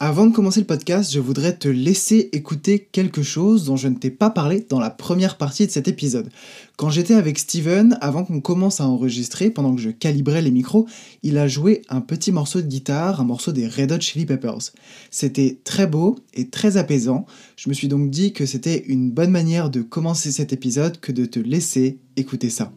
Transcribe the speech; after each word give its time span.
Avant 0.00 0.26
de 0.26 0.32
commencer 0.32 0.60
le 0.60 0.66
podcast, 0.66 1.12
je 1.12 1.18
voudrais 1.18 1.56
te 1.56 1.66
laisser 1.66 2.28
écouter 2.30 2.88
quelque 2.92 3.24
chose 3.24 3.64
dont 3.64 3.74
je 3.74 3.88
ne 3.88 3.96
t'ai 3.96 4.10
pas 4.12 4.30
parlé 4.30 4.64
dans 4.68 4.78
la 4.78 4.90
première 4.90 5.36
partie 5.36 5.66
de 5.66 5.72
cet 5.72 5.88
épisode. 5.88 6.30
Quand 6.76 6.88
j'étais 6.88 7.14
avec 7.14 7.36
Steven, 7.36 7.98
avant 8.00 8.22
qu'on 8.22 8.40
commence 8.40 8.80
à 8.80 8.86
enregistrer, 8.86 9.50
pendant 9.50 9.74
que 9.74 9.80
je 9.80 9.90
calibrais 9.90 10.40
les 10.40 10.52
micros, 10.52 10.86
il 11.24 11.36
a 11.36 11.48
joué 11.48 11.82
un 11.88 12.00
petit 12.00 12.30
morceau 12.30 12.60
de 12.60 12.68
guitare, 12.68 13.20
un 13.20 13.24
morceau 13.24 13.50
des 13.50 13.66
Red 13.66 13.90
Hot 13.90 14.00
Chili 14.00 14.24
Peppers. 14.24 14.70
C'était 15.10 15.58
très 15.64 15.88
beau 15.88 16.14
et 16.32 16.48
très 16.48 16.76
apaisant. 16.76 17.26
Je 17.56 17.68
me 17.68 17.74
suis 17.74 17.88
donc 17.88 18.08
dit 18.08 18.32
que 18.32 18.46
c'était 18.46 18.84
une 18.86 19.10
bonne 19.10 19.32
manière 19.32 19.68
de 19.68 19.82
commencer 19.82 20.30
cet 20.30 20.52
épisode 20.52 21.00
que 21.00 21.10
de 21.10 21.24
te 21.24 21.40
laisser 21.40 21.98
écouter 22.14 22.50
ça. 22.50 22.70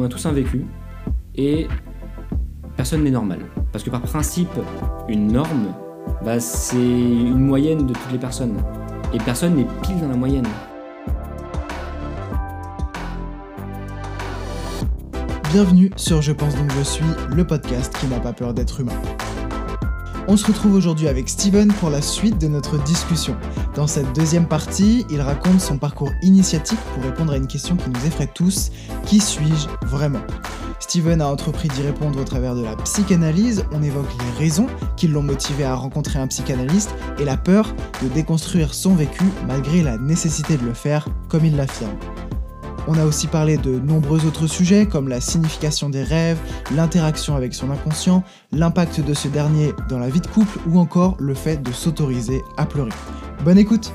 On 0.00 0.04
a 0.04 0.08
tous 0.08 0.24
un 0.24 0.32
vécu 0.32 0.64
et 1.34 1.68
personne 2.74 3.04
n'est 3.04 3.10
normal. 3.10 3.40
Parce 3.70 3.84
que 3.84 3.90
par 3.90 4.00
principe, 4.00 4.48
une 5.08 5.30
norme, 5.30 5.74
bah, 6.24 6.40
c'est 6.40 6.76
une 6.76 7.40
moyenne 7.40 7.86
de 7.86 7.92
toutes 7.92 8.12
les 8.12 8.18
personnes. 8.18 8.56
Et 9.12 9.18
personne 9.18 9.56
n'est 9.56 9.66
pile 9.82 10.00
dans 10.00 10.08
la 10.08 10.16
moyenne. 10.16 10.46
Bienvenue 15.52 15.90
sur 15.96 16.22
Je 16.22 16.32
pense 16.32 16.54
donc 16.56 16.70
je 16.78 16.82
suis, 16.82 17.04
le 17.34 17.46
podcast 17.46 17.94
qui 18.00 18.06
n'a 18.06 18.20
pas 18.20 18.32
peur 18.32 18.54
d'être 18.54 18.80
humain. 18.80 18.98
On 20.28 20.36
se 20.36 20.46
retrouve 20.46 20.74
aujourd'hui 20.74 21.08
avec 21.08 21.28
Steven 21.28 21.72
pour 21.74 21.90
la 21.90 22.00
suite 22.00 22.40
de 22.40 22.48
notre 22.48 22.82
discussion. 22.84 23.36
Dans 23.74 23.86
cette 23.86 24.12
deuxième 24.14 24.46
partie, 24.46 25.06
il 25.10 25.20
raconte 25.20 25.60
son 25.60 25.78
parcours 25.78 26.10
initiatique 26.22 26.78
pour 26.94 27.04
répondre 27.04 27.32
à 27.32 27.36
une 27.36 27.46
question 27.46 27.76
qui 27.76 27.88
nous 27.88 28.04
effraie 28.04 28.26
tous, 28.26 28.72
qui 29.06 29.20
suis-je 29.20 29.68
vraiment? 29.86 30.20
Steven 30.80 31.20
a 31.20 31.28
entrepris 31.28 31.68
d'y 31.68 31.82
répondre 31.82 32.20
au 32.20 32.24
travers 32.24 32.56
de 32.56 32.64
la 32.64 32.74
psychanalyse, 32.76 33.64
on 33.70 33.82
évoque 33.82 34.10
les 34.18 34.38
raisons 34.44 34.66
qui 34.96 35.06
l'ont 35.06 35.22
motivé 35.22 35.62
à 35.62 35.74
rencontrer 35.74 36.18
un 36.18 36.26
psychanalyste 36.26 36.92
et 37.20 37.24
la 37.24 37.36
peur 37.36 37.72
de 38.02 38.08
déconstruire 38.08 38.74
son 38.74 38.94
vécu 38.94 39.24
malgré 39.46 39.82
la 39.82 39.98
nécessité 39.98 40.56
de 40.56 40.64
le 40.64 40.74
faire 40.74 41.06
comme 41.28 41.44
il 41.44 41.54
l'affirme. 41.54 41.96
On 42.88 42.94
a 42.94 43.04
aussi 43.04 43.26
parlé 43.26 43.56
de 43.56 43.78
nombreux 43.78 44.24
autres 44.26 44.46
sujets 44.46 44.86
comme 44.86 45.08
la 45.08 45.20
signification 45.20 45.90
des 45.90 46.02
rêves, 46.02 46.38
l'interaction 46.74 47.36
avec 47.36 47.54
son 47.54 47.70
inconscient, 47.70 48.24
l'impact 48.52 49.00
de 49.04 49.14
ce 49.14 49.28
dernier 49.28 49.72
dans 49.88 49.98
la 49.98 50.08
vie 50.08 50.20
de 50.20 50.26
couple 50.26 50.58
ou 50.68 50.78
encore 50.78 51.16
le 51.20 51.34
fait 51.34 51.62
de 51.62 51.72
s'autoriser 51.72 52.40
à 52.56 52.66
pleurer. 52.66 52.90
Bonne 53.44 53.58
écoute 53.58 53.92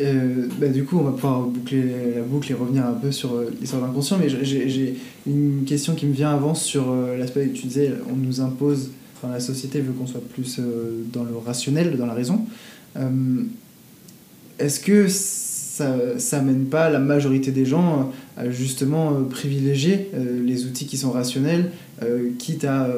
Euh, 0.00 0.46
bah, 0.60 0.68
du 0.68 0.84
coup, 0.84 0.98
on 1.00 1.02
va 1.02 1.10
pouvoir 1.10 1.40
boucler 1.40 2.14
la 2.14 2.22
boucle 2.22 2.52
et 2.52 2.54
revenir 2.54 2.86
un 2.86 2.92
peu 2.92 3.10
sur 3.10 3.34
euh, 3.34 3.50
l'histoire 3.60 3.82
de 3.82 3.88
l'inconscient, 3.88 4.16
mais 4.16 4.28
j'ai- 4.28 4.96
une 5.26 5.64
question 5.66 5.96
qui 5.96 6.06
me 6.06 6.12
vient 6.12 6.30
avant 6.30 6.54
sur 6.54 6.92
euh, 6.92 7.18
l'aspect 7.18 7.48
que 7.48 7.56
tu 7.56 7.66
disais, 7.66 7.92
on 8.08 8.14
nous 8.14 8.40
impose, 8.40 8.90
enfin 9.16 9.32
la 9.32 9.40
société 9.40 9.80
veut 9.80 9.92
qu'on 9.92 10.06
soit 10.06 10.22
plus 10.32 10.60
dans 11.12 11.24
le 11.24 11.36
rationnel, 11.44 11.96
dans 11.98 12.06
la 12.06 12.14
raison. 12.14 12.46
Est-ce 14.58 14.80
que 14.80 15.06
ça, 15.08 16.18
ça 16.18 16.40
mène 16.42 16.64
pas 16.64 16.90
la 16.90 16.98
majorité 16.98 17.50
des 17.50 17.64
gens 17.64 18.12
à 18.36 18.50
justement 18.50 19.12
euh, 19.12 19.22
privilégier 19.28 20.10
euh, 20.14 20.42
les 20.44 20.66
outils 20.66 20.86
qui 20.86 20.96
sont 20.96 21.10
rationnels, 21.10 21.70
euh, 22.02 22.30
quitte 22.38 22.64
à, 22.64 22.88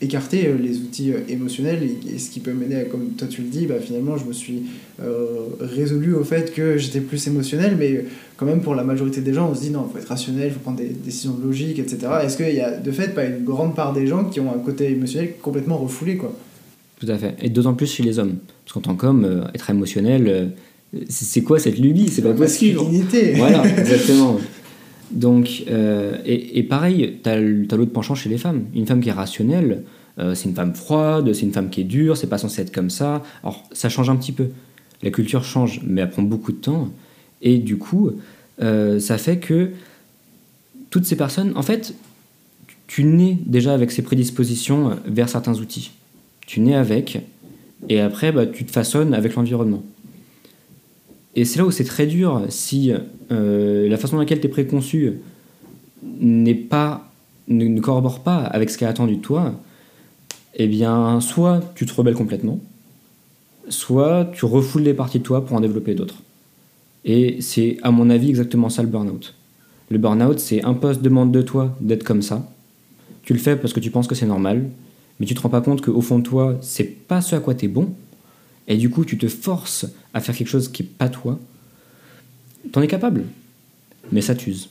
écarter 0.00 0.52
les 0.60 0.78
outils 0.78 1.12
émotionnels 1.28 1.88
et, 2.12 2.18
ce 2.18 2.28
qui 2.30 2.40
peut 2.40 2.52
mener 2.52 2.74
à, 2.74 2.84
comme 2.86 3.10
toi 3.10 3.28
tu 3.28 3.42
le 3.42 3.48
dis, 3.48 3.66
bah, 3.66 3.76
finalement 3.80 4.16
je 4.16 4.24
me 4.24 4.32
suis 4.32 4.64
résolu 5.60 6.14
au 6.14 6.24
fait 6.24 6.52
que 6.52 6.76
j'étais 6.76 7.00
plus 7.00 7.24
émotionnel, 7.28 7.76
mais 7.78 8.06
quand 8.36 8.44
même 8.44 8.62
pour 8.62 8.74
la 8.74 8.82
majorité 8.82 9.20
des 9.20 9.32
gens 9.32 9.50
on 9.50 9.54
se 9.54 9.60
dit 9.60 9.70
non, 9.70 9.86
il 9.88 9.92
faut 9.92 9.98
être 9.98 10.08
rationnel, 10.08 10.48
il 10.48 10.54
faut 10.54 10.58
prendre 10.58 10.78
des 10.78 10.88
décisions 10.88 11.38
logiques, 11.40 11.78
etc. 11.78 11.98
Est-ce 12.24 12.36
qu'il 12.36 12.52
y 12.52 12.60
a 12.60 12.72
de 12.72 12.90
fait 12.90 13.14
pas 13.14 13.26
une 13.26 13.44
grande 13.44 13.76
part 13.76 13.92
des 13.92 14.08
gens 14.08 14.24
qui 14.24 14.40
ont 14.40 14.52
un 14.52 14.58
côté 14.58 14.90
émotionnel 14.90 15.34
complètement 15.40 15.76
refoulé 15.76 16.16
quoi? 16.16 16.36
Tout 17.02 17.10
à 17.10 17.18
fait. 17.18 17.34
Et 17.42 17.48
d'autant 17.48 17.74
plus 17.74 17.92
chez 17.92 18.04
les 18.04 18.20
hommes. 18.20 18.36
Parce 18.64 18.74
qu'en 18.74 18.80
tant 18.80 18.94
qu'homme, 18.94 19.24
euh, 19.24 19.42
être 19.54 19.68
émotionnel, 19.68 20.28
euh, 20.28 20.46
c'est 21.08 21.42
quoi 21.42 21.58
cette 21.58 21.76
lubie? 21.76 22.08
C'est 22.08 22.22
pas 22.22 22.32
possible. 22.32 22.78
Voilà, 23.34 23.66
exactement. 23.66 24.38
Donc, 25.10 25.64
euh, 25.68 26.18
et, 26.24 26.60
et 26.60 26.62
pareil, 26.62 27.18
t'as 27.20 27.40
t'as 27.68 27.76
l'autre 27.76 27.90
penchant 27.90 28.14
chez 28.14 28.28
les 28.28 28.38
femmes. 28.38 28.66
Une 28.72 28.86
femme 28.86 29.00
qui 29.00 29.08
est 29.08 29.12
rationnelle, 29.12 29.82
euh, 30.20 30.36
c'est 30.36 30.48
une 30.48 30.54
femme 30.54 30.76
froide, 30.76 31.32
c'est 31.32 31.42
une 31.42 31.50
femme 31.50 31.70
qui 31.70 31.80
est 31.80 31.84
dure, 31.84 32.16
c'est 32.16 32.28
pas 32.28 32.38
censé 32.38 32.62
être 32.62 32.72
comme 32.72 32.88
ça. 32.88 33.24
Alors, 33.42 33.64
ça 33.72 33.88
change 33.88 34.08
un 34.08 34.14
petit 34.14 34.32
peu. 34.32 34.50
La 35.02 35.10
culture 35.10 35.42
change, 35.42 35.80
mais 35.84 36.02
elle 36.02 36.10
prend 36.10 36.22
beaucoup 36.22 36.52
de 36.52 36.58
temps. 36.58 36.88
Et 37.40 37.58
du 37.58 37.78
coup, 37.78 38.12
ça 38.60 39.18
fait 39.18 39.38
que 39.38 39.70
toutes 40.90 41.04
ces 41.04 41.16
personnes, 41.16 41.52
en 41.56 41.62
fait, 41.62 41.96
tu 42.86 43.02
nais 43.02 43.38
déjà 43.44 43.74
avec 43.74 43.90
ces 43.90 44.02
prédispositions 44.02 44.98
vers 45.04 45.28
certains 45.28 45.58
outils. 45.58 45.90
Tu 46.52 46.60
nais 46.60 46.74
avec, 46.74 47.18
et 47.88 48.00
après, 48.00 48.30
bah, 48.30 48.44
tu 48.44 48.66
te 48.66 48.70
façonnes 48.70 49.14
avec 49.14 49.36
l'environnement. 49.36 49.82
Et 51.34 51.46
c'est 51.46 51.58
là 51.58 51.64
où 51.64 51.70
c'est 51.70 51.84
très 51.84 52.06
dur 52.06 52.44
si 52.50 52.92
euh, 53.30 53.88
la 53.88 53.96
façon 53.96 54.16
dans 54.16 54.20
laquelle 54.20 54.38
tu 54.38 54.48
es 54.48 54.50
préconçu 54.50 55.14
n'est 56.02 56.54
pas, 56.54 57.10
ne, 57.48 57.64
ne 57.64 57.80
corrobore 57.80 58.20
pas 58.20 58.40
avec 58.40 58.68
ce 58.68 58.76
qui 58.76 58.84
est 58.84 58.86
attendu 58.86 59.16
de 59.16 59.22
toi. 59.22 59.54
Eh 60.56 60.66
bien, 60.66 61.22
soit 61.22 61.62
tu 61.74 61.86
te 61.86 61.94
rebelles 61.94 62.16
complètement, 62.16 62.60
soit 63.70 64.30
tu 64.34 64.44
refoules 64.44 64.84
des 64.84 64.92
parties 64.92 65.20
de 65.20 65.24
toi 65.24 65.46
pour 65.46 65.56
en 65.56 65.60
développer 65.60 65.94
d'autres. 65.94 66.20
Et 67.06 67.40
c'est, 67.40 67.78
à 67.80 67.90
mon 67.90 68.10
avis, 68.10 68.28
exactement 68.28 68.68
ça 68.68 68.82
le 68.82 68.88
burn-out. 68.88 69.32
Le 69.88 69.96
burn-out, 69.96 70.38
c'est 70.38 70.62
un 70.62 70.74
poste 70.74 71.00
demande 71.00 71.32
de 71.32 71.40
toi 71.40 71.74
d'être 71.80 72.04
comme 72.04 72.20
ça. 72.20 72.46
Tu 73.22 73.32
le 73.32 73.38
fais 73.38 73.56
parce 73.56 73.72
que 73.72 73.80
tu 73.80 73.90
penses 73.90 74.06
que 74.06 74.14
c'est 74.14 74.26
normal, 74.26 74.66
mais 75.22 75.26
tu 75.26 75.34
te 75.34 75.40
rends 75.40 75.50
pas 75.50 75.60
compte 75.60 75.82
qu'au 75.82 76.00
fond 76.00 76.18
de 76.18 76.24
toi, 76.24 76.58
c'est 76.62 76.82
pas 76.82 77.20
ce 77.20 77.36
à 77.36 77.38
quoi 77.38 77.54
tu 77.54 77.66
es 77.66 77.68
bon. 77.68 77.94
Et 78.66 78.76
du 78.76 78.90
coup, 78.90 79.04
tu 79.04 79.16
te 79.16 79.28
forces 79.28 79.86
à 80.14 80.20
faire 80.20 80.36
quelque 80.36 80.48
chose 80.48 80.66
qui 80.66 80.82
est 80.82 80.86
pas 80.86 81.08
toi. 81.08 81.38
T'en 82.72 82.82
es 82.82 82.88
capable, 82.88 83.22
mais 84.10 84.20
ça 84.20 84.34
t'use. 84.34 84.70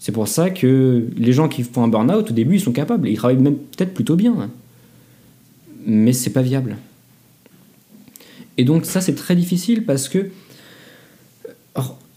C'est 0.00 0.10
pour 0.10 0.26
ça 0.26 0.50
que 0.50 1.06
les 1.16 1.32
gens 1.32 1.48
qui 1.48 1.62
font 1.62 1.84
un 1.84 1.86
burn-out, 1.86 2.28
au 2.28 2.34
début, 2.34 2.56
ils 2.56 2.60
sont 2.60 2.72
capables. 2.72 3.08
Ils 3.08 3.14
travaillent 3.14 3.36
même 3.36 3.54
peut-être 3.54 3.94
plutôt 3.94 4.16
bien. 4.16 4.34
hein. 4.36 4.50
Mais 5.86 6.12
c'est 6.12 6.30
pas 6.30 6.42
viable. 6.42 6.76
Et 8.58 8.64
donc 8.64 8.84
ça, 8.84 9.00
c'est 9.00 9.14
très 9.14 9.36
difficile 9.36 9.84
parce 9.84 10.08
que... 10.08 10.28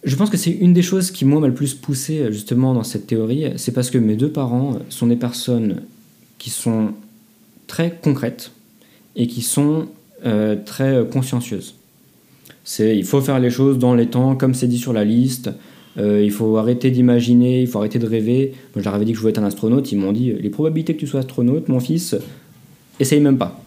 Je 0.04 0.16
pense 0.16 0.32
que 0.32 0.38
c'est 0.38 0.50
une 0.50 0.74
des 0.74 0.82
choses 0.82 1.12
qui, 1.12 1.26
moi, 1.26 1.40
m'a 1.40 1.48
le 1.48 1.54
plus 1.54 1.76
poussé 1.76 2.32
justement 2.32 2.74
dans 2.74 2.84
cette 2.84 3.06
théorie. 3.06 3.52
C'est 3.58 3.72
parce 3.72 3.92
que 3.92 4.00
mes 4.00 4.16
deux 4.16 4.32
parents 4.32 4.80
sont 4.90 5.06
des 5.06 5.16
personnes 5.16 5.84
qui 6.40 6.50
sont 6.50 6.94
très 7.68 7.98
concrètes 8.02 8.52
et 9.16 9.28
qui 9.28 9.42
sont 9.42 9.88
euh, 10.26 10.56
très 10.66 11.06
consciencieuses. 11.12 11.76
C'est 12.64 12.98
il 12.98 13.06
faut 13.06 13.22
faire 13.22 13.40
les 13.40 13.50
choses 13.50 13.78
dans 13.78 13.96
les 13.96 14.08
temps, 14.08 14.36
comme 14.36 14.54
c'est 14.54 14.68
dit 14.68 14.78
sur 14.78 14.94
la 14.94 15.04
liste. 15.04 15.50
Euh, 15.98 16.22
il 16.24 16.32
faut 16.32 16.58
arrêter 16.58 16.92
d'imaginer, 16.92 17.62
il 17.62 17.68
faut 17.68 17.80
arrêter 17.80 18.00
de 18.00 18.06
rêver. 18.06 18.54
Moi, 18.76 18.82
je 18.82 18.84
leur 18.84 18.94
avais 18.94 19.06
dit 19.06 19.12
que 19.12 19.16
je 19.16 19.22
voulais 19.22 19.32
être 19.32 19.40
un 19.40 19.46
astronaute. 19.46 19.92
Ils 19.92 19.98
m'ont 19.98 20.12
dit 20.12 20.34
les 20.34 20.50
probabilités 20.50 20.94
que 20.94 21.00
tu 21.00 21.08
sois 21.08 21.22
astronaute, 21.22 21.70
mon 21.70 21.80
fils, 21.80 22.16
essaye 23.00 23.20
même 23.20 23.38
pas. 23.38 23.64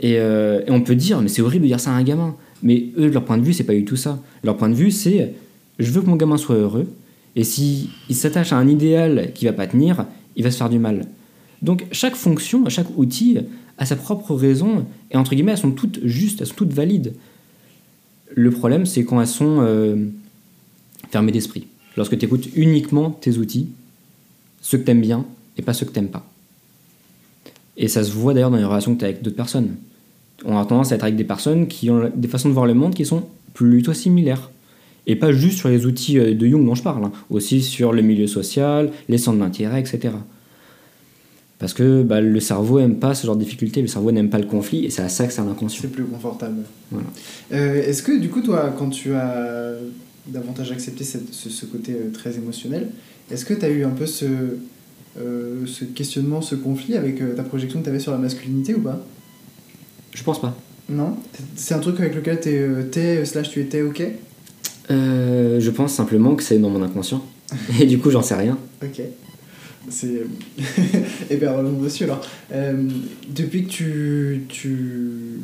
Et, 0.00 0.18
euh, 0.18 0.62
et 0.66 0.70
on 0.70 0.80
peut 0.80 0.94
dire, 0.94 1.20
mais 1.20 1.28
c'est 1.28 1.42
horrible 1.42 1.64
de 1.64 1.68
dire 1.68 1.80
ça 1.80 1.90
à 1.90 1.94
un 1.94 2.02
gamin. 2.02 2.36
Mais 2.62 2.86
eux, 2.96 3.08
de 3.08 3.14
leur 3.14 3.24
point 3.24 3.38
de 3.38 3.44
vue, 3.44 3.52
c'est 3.52 3.64
pas 3.64 3.74
du 3.74 3.84
tout 3.84 3.96
ça. 3.96 4.20
Leur 4.42 4.56
point 4.56 4.68
de 4.68 4.74
vue, 4.74 4.90
c'est 4.90 5.34
je 5.78 5.90
veux 5.92 6.00
que 6.00 6.06
mon 6.06 6.16
gamin 6.16 6.36
soit 6.36 6.56
heureux, 6.56 6.86
et 7.36 7.44
si 7.44 7.90
il 8.08 8.16
s'attache 8.16 8.52
à 8.52 8.56
un 8.56 8.66
idéal 8.66 9.30
qui 9.34 9.44
va 9.44 9.52
pas 9.52 9.66
tenir, 9.66 10.06
il 10.34 10.42
va 10.42 10.50
se 10.50 10.56
faire 10.56 10.68
du 10.68 10.78
mal. 10.78 11.06
Donc 11.62 11.86
chaque 11.92 12.14
fonction, 12.14 12.68
chaque 12.68 12.96
outil 12.96 13.38
a 13.78 13.86
sa 13.86 13.96
propre 13.96 14.34
raison, 14.34 14.86
et 15.10 15.16
entre 15.16 15.34
guillemets, 15.34 15.52
elles 15.52 15.58
sont 15.58 15.72
toutes 15.72 16.04
justes, 16.04 16.40
elles 16.40 16.46
sont 16.46 16.54
toutes 16.54 16.72
valides. 16.72 17.14
Le 18.34 18.50
problème, 18.50 18.86
c'est 18.86 19.04
quand 19.04 19.20
elles 19.20 19.26
sont 19.26 19.58
euh, 19.60 20.06
fermées 21.10 21.32
d'esprit. 21.32 21.66
Lorsque 21.96 22.18
tu 22.18 22.24
écoutes 22.24 22.48
uniquement 22.54 23.10
tes 23.10 23.38
outils, 23.38 23.68
ceux 24.60 24.78
que 24.78 24.84
tu 24.84 24.90
aimes 24.90 25.00
bien, 25.00 25.24
et 25.56 25.62
pas 25.62 25.72
ceux 25.72 25.86
que 25.86 25.92
tu 25.92 26.00
n'aimes 26.00 26.10
pas. 26.10 26.28
Et 27.76 27.88
ça 27.88 28.02
se 28.02 28.12
voit 28.12 28.34
d'ailleurs 28.34 28.50
dans 28.50 28.56
les 28.56 28.64
relations 28.64 28.94
que 28.94 29.00
tu 29.00 29.04
as 29.04 29.08
avec 29.08 29.22
d'autres 29.22 29.36
personnes. 29.36 29.76
On 30.44 30.56
a 30.58 30.64
tendance 30.64 30.92
à 30.92 30.96
être 30.96 31.04
avec 31.04 31.16
des 31.16 31.24
personnes 31.24 31.66
qui 31.66 31.90
ont 31.90 32.10
des 32.14 32.28
façons 32.28 32.48
de 32.48 32.54
voir 32.54 32.66
le 32.66 32.74
monde 32.74 32.94
qui 32.94 33.04
sont 33.04 33.24
plutôt 33.54 33.92
similaires. 33.92 34.50
Et 35.06 35.16
pas 35.16 35.32
juste 35.32 35.58
sur 35.58 35.68
les 35.68 35.86
outils 35.86 36.18
euh, 36.18 36.34
de 36.34 36.46
Jung 36.46 36.64
dont 36.64 36.74
je 36.74 36.82
parle, 36.82 37.04
hein. 37.04 37.12
aussi 37.30 37.62
sur 37.62 37.92
le 37.92 38.02
milieu 38.02 38.26
social, 38.26 38.90
les 39.08 39.16
centres 39.16 39.38
d'intérêt, 39.38 39.80
etc. 39.80 40.10
Parce 41.58 41.72
que 41.74 42.02
bah, 42.02 42.20
le 42.20 42.38
cerveau 42.40 42.78
n'aime 42.78 42.96
pas 42.96 43.14
ce 43.14 43.26
genre 43.26 43.34
de 43.36 43.42
difficultés, 43.42 43.82
le 43.82 43.88
cerveau 43.88 44.12
n'aime 44.12 44.30
pas 44.30 44.38
le 44.38 44.46
conflit, 44.46 44.84
et 44.84 44.90
c'est 44.90 45.02
à 45.02 45.08
ça 45.08 45.26
que 45.26 45.32
c'est 45.32 45.42
l'inconscient. 45.44 45.82
C'est 45.82 45.88
plus 45.92 46.04
confortable. 46.04 46.62
Voilà. 46.92 47.06
Euh, 47.52 47.82
Est-ce 47.82 48.02
que 48.04 48.16
du 48.18 48.28
coup, 48.28 48.42
toi, 48.42 48.72
quand 48.78 48.90
tu 48.90 49.12
as 49.14 49.72
davantage 50.28 50.70
accepté 50.70 51.02
cette- 51.04 51.32
ce, 51.32 51.50
ce 51.50 51.66
côté 51.66 51.92
euh, 51.94 52.10
très 52.12 52.36
émotionnel, 52.36 52.88
est-ce 53.30 53.44
que 53.44 53.54
tu 53.54 53.64
as 53.64 53.70
eu 53.70 53.82
un 53.84 53.90
peu 53.90 54.06
ce, 54.06 54.24
euh, 55.20 55.66
ce 55.66 55.84
questionnement, 55.84 56.40
ce 56.42 56.54
conflit 56.54 56.94
avec 56.96 57.20
euh, 57.20 57.34
ta 57.34 57.42
projection 57.42 57.80
que 57.80 57.84
tu 57.84 57.90
avais 57.90 57.98
sur 57.98 58.12
la 58.12 58.18
masculinité 58.18 58.74
ou 58.76 58.80
pas? 58.80 59.04
Je 60.14 60.22
pense 60.22 60.40
pas. 60.40 60.56
Non? 60.88 61.16
C'est 61.56 61.74
un 61.74 61.80
truc 61.80 61.98
avec 61.98 62.14
lequel 62.14 62.38
t'es, 62.40 63.24
slash 63.24 63.50
tu 63.50 63.60
étais 63.60 63.82
ok? 63.82 64.02
Je 64.90 65.70
pense 65.70 65.92
simplement 65.92 66.34
que 66.36 66.42
c'est 66.42 66.58
dans 66.58 66.70
mon 66.70 66.82
inconscient. 66.82 67.22
Et 67.80 67.86
du 67.86 67.98
coup, 67.98 68.10
j'en 68.10 68.22
sais 68.22 68.34
rien. 68.36 68.56
Ok. 68.82 69.02
C'est. 69.90 70.22
Eh 71.30 71.36
bien, 71.36 71.52
revenons 71.52 71.80
dessus 71.80 72.04
alors. 72.04 72.20
Euh, 72.52 72.88
depuis 73.34 73.64
que 73.64 73.68
tu, 73.68 74.42
tu 74.48 75.40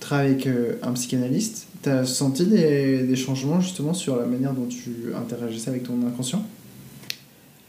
travailles 0.00 0.32
avec 0.32 0.46
euh, 0.46 0.74
un 0.82 0.92
psychanalyste, 0.92 1.66
tu 1.82 1.88
as 1.88 2.04
senti 2.04 2.46
des, 2.46 3.02
des 3.02 3.16
changements 3.16 3.60
justement 3.60 3.94
sur 3.94 4.16
la 4.16 4.26
manière 4.26 4.52
dont 4.52 4.66
tu 4.66 5.14
interagissais 5.16 5.70
avec 5.70 5.84
ton 5.84 5.94
inconscient? 6.06 6.44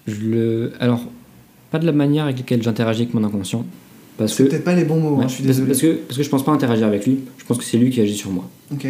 Je 0.08 0.22
le... 0.22 0.72
Alors, 0.80 1.06
pas 1.72 1.80
de 1.80 1.86
la 1.86 1.92
manière 1.92 2.26
avec 2.26 2.38
laquelle 2.38 2.64
j'interagis 2.64 3.04
avec 3.04 3.14
mon 3.14 3.24
inconscient. 3.24 3.66
Parce 4.18 4.34
C'est 4.34 4.46
que, 4.46 4.50
peut-être 4.50 4.64
pas 4.64 4.76
les 4.76 4.86
bons 4.86 5.00
mots, 5.00 5.22
hein, 5.22 5.28
je 5.28 5.36
suis 5.36 5.44
désolé. 5.44 5.68
Parce 5.68 5.82
que, 5.82 5.94
parce 5.94 6.18
que 6.18 6.24
je 6.24 6.30
pense 6.30 6.44
pas 6.44 6.52
interagir 6.52 6.88
avec 6.88 7.06
lui. 7.06 7.20
Je 7.38 7.46
pense 7.46 7.58
que 7.58 7.64
c'est 7.64 7.78
lui 7.78 7.90
qui 7.90 8.02
agit 8.02 8.16
sur 8.16 8.32
moi. 8.32 8.50
Ok. 8.72 8.88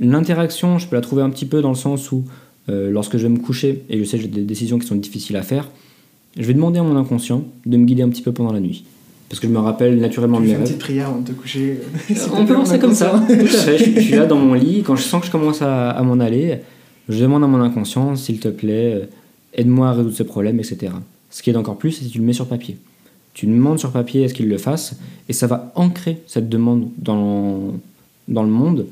L'interaction, 0.00 0.78
je 0.78 0.86
peux 0.86 0.96
la 0.96 1.02
trouver 1.02 1.22
un 1.22 1.30
petit 1.30 1.46
peu 1.46 1.60
dans 1.60 1.70
le 1.70 1.76
sens 1.76 2.12
où, 2.12 2.24
euh, 2.68 2.90
lorsque 2.90 3.16
je 3.16 3.22
vais 3.22 3.28
me 3.28 3.38
coucher 3.38 3.84
et 3.88 3.98
je 3.98 4.04
sais 4.04 4.16
que 4.16 4.22
j'ai 4.22 4.28
des 4.28 4.42
décisions 4.42 4.78
qui 4.78 4.86
sont 4.86 4.96
difficiles 4.96 5.36
à 5.36 5.42
faire, 5.42 5.70
je 6.36 6.42
vais 6.44 6.54
demander 6.54 6.78
à 6.78 6.82
mon 6.82 6.96
inconscient 6.96 7.44
de 7.66 7.76
me 7.76 7.84
guider 7.84 8.02
un 8.02 8.08
petit 8.08 8.22
peu 8.22 8.32
pendant 8.32 8.52
la 8.52 8.60
nuit. 8.60 8.84
Parce 9.28 9.40
que 9.40 9.46
je 9.48 9.52
me 9.52 9.58
rappelle 9.58 9.98
naturellement 9.98 10.38
Tu 10.38 10.42
de 10.44 10.46
mes 10.48 10.52
une 10.52 10.58
rêves. 10.58 10.68
petite 10.68 10.80
prière 10.80 11.08
avant 11.08 11.20
de 11.20 11.26
te 11.28 11.32
coucher. 11.32 11.78
On 12.36 12.44
peut 12.44 12.52
lancer 12.54 12.78
comme 12.78 12.94
ça. 12.94 13.16
inconscient. 13.16 13.36
Tout 13.46 13.56
à 13.56 13.58
fait. 13.60 13.78
Je, 13.78 13.90
je 13.96 14.00
suis 14.00 14.14
là 14.16 14.26
dans 14.26 14.36
mon 14.36 14.54
lit, 14.54 14.82
quand 14.84 14.96
je 14.96 15.02
sens 15.02 15.20
que 15.20 15.26
je 15.26 15.32
commence 15.32 15.62
à, 15.62 15.90
à 15.90 16.02
m'en 16.02 16.20
aller, 16.20 16.58
je 17.08 17.20
demande 17.20 17.42
à 17.42 17.46
mon 17.46 17.60
inconscient, 17.60 18.16
s'il 18.16 18.38
te 18.38 18.48
plaît, 18.48 18.94
euh, 18.94 19.06
aide-moi 19.54 19.88
à 19.88 19.92
résoudre 19.92 20.14
ce 20.14 20.22
problème, 20.22 20.58
etc. 20.58 20.92
Ce 21.30 21.42
qui 21.42 21.50
est 21.50 21.56
encore 21.56 21.76
plus, 21.78 21.92
c'est 21.92 22.04
si 22.04 22.10
tu 22.10 22.18
le 22.18 22.24
mets 22.24 22.32
sur 22.32 22.46
papier. 22.46 22.76
Tu 23.32 23.46
demandes 23.46 23.78
sur 23.80 23.90
papier 23.90 24.24
à 24.24 24.28
ce 24.28 24.34
qu'il 24.34 24.48
le 24.48 24.58
fasse, 24.58 24.96
et 25.28 25.32
ça 25.32 25.46
va 25.48 25.72
ancrer 25.74 26.18
cette 26.28 26.48
demande 26.48 26.88
dans, 26.98 27.72
dans 28.28 28.42
le 28.44 28.50
monde, 28.50 28.86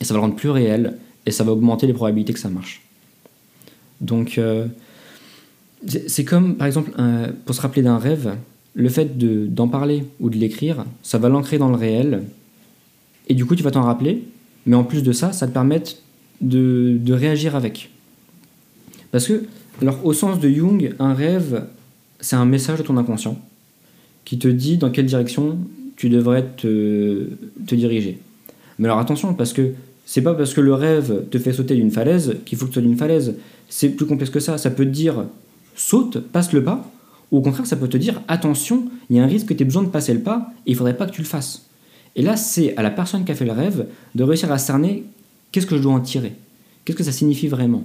et 0.00 0.04
ça 0.04 0.14
va 0.14 0.18
le 0.18 0.22
rendre 0.22 0.34
plus 0.34 0.50
réel, 0.50 0.94
et 1.26 1.30
ça 1.30 1.44
va 1.44 1.52
augmenter 1.52 1.86
les 1.86 1.92
probabilités 1.92 2.32
que 2.32 2.40
ça 2.40 2.48
marche. 2.48 2.82
Donc, 4.00 4.38
euh, 4.38 4.66
c'est 6.06 6.24
comme, 6.24 6.56
par 6.56 6.66
exemple, 6.66 6.90
pour 7.44 7.54
se 7.54 7.60
rappeler 7.60 7.82
d'un 7.82 7.98
rêve, 7.98 8.36
le 8.74 8.88
fait 8.88 9.16
de- 9.16 9.46
d'en 9.46 9.68
parler 9.68 10.04
ou 10.20 10.30
de 10.30 10.36
l'écrire, 10.36 10.84
ça 11.02 11.18
va 11.18 11.28
l'ancrer 11.28 11.58
dans 11.58 11.68
le 11.68 11.76
réel, 11.76 12.22
et 13.28 13.34
du 13.34 13.44
coup, 13.44 13.56
tu 13.56 13.62
vas 13.62 13.70
t'en 13.70 13.82
rappeler, 13.82 14.22
mais 14.66 14.76
en 14.76 14.84
plus 14.84 15.02
de 15.02 15.12
ça, 15.12 15.32
ça 15.32 15.46
te 15.46 15.52
permet 15.52 15.82
de, 16.40 17.12
réagir 17.12 17.56
avec. 17.56 17.90
Parce 19.10 19.26
que, 19.26 19.44
alors, 19.80 20.04
au 20.04 20.12
sens 20.12 20.40
de 20.40 20.48
Jung, 20.48 20.94
un 20.98 21.14
rêve, 21.14 21.64
c'est 22.20 22.36
un 22.36 22.44
message 22.44 22.78
de 22.78 22.84
ton 22.84 22.96
inconscient 22.96 23.38
qui 24.24 24.38
te 24.38 24.48
dit 24.48 24.78
dans 24.78 24.90
quelle 24.90 25.06
direction 25.06 25.58
tu 25.96 26.08
devrais 26.08 26.44
te, 26.56 27.28
te 27.66 27.74
diriger. 27.74 28.18
Mais 28.78 28.86
alors 28.86 28.98
attention, 28.98 29.34
parce 29.34 29.52
que 29.52 29.72
c'est 30.06 30.22
pas 30.22 30.34
parce 30.34 30.54
que 30.54 30.60
le 30.60 30.74
rêve 30.74 31.24
te 31.30 31.38
fait 31.38 31.52
sauter 31.52 31.76
d'une 31.76 31.90
falaise 31.90 32.36
qu'il 32.44 32.58
faut 32.58 32.64
que 32.66 32.70
tu 32.70 32.74
sois 32.74 32.82
d'une 32.82 32.96
falaise. 32.96 33.34
C'est 33.68 33.90
plus 33.90 34.06
complexe 34.06 34.30
que 34.30 34.40
ça. 34.40 34.58
Ça 34.58 34.70
peut 34.70 34.86
dire 34.86 35.26
saute, 35.74 36.18
passe 36.18 36.52
le 36.52 36.62
pas, 36.62 36.90
ou 37.30 37.38
au 37.38 37.40
contraire, 37.40 37.66
ça 37.66 37.76
peut 37.76 37.88
te 37.88 37.96
dire 37.96 38.22
attention, 38.28 38.84
il 39.10 39.16
y 39.16 39.20
a 39.20 39.24
un 39.24 39.26
risque 39.26 39.48
que 39.48 39.54
tu 39.54 39.62
aies 39.62 39.66
besoin 39.66 39.82
de 39.82 39.88
passer 39.88 40.14
le 40.14 40.20
pas 40.20 40.52
et 40.66 40.70
il 40.70 40.76
faudrait 40.76 40.96
pas 40.96 41.06
que 41.06 41.12
tu 41.12 41.20
le 41.20 41.26
fasses. 41.26 41.66
Et 42.16 42.22
là, 42.22 42.36
c'est 42.36 42.76
à 42.76 42.82
la 42.82 42.90
personne 42.90 43.24
qui 43.24 43.32
a 43.32 43.34
fait 43.34 43.44
le 43.44 43.52
rêve 43.52 43.86
de 44.14 44.22
réussir 44.22 44.52
à 44.52 44.58
cerner 44.58 45.04
qu'est-ce 45.50 45.66
que 45.66 45.76
je 45.76 45.82
dois 45.82 45.92
en 45.92 46.00
tirer, 46.00 46.34
qu'est-ce 46.84 46.98
que 46.98 47.04
ça 47.04 47.12
signifie 47.12 47.48
vraiment? 47.48 47.84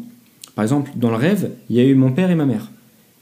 Par 0.56 0.63
exemple, 0.63 0.91
dans 0.95 1.09
le 1.09 1.15
rêve, 1.15 1.51
il 1.69 1.77
y 1.77 1.80
a 1.80 1.83
eu 1.83 1.95
mon 1.95 2.12
père 2.12 2.30
et 2.30 2.36
ma 2.36 2.45
mère. 2.45 2.69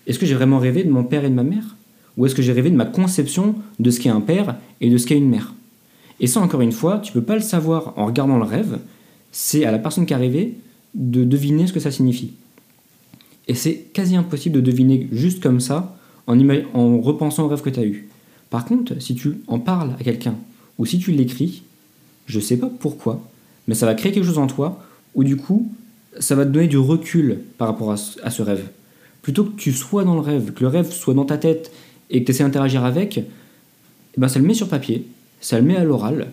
Est-ce 0.05 0.19
que 0.19 0.25
j'ai 0.25 0.35
vraiment 0.35 0.59
rêvé 0.59 0.83
de 0.83 0.89
mon 0.89 1.03
père 1.03 1.23
et 1.23 1.29
de 1.29 1.35
ma 1.35 1.43
mère? 1.43 1.75
Ou 2.17 2.25
est-ce 2.25 2.33
que 2.33 2.41
j'ai 2.41 2.51
rêvé 2.51 2.71
de 2.71 2.75
ma 2.75 2.85
conception 2.85 3.55
de 3.79 3.91
ce 3.91 3.99
qu'est 3.99 4.09
un 4.09 4.21
père 4.21 4.55
et 4.81 4.89
de 4.89 4.97
ce 4.97 5.05
qu'est 5.05 5.17
une 5.17 5.29
mère? 5.29 5.53
Et 6.19 6.27
ça, 6.27 6.39
encore 6.39 6.61
une 6.61 6.71
fois, 6.71 6.99
tu 6.99 7.11
peux 7.13 7.21
pas 7.21 7.35
le 7.35 7.41
savoir 7.41 7.93
en 7.95 8.07
regardant 8.07 8.37
le 8.37 8.43
rêve. 8.43 8.79
C'est 9.31 9.65
à 9.65 9.71
la 9.71 9.79
personne 9.79 10.05
qui 10.05 10.13
a 10.13 10.17
rêvé 10.17 10.55
de 10.95 11.23
deviner 11.23 11.67
ce 11.67 11.73
que 11.73 11.79
ça 11.79 11.91
signifie. 11.91 12.33
Et 13.47 13.55
c'est 13.55 13.75
quasi 13.94 14.15
impossible 14.15 14.55
de 14.55 14.61
deviner 14.61 15.07
juste 15.11 15.41
comme 15.41 15.59
ça 15.59 15.97
en, 16.27 17.01
repensant 17.01 17.45
au 17.45 17.47
rêve 17.47 17.61
que 17.61 17.69
tu 17.69 17.79
as 17.79 17.85
eu. 17.85 18.09
Par 18.49 18.65
contre, 18.65 19.01
si 19.01 19.15
tu 19.15 19.39
en 19.47 19.59
parles 19.59 19.91
à 19.99 20.03
quelqu'un 20.03 20.35
ou 20.77 20.85
si 20.85 20.99
tu 20.99 21.11
l'écris, 21.11 21.63
je 22.25 22.39
sais 22.39 22.57
pas 22.57 22.69
pourquoi, 22.79 23.25
mais 23.67 23.75
ça 23.75 23.85
va 23.85 23.94
créer 23.95 24.11
quelque 24.11 24.25
chose 24.25 24.38
en 24.38 24.47
toi 24.47 24.83
où 25.15 25.23
du 25.23 25.38
coup, 25.38 25.71
ça 26.19 26.35
va 26.35 26.45
te 26.45 26.51
donner 26.51 26.67
du 26.67 26.77
recul 26.77 27.39
par 27.57 27.67
rapport 27.67 27.91
à 27.91 27.97
ce, 27.97 28.19
à 28.21 28.29
ce 28.29 28.41
rêve. 28.41 28.67
Plutôt 29.21 29.45
que 29.45 29.55
tu 29.57 29.71
sois 29.71 30.03
dans 30.03 30.15
le 30.15 30.21
rêve, 30.21 30.53
que 30.53 30.61
le 30.61 30.67
rêve 30.67 30.91
soit 30.91 31.13
dans 31.13 31.25
ta 31.25 31.38
tête 31.38 31.71
et 32.09 32.21
que 32.21 32.25
tu 32.25 32.31
essaies 32.31 32.43
d'interagir 32.43 32.83
avec, 32.85 33.17
eh 33.17 34.19
ben 34.19 34.27
ça 34.27 34.39
le 34.39 34.45
met 34.45 34.53
sur 34.53 34.67
papier, 34.67 35.05
ça 35.41 35.59
le 35.59 35.65
met 35.65 35.75
à 35.75 35.83
l'oral, 35.83 36.27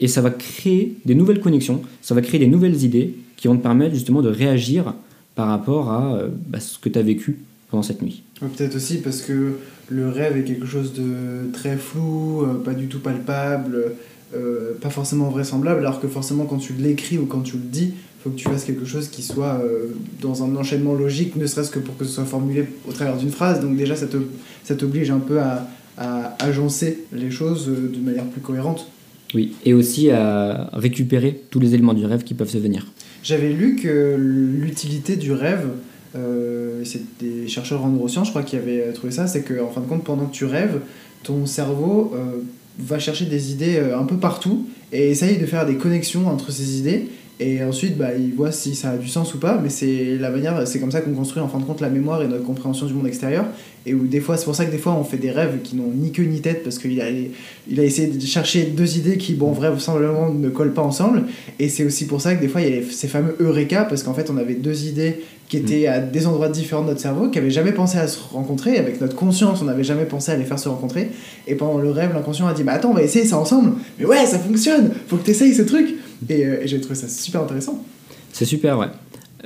et 0.00 0.08
ça 0.08 0.20
va 0.20 0.30
créer 0.30 0.96
des 1.04 1.14
nouvelles 1.14 1.40
connexions, 1.40 1.82
ça 2.02 2.14
va 2.14 2.20
créer 2.20 2.38
des 2.38 2.46
nouvelles 2.46 2.84
idées 2.84 3.14
qui 3.36 3.48
vont 3.48 3.56
te 3.56 3.62
permettre 3.62 3.94
justement 3.94 4.22
de 4.22 4.28
réagir 4.28 4.94
par 5.36 5.46
rapport 5.48 5.90
à 5.92 6.14
euh, 6.16 6.28
bah, 6.48 6.58
ce 6.58 6.78
que 6.78 6.88
tu 6.88 6.98
as 6.98 7.02
vécu 7.02 7.38
pendant 7.70 7.82
cette 7.84 8.02
nuit. 8.02 8.22
Ouais, 8.42 8.48
Peut-être 8.56 8.74
aussi 8.76 8.98
parce 8.98 9.22
que 9.22 9.52
le 9.88 10.08
rêve 10.08 10.36
est 10.36 10.42
quelque 10.44 10.66
chose 10.66 10.92
de 10.94 11.52
très 11.52 11.76
flou, 11.76 12.42
euh, 12.42 12.54
pas 12.54 12.74
du 12.74 12.86
tout 12.88 12.98
palpable, 12.98 13.92
euh, 14.34 14.72
pas 14.80 14.90
forcément 14.90 15.28
vraisemblable, 15.30 15.80
alors 15.80 16.00
que 16.00 16.08
forcément 16.08 16.44
quand 16.46 16.58
tu 16.58 16.72
l'écris 16.72 17.18
ou 17.18 17.26
quand 17.26 17.42
tu 17.42 17.56
le 17.56 17.62
dis, 17.62 17.92
il 17.94 18.22
faut 18.24 18.30
que 18.30 18.36
tu 18.36 18.48
fasses 18.48 18.64
quelque 18.64 18.84
chose 18.84 19.06
qui 19.08 19.22
soit 19.22 19.60
euh, 19.62 19.86
dans 20.20 20.42
un 20.42 20.56
enchaînement 20.56 20.94
logique, 20.94 21.36
ne 21.36 21.46
serait-ce 21.46 21.70
que 21.70 21.78
pour 21.78 21.96
que 21.96 22.04
ce 22.04 22.10
soit 22.12 22.24
formulé 22.24 22.64
au 22.88 22.92
travers 22.92 23.16
d'une 23.16 23.30
phrase. 23.30 23.60
Donc 23.60 23.76
déjà, 23.76 23.94
ça 23.94 24.06
te- 24.06 24.16
ça 24.64 24.74
t'oblige 24.74 25.10
un 25.12 25.20
peu 25.20 25.38
à, 25.40 25.68
à 25.98 26.34
agencer 26.44 27.04
les 27.12 27.30
choses 27.30 27.66
de 27.68 27.98
manière 28.00 28.24
plus 28.24 28.40
cohérente. 28.40 28.88
Oui, 29.34 29.54
et 29.64 29.74
aussi 29.74 30.10
à 30.10 30.70
récupérer 30.72 31.42
tous 31.50 31.58
les 31.60 31.74
éléments 31.74 31.94
du 31.94 32.04
rêve 32.06 32.22
qui 32.24 32.34
peuvent 32.34 32.48
se 32.50 32.58
venir. 32.58 32.86
J'avais 33.26 33.48
lu 33.48 33.74
que 33.74 34.14
l'utilité 34.16 35.16
du 35.16 35.32
rêve, 35.32 35.66
euh, 36.14 36.82
c'est 36.84 37.02
des 37.18 37.48
chercheurs 37.48 37.84
en 37.84 37.88
neurosciences, 37.88 38.28
je 38.28 38.30
crois, 38.30 38.44
qui 38.44 38.54
avaient 38.54 38.92
trouvé 38.92 39.12
ça, 39.12 39.26
c'est 39.26 39.42
qu'en 39.42 39.68
fin 39.68 39.80
de 39.80 39.86
compte, 39.86 40.04
pendant 40.04 40.26
que 40.26 40.32
tu 40.32 40.44
rêves, 40.44 40.78
ton 41.24 41.44
cerveau 41.44 42.12
euh, 42.14 42.42
va 42.78 43.00
chercher 43.00 43.24
des 43.24 43.50
idées 43.50 43.78
euh, 43.78 43.98
un 43.98 44.04
peu 44.04 44.16
partout 44.16 44.68
et 44.92 45.10
essaye 45.10 45.38
de 45.38 45.46
faire 45.46 45.66
des 45.66 45.74
connexions 45.74 46.28
entre 46.28 46.52
ces 46.52 46.78
idées. 46.78 47.08
Et 47.38 47.62
ensuite, 47.62 47.98
bah, 47.98 48.14
il 48.18 48.32
voit 48.34 48.50
si 48.50 48.74
ça 48.74 48.90
a 48.90 48.96
du 48.96 49.08
sens 49.08 49.34
ou 49.34 49.38
pas, 49.38 49.60
mais 49.62 49.68
c'est 49.68 50.16
la 50.18 50.30
manière, 50.30 50.66
c'est 50.66 50.80
comme 50.80 50.90
ça 50.90 51.02
qu'on 51.02 51.12
construit 51.12 51.42
en 51.42 51.48
fin 51.48 51.58
de 51.58 51.64
compte 51.64 51.82
la 51.82 51.90
mémoire 51.90 52.22
et 52.22 52.28
notre 52.28 52.44
compréhension 52.44 52.86
du 52.86 52.94
monde 52.94 53.06
extérieur. 53.06 53.44
Et 53.84 53.92
où 53.92 54.06
des 54.06 54.20
fois, 54.20 54.38
c'est 54.38 54.46
pour 54.46 54.56
ça 54.56 54.64
que 54.64 54.70
des 54.70 54.78
fois 54.78 54.94
on 54.94 55.04
fait 55.04 55.18
des 55.18 55.30
rêves 55.30 55.58
qui 55.62 55.76
n'ont 55.76 55.92
ni 55.94 56.12
queue 56.12 56.24
ni 56.24 56.40
tête 56.40 56.64
parce 56.64 56.78
qu'il 56.78 56.98
a, 57.00 57.10
il 57.10 57.78
a 57.78 57.84
essayé 57.84 58.08
de 58.08 58.20
chercher 58.20 58.64
deux 58.64 58.96
idées 58.96 59.18
qui, 59.18 59.34
bon, 59.34 59.52
vraisemblablement 59.52 60.30
ne 60.30 60.48
collent 60.48 60.72
pas 60.72 60.82
ensemble. 60.82 61.24
Et 61.58 61.68
c'est 61.68 61.84
aussi 61.84 62.06
pour 62.06 62.22
ça 62.22 62.34
que 62.34 62.40
des 62.40 62.48
fois 62.48 62.62
il 62.62 62.74
y 62.74 62.78
a 62.78 62.82
ces 62.90 63.06
fameux 63.06 63.36
Eureka 63.38 63.84
parce 63.84 64.02
qu'en 64.02 64.14
fait 64.14 64.30
on 64.30 64.38
avait 64.38 64.54
deux 64.54 64.86
idées 64.86 65.20
qui 65.48 65.58
étaient 65.58 65.86
à 65.86 66.00
des 66.00 66.26
endroits 66.26 66.48
différents 66.48 66.82
de 66.82 66.88
notre 66.88 67.00
cerveau, 67.00 67.28
qui 67.28 67.38
n'avaient 67.38 67.52
jamais 67.52 67.72
pensé 67.72 67.98
à 67.98 68.08
se 68.08 68.18
rencontrer. 68.18 68.78
Avec 68.78 69.00
notre 69.00 69.14
conscience, 69.14 69.62
on 69.62 69.66
n'avait 69.66 69.84
jamais 69.84 70.04
pensé 70.04 70.32
à 70.32 70.36
les 70.36 70.44
faire 70.44 70.58
se 70.58 70.68
rencontrer. 70.68 71.10
Et 71.46 71.54
pendant 71.54 71.78
le 71.78 71.90
rêve, 71.90 72.12
l'inconscient 72.14 72.48
a 72.48 72.54
dit 72.54 72.64
Bah 72.64 72.72
attends, 72.72 72.90
on 72.90 72.94
va 72.94 73.02
essayer 73.02 73.24
ça 73.24 73.38
ensemble. 73.38 73.74
Mais 73.98 74.06
ouais, 74.06 74.26
ça 74.26 74.38
fonctionne, 74.38 74.90
faut 75.06 75.16
que 75.16 75.24
tu 75.24 75.30
essayes 75.30 75.54
ce 75.54 75.62
truc. 75.62 75.94
Et, 76.28 76.44
euh, 76.44 76.62
et 76.62 76.68
j'ai 76.68 76.80
trouvé 76.80 76.94
ça 76.94 77.08
super 77.08 77.42
intéressant. 77.42 77.84
C'est 78.32 78.44
super, 78.44 78.78
ouais. 78.78 78.88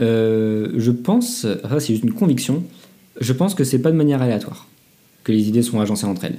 Euh, 0.00 0.72
je 0.76 0.90
pense, 0.90 1.42
ça 1.42 1.80
c'est 1.80 1.92
juste 1.92 2.04
une 2.04 2.12
conviction, 2.12 2.62
je 3.20 3.32
pense 3.32 3.54
que 3.54 3.64
c'est 3.64 3.80
pas 3.80 3.90
de 3.90 3.96
manière 3.96 4.22
aléatoire 4.22 4.66
que 5.24 5.32
les 5.32 5.48
idées 5.48 5.62
sont 5.62 5.80
agencées 5.80 6.06
entre 6.06 6.24
elles. 6.24 6.38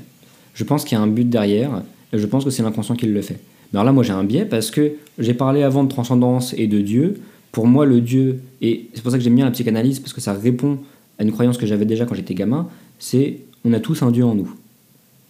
Je 0.54 0.64
pense 0.64 0.84
qu'il 0.84 0.98
y 0.98 1.02
a 1.02 1.04
un 1.04 1.08
but 1.08 1.30
derrière, 1.30 1.84
et 2.12 2.18
je 2.18 2.26
pense 2.26 2.44
que 2.44 2.50
c'est 2.50 2.64
l'inconscient 2.64 2.96
qui 2.96 3.06
le 3.06 3.22
fait. 3.22 3.40
Mais 3.72 3.80
alors 3.80 3.86
là, 3.86 3.92
moi 3.92 4.04
j'ai 4.04 4.14
un 4.14 4.24
biais 4.24 4.46
parce 4.46 4.72
que 4.72 4.94
j'ai 5.20 5.34
parlé 5.34 5.64
avant 5.64 5.84
de 5.84 5.90
transcendance 5.90 6.54
et 6.58 6.68
de 6.68 6.82
Dieu. 6.82 7.22
Pour 7.52 7.68
moi, 7.68 7.86
le 7.86 8.02
Dieu, 8.02 8.42
et 8.62 8.90
c'est 8.94 9.02
pour 9.02 9.12
ça 9.12 9.18
que 9.18 9.24
j'aime 9.24 9.36
bien 9.36 9.46
la 9.46 9.52
psychanalyse, 9.52 10.00
parce 10.00 10.14
que 10.14 10.22
ça 10.22 10.34
répond 10.34 10.80
à 11.20 11.24
une 11.24 11.32
croyance 11.32 11.58
que 11.58 11.66
j'avais 11.66 11.86
déjà 11.86 12.06
quand 12.06 12.16
j'étais 12.16 12.34
gamin, 12.34 12.68
c'est 12.98 13.40
on 13.64 13.74
a 13.74 13.80
tous 13.80 14.02
un 14.04 14.12
Dieu 14.12 14.26
en 14.26 14.36
nous. 14.36 14.54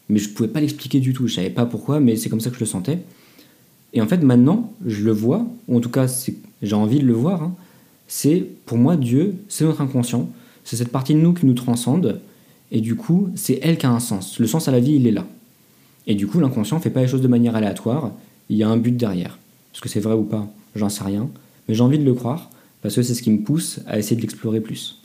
Mais 0.10 0.20
je 0.20 0.29
pouvais 0.29 0.50
pas 0.50 0.60
l'expliquer 0.60 1.00
du 1.00 1.13
tout, 1.13 1.27
je 1.27 1.36
savais 1.36 1.50
pas 1.50 1.65
pourquoi, 1.65 2.00
mais 2.00 2.15
c'est 2.15 2.29
comme 2.29 2.39
ça 2.39 2.50
que 2.50 2.55
je 2.55 2.62
le 2.62 2.65
sentais. 2.65 3.00
Et 3.93 4.01
en 4.01 4.07
fait, 4.07 4.21
maintenant, 4.24 4.71
je 4.86 5.03
le 5.03 5.12
vois, 5.12 5.45
ou 5.67 5.77
en 5.77 5.81
tout 5.81 5.89
cas, 5.89 6.07
j'ai 6.62 6.75
envie 6.75 7.00
de 7.00 7.05
le 7.05 7.13
voir. 7.13 7.43
Hein. 7.43 7.55
c'est 8.07 8.45
pour 8.65 8.77
moi, 8.77 8.95
Dieu, 8.95 9.36
c'est 9.50 9.65
notre 9.65 9.81
inconscient, 9.81 10.29
c'est 10.63 10.75
cette 10.75 10.91
partie 10.91 11.13
de 11.13 11.19
nous 11.19 11.33
qui 11.33 11.45
nous 11.45 11.53
transcende, 11.53 12.21
et 12.71 12.79
du 12.79 12.95
coup, 12.95 13.29
c'est 13.36 13.60
elle 13.62 13.77
qui 13.77 13.86
a 13.86 13.91
un 13.91 14.00
sens. 14.00 14.39
Le 14.39 14.48
sens 14.48 14.67
à 14.67 14.71
la 14.71 14.79
vie, 14.79 14.93
il 14.93 15.07
est 15.07 15.12
là. 15.12 15.25
Et 16.07 16.15
du 16.15 16.27
coup, 16.27 16.39
l'inconscient 16.39 16.77
ne 16.77 16.81
fait 16.81 16.89
pas 16.89 17.01
les 17.01 17.07
choses 17.07 17.21
de 17.21 17.27
manière 17.27 17.55
aléatoire, 17.55 18.12
il 18.50 18.57
y 18.57 18.63
a 18.63 18.69
un 18.69 18.77
but 18.77 18.95
derrière. 18.95 19.38
Est-ce 19.74 19.81
que 19.81 19.89
c'est 19.89 20.00
vrai 20.00 20.13
ou 20.13 20.24
pas? 20.24 20.48
J'en 20.75 20.89
sais 20.89 21.03
rien, 21.03 21.29
mais 21.67 21.75
j'ai 21.75 21.83
envie 21.83 22.00
de 22.00 22.05
le 22.05 22.13
croire, 22.13 22.50
parce 22.81 22.95
que 22.95 23.03
c'est 23.03 23.13
ce 23.13 23.21
qui 23.21 23.31
me 23.31 23.43
pousse 23.43 23.81
à 23.88 24.00
essayer 24.00 24.15
de 24.15 24.21
l'explorer 24.21 24.62
plus. 24.62 25.01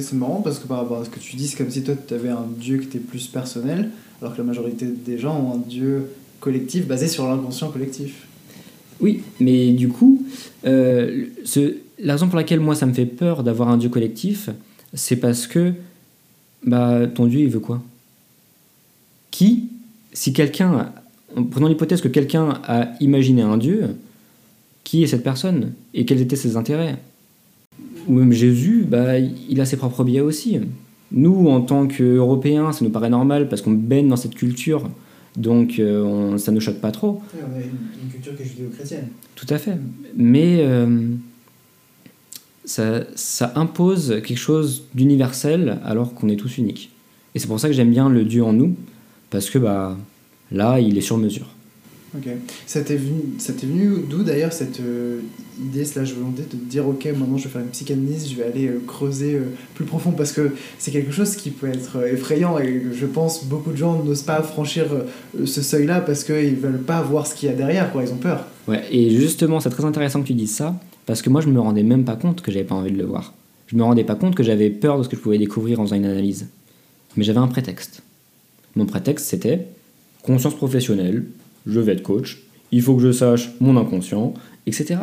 C'est 0.00 0.14
marrant 0.14 0.40
parce 0.42 0.58
que 0.58 0.66
par 0.66 0.78
rapport 0.78 0.98
à 0.98 1.04
ce 1.04 1.10
que 1.10 1.20
tu 1.20 1.36
dis, 1.36 1.46
c'est 1.46 1.56
comme 1.56 1.70
si 1.70 1.84
toi 1.84 1.94
tu 1.94 2.14
avais 2.14 2.30
un 2.30 2.46
Dieu 2.58 2.78
qui 2.78 2.86
était 2.86 2.98
plus 2.98 3.28
personnel, 3.28 3.90
alors 4.20 4.34
que 4.34 4.38
la 4.38 4.44
majorité 4.44 4.86
des 4.86 5.18
gens 5.18 5.38
ont 5.38 5.54
un 5.54 5.58
Dieu 5.58 6.10
collectif 6.44 6.86
basé 6.86 7.08
sur 7.08 7.26
l'inconscient 7.26 7.70
collectif. 7.70 8.26
Oui, 9.00 9.22
mais 9.40 9.72
du 9.72 9.88
coup, 9.88 10.22
euh, 10.66 11.24
la 11.98 12.12
raison 12.12 12.28
pour 12.28 12.36
laquelle 12.36 12.60
moi 12.60 12.74
ça 12.74 12.86
me 12.86 12.92
fait 12.92 13.06
peur 13.06 13.42
d'avoir 13.42 13.68
un 13.70 13.78
Dieu 13.78 13.88
collectif, 13.88 14.50
c'est 14.92 15.16
parce 15.16 15.46
que 15.46 15.72
bah, 16.64 17.06
ton 17.06 17.26
Dieu 17.26 17.40
il 17.40 17.48
veut 17.48 17.60
quoi? 17.60 17.82
Qui, 19.30 19.68
si 20.12 20.32
quelqu'un, 20.32 20.92
prenons 21.50 21.66
l'hypothèse 21.66 22.00
que 22.00 22.08
quelqu'un 22.08 22.60
a 22.64 22.90
imaginé 23.00 23.42
un 23.42 23.56
Dieu, 23.56 23.96
qui 24.84 25.02
est 25.02 25.06
cette 25.06 25.24
personne? 25.24 25.72
Et 25.94 26.04
quels 26.04 26.20
étaient 26.20 26.36
ses 26.36 26.56
intérêts? 26.56 26.98
Ou 28.06 28.12
même 28.12 28.32
Jésus, 28.32 28.84
bah, 28.86 29.18
il 29.18 29.60
a 29.60 29.64
ses 29.64 29.76
propres 29.76 30.04
biais 30.04 30.20
aussi. 30.20 30.60
Nous, 31.10 31.48
en 31.48 31.62
tant 31.62 31.86
qu'Européens, 31.86 32.72
ça 32.72 32.84
nous 32.84 32.90
paraît 32.90 33.10
normal 33.10 33.48
parce 33.48 33.62
qu'on 33.62 33.72
baigne 33.72 34.08
dans 34.08 34.16
cette 34.16 34.34
culture, 34.34 34.88
donc 35.36 35.78
euh, 35.78 36.02
on, 36.02 36.38
ça 36.38 36.52
ne 36.52 36.60
choque 36.60 36.80
pas 36.80 36.92
trop. 36.92 37.22
on 37.34 37.56
a 37.56 37.60
une, 37.60 38.10
culture 38.10 38.36
qui 38.36 38.42
est 38.42 38.46
judéo-chrétienne. 38.46 39.08
Tout 39.34 39.46
à 39.50 39.58
fait. 39.58 39.76
Mais 40.16 40.58
euh, 40.60 41.08
ça, 42.64 43.02
ça, 43.14 43.52
impose 43.56 44.20
quelque 44.24 44.38
chose 44.38 44.84
d'universel 44.94 45.78
alors 45.84 46.14
qu'on 46.14 46.28
est 46.28 46.36
tous 46.36 46.58
uniques. 46.58 46.90
Et 47.34 47.38
c'est 47.38 47.48
pour 47.48 47.58
ça 47.58 47.68
que 47.68 47.74
j'aime 47.74 47.90
bien 47.90 48.08
le 48.08 48.24
Dieu 48.24 48.44
en 48.44 48.52
nous, 48.52 48.76
parce 49.30 49.50
que 49.50 49.58
bah, 49.58 49.96
là, 50.52 50.78
il 50.78 50.96
est 50.96 51.02
sur 51.02 51.18
mesure. 51.18 51.53
Ok. 52.16 52.28
Ça 52.66 52.82
t'est 52.82 52.96
venu, 52.96 53.22
venu 53.38 54.04
d'où 54.08 54.22
d'ailleurs 54.22 54.52
cette 54.52 54.78
euh, 54.78 55.20
idée 55.60 55.84
slash 55.84 56.14
volonté 56.14 56.42
de 56.42 56.48
te 56.48 56.56
dire 56.56 56.86
ok 56.86 57.06
maintenant 57.06 57.36
je 57.36 57.44
vais 57.44 57.50
faire 57.50 57.62
une 57.62 57.68
psychanalyse, 57.68 58.30
je 58.30 58.36
vais 58.36 58.44
aller 58.44 58.68
euh, 58.68 58.80
creuser 58.86 59.34
euh, 59.34 59.46
plus 59.74 59.84
profond 59.84 60.12
parce 60.12 60.30
que 60.30 60.52
c'est 60.78 60.92
quelque 60.92 61.10
chose 61.10 61.34
qui 61.34 61.50
peut 61.50 61.66
être 61.66 62.06
effrayant 62.06 62.56
et 62.58 62.82
je 62.92 63.06
pense 63.06 63.44
beaucoup 63.46 63.72
de 63.72 63.76
gens 63.76 64.00
n'osent 64.04 64.22
pas 64.22 64.42
franchir 64.42 64.86
ce 65.44 65.60
seuil 65.60 65.86
là 65.86 66.00
parce 66.00 66.22
qu'ils 66.22 66.54
veulent 66.54 66.82
pas 66.82 67.02
voir 67.02 67.26
ce 67.26 67.34
qu'il 67.34 67.48
y 67.48 67.52
a 67.52 67.54
derrière 67.56 67.90
quoi, 67.90 68.04
ils 68.04 68.12
ont 68.12 68.18
peur. 68.18 68.46
Ouais 68.68 68.84
et 68.92 69.10
justement 69.10 69.58
c'est 69.58 69.70
très 69.70 69.84
intéressant 69.84 70.22
que 70.22 70.28
tu 70.28 70.34
dises 70.34 70.54
ça 70.54 70.78
parce 71.06 71.20
que 71.20 71.30
moi 71.30 71.40
je 71.40 71.48
me 71.48 71.58
rendais 71.58 71.82
même 71.82 72.04
pas 72.04 72.16
compte 72.16 72.42
que 72.42 72.52
j'avais 72.52 72.64
pas 72.64 72.76
envie 72.76 72.92
de 72.92 72.98
le 72.98 73.06
voir. 73.06 73.34
Je 73.66 73.76
me 73.76 73.82
rendais 73.82 74.04
pas 74.04 74.14
compte 74.14 74.36
que 74.36 74.44
j'avais 74.44 74.70
peur 74.70 74.98
de 74.98 75.02
ce 75.02 75.08
que 75.08 75.16
je 75.16 75.20
pouvais 75.20 75.38
découvrir 75.38 75.80
en 75.80 75.84
faisant 75.84 75.96
une 75.96 76.04
analyse. 76.04 76.46
Mais 77.16 77.24
j'avais 77.24 77.38
un 77.38 77.48
prétexte. 77.48 78.02
Mon 78.76 78.86
prétexte 78.86 79.26
c'était 79.26 79.66
conscience 80.22 80.54
professionnelle, 80.54 81.24
je 81.66 81.80
vais 81.80 81.92
être 81.92 82.02
coach, 82.02 82.42
il 82.72 82.82
faut 82.82 82.96
que 82.96 83.02
je 83.02 83.12
sache 83.12 83.50
mon 83.60 83.76
inconscient, 83.76 84.34
etc. 84.66 84.96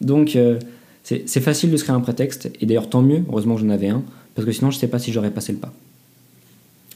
Donc 0.00 0.36
euh, 0.36 0.58
c'est 1.02 1.40
facile 1.40 1.70
de 1.70 1.76
se 1.76 1.84
créer 1.84 1.96
un 1.96 2.00
prétexte, 2.00 2.50
et 2.60 2.66
d'ailleurs 2.66 2.90
tant 2.90 3.02
mieux, 3.02 3.22
heureusement 3.28 3.54
que 3.54 3.62
j'en 3.62 3.70
avais 3.70 3.88
un, 3.88 4.02
parce 4.34 4.46
que 4.46 4.52
sinon 4.52 4.70
je 4.70 4.76
ne 4.76 4.80
sais 4.80 4.88
pas 4.88 4.98
si 4.98 5.12
j'aurais 5.12 5.30
passé 5.30 5.52
le 5.52 5.58
pas. 5.58 5.72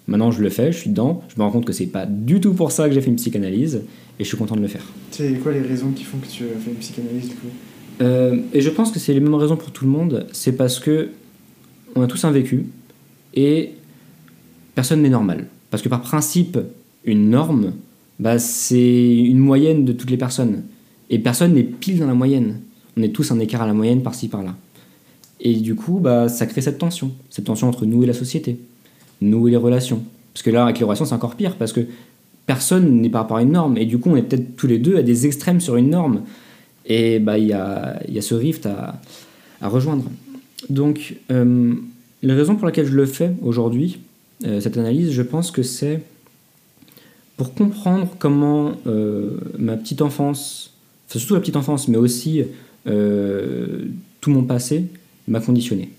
Maintenant 0.07 0.31
je 0.31 0.43
le 0.43 0.50
fais, 0.50 0.73
je 0.73 0.79
suis 0.79 0.91
dedans, 0.91 1.23
je 1.29 1.38
me 1.38 1.45
rends 1.45 1.50
compte 1.50 1.64
que 1.64 1.73
c'est 1.73 1.87
pas 1.87 2.07
du 2.07 2.41
tout 2.41 2.55
pour 2.55 2.73
ça 2.73 2.88
que 2.88 2.95
j'ai 2.95 3.00
fait 3.00 3.11
une 3.11 3.17
psychanalyse, 3.17 3.83
et 4.19 4.25
je 4.25 4.29
suis 4.29 4.37
content 4.37 4.57
de 4.57 4.61
le 4.61 4.69
faire. 4.69 4.85
C'est 5.11 5.33
quoi 5.35 5.52
les 5.52 5.61
raisons 5.62 5.91
qui 5.93 6.05
font 6.05 6.19
que 6.19 6.26
tu 6.26 6.45
as 6.45 6.59
fait 6.61 6.71
une 6.71 6.76
psychanalyse 6.76 7.29
du 7.29 7.35
coup? 7.37 7.47
Euh, 8.00 8.38
Et 8.52 8.61
je 8.61 8.71
pense 8.71 8.91
que 8.91 8.99
c'est 8.99 9.14
les 9.14 9.21
mêmes 9.21 9.35
raisons 9.35 9.57
pour 9.57 9.71
tout 9.71 9.85
le 9.85 9.91
monde, 9.91 10.26
c'est 10.33 10.52
parce 10.52 10.79
que 10.81 11.11
on 11.95 12.02
a 12.02 12.07
tous 12.07 12.25
un 12.25 12.31
vécu, 12.31 12.67
et 13.35 13.71
personne 14.75 15.02
n'est 15.02 15.09
normal. 15.11 15.47
Parce 15.71 15.83
que 15.83 15.88
par 15.88 16.02
principe, 16.02 16.59
une 17.05 17.31
norme, 17.31 17.73
bah, 18.23 18.38
c'est 18.38 19.17
une 19.17 19.41
moyenne 19.41 19.85
de 19.85 19.93
toutes 19.93 20.11
les 20.11 20.17
personnes. 20.17 20.62
Et 21.11 21.19
personne 21.19 21.55
n'est 21.55 21.64
pile 21.64 21.99
dans 21.99 22.07
la 22.07 22.14
moyenne. 22.14 22.61
On 22.97 23.02
est 23.02 23.09
tous 23.09 23.33
un 23.33 23.41
écart 23.41 23.62
à 23.62 23.67
la 23.67 23.75
moyenne 23.75 24.00
par-ci 24.00 24.29
par-là. 24.29 24.55
Et 25.41 25.55
du 25.55 25.75
coup, 25.75 25.99
bah, 25.99 26.29
ça 26.29 26.47
crée 26.47 26.61
cette 26.61 26.79
tension, 26.79 27.11
cette 27.31 27.47
tension 27.47 27.69
entre 27.69 27.85
nous 27.85 28.05
et 28.05 28.07
la 28.07 28.12
société, 28.12 28.61
nous 29.21 29.49
et 29.49 29.50
les 29.50 29.57
relations. 29.57 30.05
Parce 30.33 30.45
que 30.45 30.50
là, 30.50 30.62
avec 30.62 30.79
les 30.79 30.85
relations, 30.85 31.05
c'est 31.05 31.17
encore 31.17 31.35
pire, 31.35 31.57
parce 31.57 31.73
que 31.73 31.81
personne 32.47 33.00
n'est 33.00 33.11
par 33.11 33.23
rapport 33.23 33.38
à 33.38 33.43
une 33.43 33.50
norme, 33.50 33.76
et 33.76 33.87
du 33.87 33.99
coup, 33.99 34.11
on 34.11 34.17
est 34.17 34.23
peut-être 34.23 34.55
tous 34.55 34.69
les 34.69 34.79
deux 34.79 34.97
à 34.97 35.02
des 35.02 35.26
extrêmes 35.26 35.61
sur 35.61 35.75
une 35.75 35.91
norme. 35.91 36.23
Et 36.87 37.19
bah, 37.19 37.38
il 37.38 37.49
y, 37.49 37.52
a, 37.52 38.00
y 38.09 38.19
a 38.19 38.23
ce 38.23 38.37
rift 38.37 38.67
à, 38.67 39.00
à 39.61 39.69
rejoindre. 39.69 40.05
Donc, 40.71 41.17
euh, 41.33 41.75
la 42.23 42.37
raison 42.37 42.55
pour 42.55 42.67
laquelle 42.67 42.87
je 42.87 42.95
le 42.95 43.07
fais 43.07 43.33
aujourd'hui, 43.43 43.99
euh, 44.45 44.61
cette 44.61 44.79
analyse, 44.79 45.11
je 45.11 45.23
pense 45.23 45.50
que 45.50 45.64
c'est 45.64 46.02
pour 47.37 47.55
comprendre 47.55 48.15
comment 48.19 48.73
euh, 48.87 49.39
ma 49.59 49.77
petite 49.77 50.03
enfance, 50.03 50.75
surtout 51.09 51.35
la 51.35 51.41
petite 51.41 51.57
enfance, 51.57 51.89
mais 51.89 51.99
aussi 51.99 52.45
euh, 52.87 53.87
tout 54.21 54.31
mon 54.31 54.45
passé, 54.45 54.87
m'a 55.29 55.41
conditionné. 55.41 55.91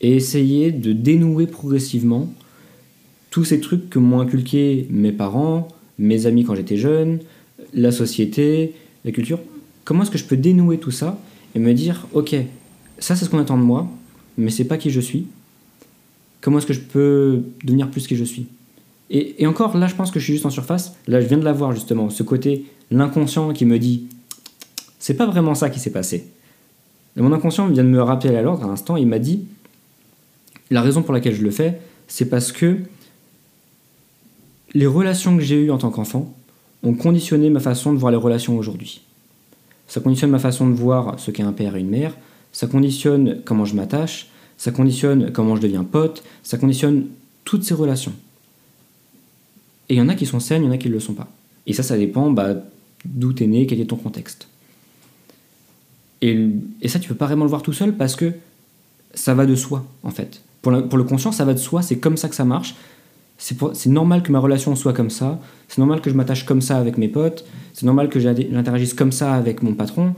Et 0.00 0.14
essayer 0.14 0.72
de 0.72 0.92
dénouer 0.92 1.46
progressivement 1.46 2.32
tous 3.30 3.44
ces 3.44 3.60
trucs 3.60 3.90
que 3.90 3.98
m'ont 3.98 4.20
inculqué 4.20 4.86
mes 4.90 5.12
parents, 5.12 5.68
mes 5.98 6.26
amis 6.26 6.44
quand 6.44 6.54
j'étais 6.54 6.76
jeune, 6.76 7.20
la 7.74 7.92
société, 7.92 8.74
la 9.04 9.12
culture. 9.12 9.38
Comment 9.84 10.02
est-ce 10.02 10.10
que 10.10 10.18
je 10.18 10.24
peux 10.24 10.36
dénouer 10.36 10.78
tout 10.78 10.90
ça 10.90 11.18
et 11.54 11.58
me 11.58 11.72
dire, 11.72 12.06
ok, 12.12 12.34
ça 12.98 13.16
c'est 13.16 13.24
ce 13.24 13.30
qu'on 13.30 13.38
attend 13.38 13.58
de 13.58 13.62
moi, 13.62 13.88
mais 14.36 14.50
c'est 14.50 14.64
pas 14.64 14.78
qui 14.78 14.90
je 14.90 15.00
suis. 15.00 15.26
Comment 16.40 16.58
est-ce 16.58 16.66
que 16.66 16.74
je 16.74 16.80
peux 16.80 17.42
devenir 17.64 17.90
plus 17.90 18.06
qui 18.06 18.16
je 18.16 18.24
suis? 18.24 18.46
Et, 19.10 19.46
encore, 19.46 19.76
là, 19.76 19.86
je 19.86 19.94
pense 19.94 20.10
que 20.10 20.18
je 20.18 20.24
suis 20.24 20.32
juste 20.34 20.46
en 20.46 20.50
surface. 20.50 20.94
Là, 21.06 21.20
je 21.20 21.26
viens 21.26 21.38
de 21.38 21.44
l'avoir 21.44 21.72
justement, 21.72 22.10
ce 22.10 22.22
côté, 22.22 22.66
l'inconscient 22.90 23.52
qui 23.52 23.64
me 23.64 23.78
dit 23.78 24.06
c'est 24.98 25.14
pas 25.14 25.26
vraiment 25.26 25.54
ça 25.54 25.70
qui 25.70 25.78
s'est 25.78 25.92
passé. 25.92 26.26
mon 27.16 27.32
inconscient 27.32 27.68
vient 27.68 27.84
de 27.84 27.88
me 27.88 28.02
rappeler 28.02 28.34
à 28.34 28.42
l'ordre 28.42 28.64
à 28.64 28.66
l'instant. 28.66 28.96
Il 28.96 29.06
m'a 29.06 29.18
dit 29.18 29.46
la 30.70 30.82
raison 30.82 31.02
pour 31.02 31.14
laquelle 31.14 31.34
je 31.34 31.42
le 31.42 31.52
fais, 31.52 31.80
c'est 32.08 32.28
parce 32.28 32.50
que 32.50 32.78
les 34.74 34.86
relations 34.86 35.36
que 35.36 35.42
j'ai 35.42 35.62
eues 35.62 35.70
en 35.70 35.78
tant 35.78 35.90
qu'enfant 35.90 36.34
ont 36.82 36.94
conditionné 36.94 37.50
ma 37.50 37.60
façon 37.60 37.92
de 37.92 37.98
voir 37.98 38.10
les 38.10 38.18
relations 38.18 38.58
aujourd'hui. 38.58 39.02
Ça 39.86 40.00
conditionne 40.00 40.30
ma 40.30 40.40
façon 40.40 40.68
de 40.68 40.74
voir 40.74 41.20
ce 41.20 41.30
qu'est 41.30 41.44
un 41.44 41.52
père 41.52 41.76
et 41.76 41.80
une 41.80 41.88
mère, 41.88 42.14
ça 42.52 42.66
conditionne 42.66 43.42
comment 43.44 43.64
je 43.64 43.76
m'attache, 43.76 44.28
ça 44.58 44.72
conditionne 44.72 45.30
comment 45.30 45.54
je 45.54 45.60
deviens 45.60 45.84
pote, 45.84 46.24
ça 46.42 46.58
conditionne 46.58 47.06
toutes 47.44 47.62
ces 47.62 47.74
relations. 47.74 48.12
Et 49.88 49.94
il 49.94 49.98
y 49.98 50.00
en 50.00 50.08
a 50.08 50.14
qui 50.14 50.26
sont 50.26 50.40
saines, 50.40 50.62
il 50.62 50.66
y 50.66 50.68
en 50.68 50.72
a 50.72 50.78
qui 50.78 50.88
ne 50.88 50.94
le 50.94 51.00
sont 51.00 51.14
pas. 51.14 51.28
Et 51.66 51.72
ça, 51.72 51.82
ça 51.82 51.96
dépend 51.96 52.30
bah, 52.30 52.54
d'où 53.04 53.32
tu 53.32 53.44
es 53.44 53.46
né, 53.46 53.66
quel 53.66 53.80
est 53.80 53.86
ton 53.86 53.96
contexte. 53.96 54.48
Et, 56.22 56.48
ça, 56.86 56.98
tu 56.98 57.08
peux 57.08 57.14
pas 57.14 57.26
vraiment 57.26 57.44
le 57.44 57.50
voir 57.50 57.62
tout 57.62 57.72
seul 57.72 57.94
parce 57.94 58.16
que 58.16 58.32
ça 59.14 59.34
va 59.34 59.46
de 59.46 59.54
soi, 59.54 59.84
en 60.02 60.10
fait. 60.10 60.40
Pour, 60.62 60.88
pour 60.88 60.98
le 60.98 61.04
conscient, 61.04 61.32
ça 61.32 61.44
va 61.44 61.54
de 61.54 61.58
soi, 61.58 61.82
c'est 61.82 61.98
comme 61.98 62.16
ça 62.16 62.28
que 62.28 62.34
ça 62.34 62.44
marche. 62.44 62.74
C'est 63.38 63.86
normal 63.86 64.22
que 64.22 64.32
ma 64.32 64.38
relation 64.38 64.74
soit 64.76 64.94
comme 64.94 65.10
ça, 65.10 65.38
c'est 65.68 65.78
normal 65.78 66.00
que 66.00 66.08
je 66.08 66.14
m'attache 66.14 66.46
comme 66.46 66.62
ça 66.62 66.78
avec 66.78 66.96
mes 66.96 67.08
potes, 67.08 67.44
c'est 67.74 67.84
normal 67.84 68.08
que 68.08 68.18
j'interagisse 68.18 68.94
comme 68.94 69.12
ça 69.12 69.34
avec 69.34 69.62
mon 69.62 69.74
patron. 69.74 70.14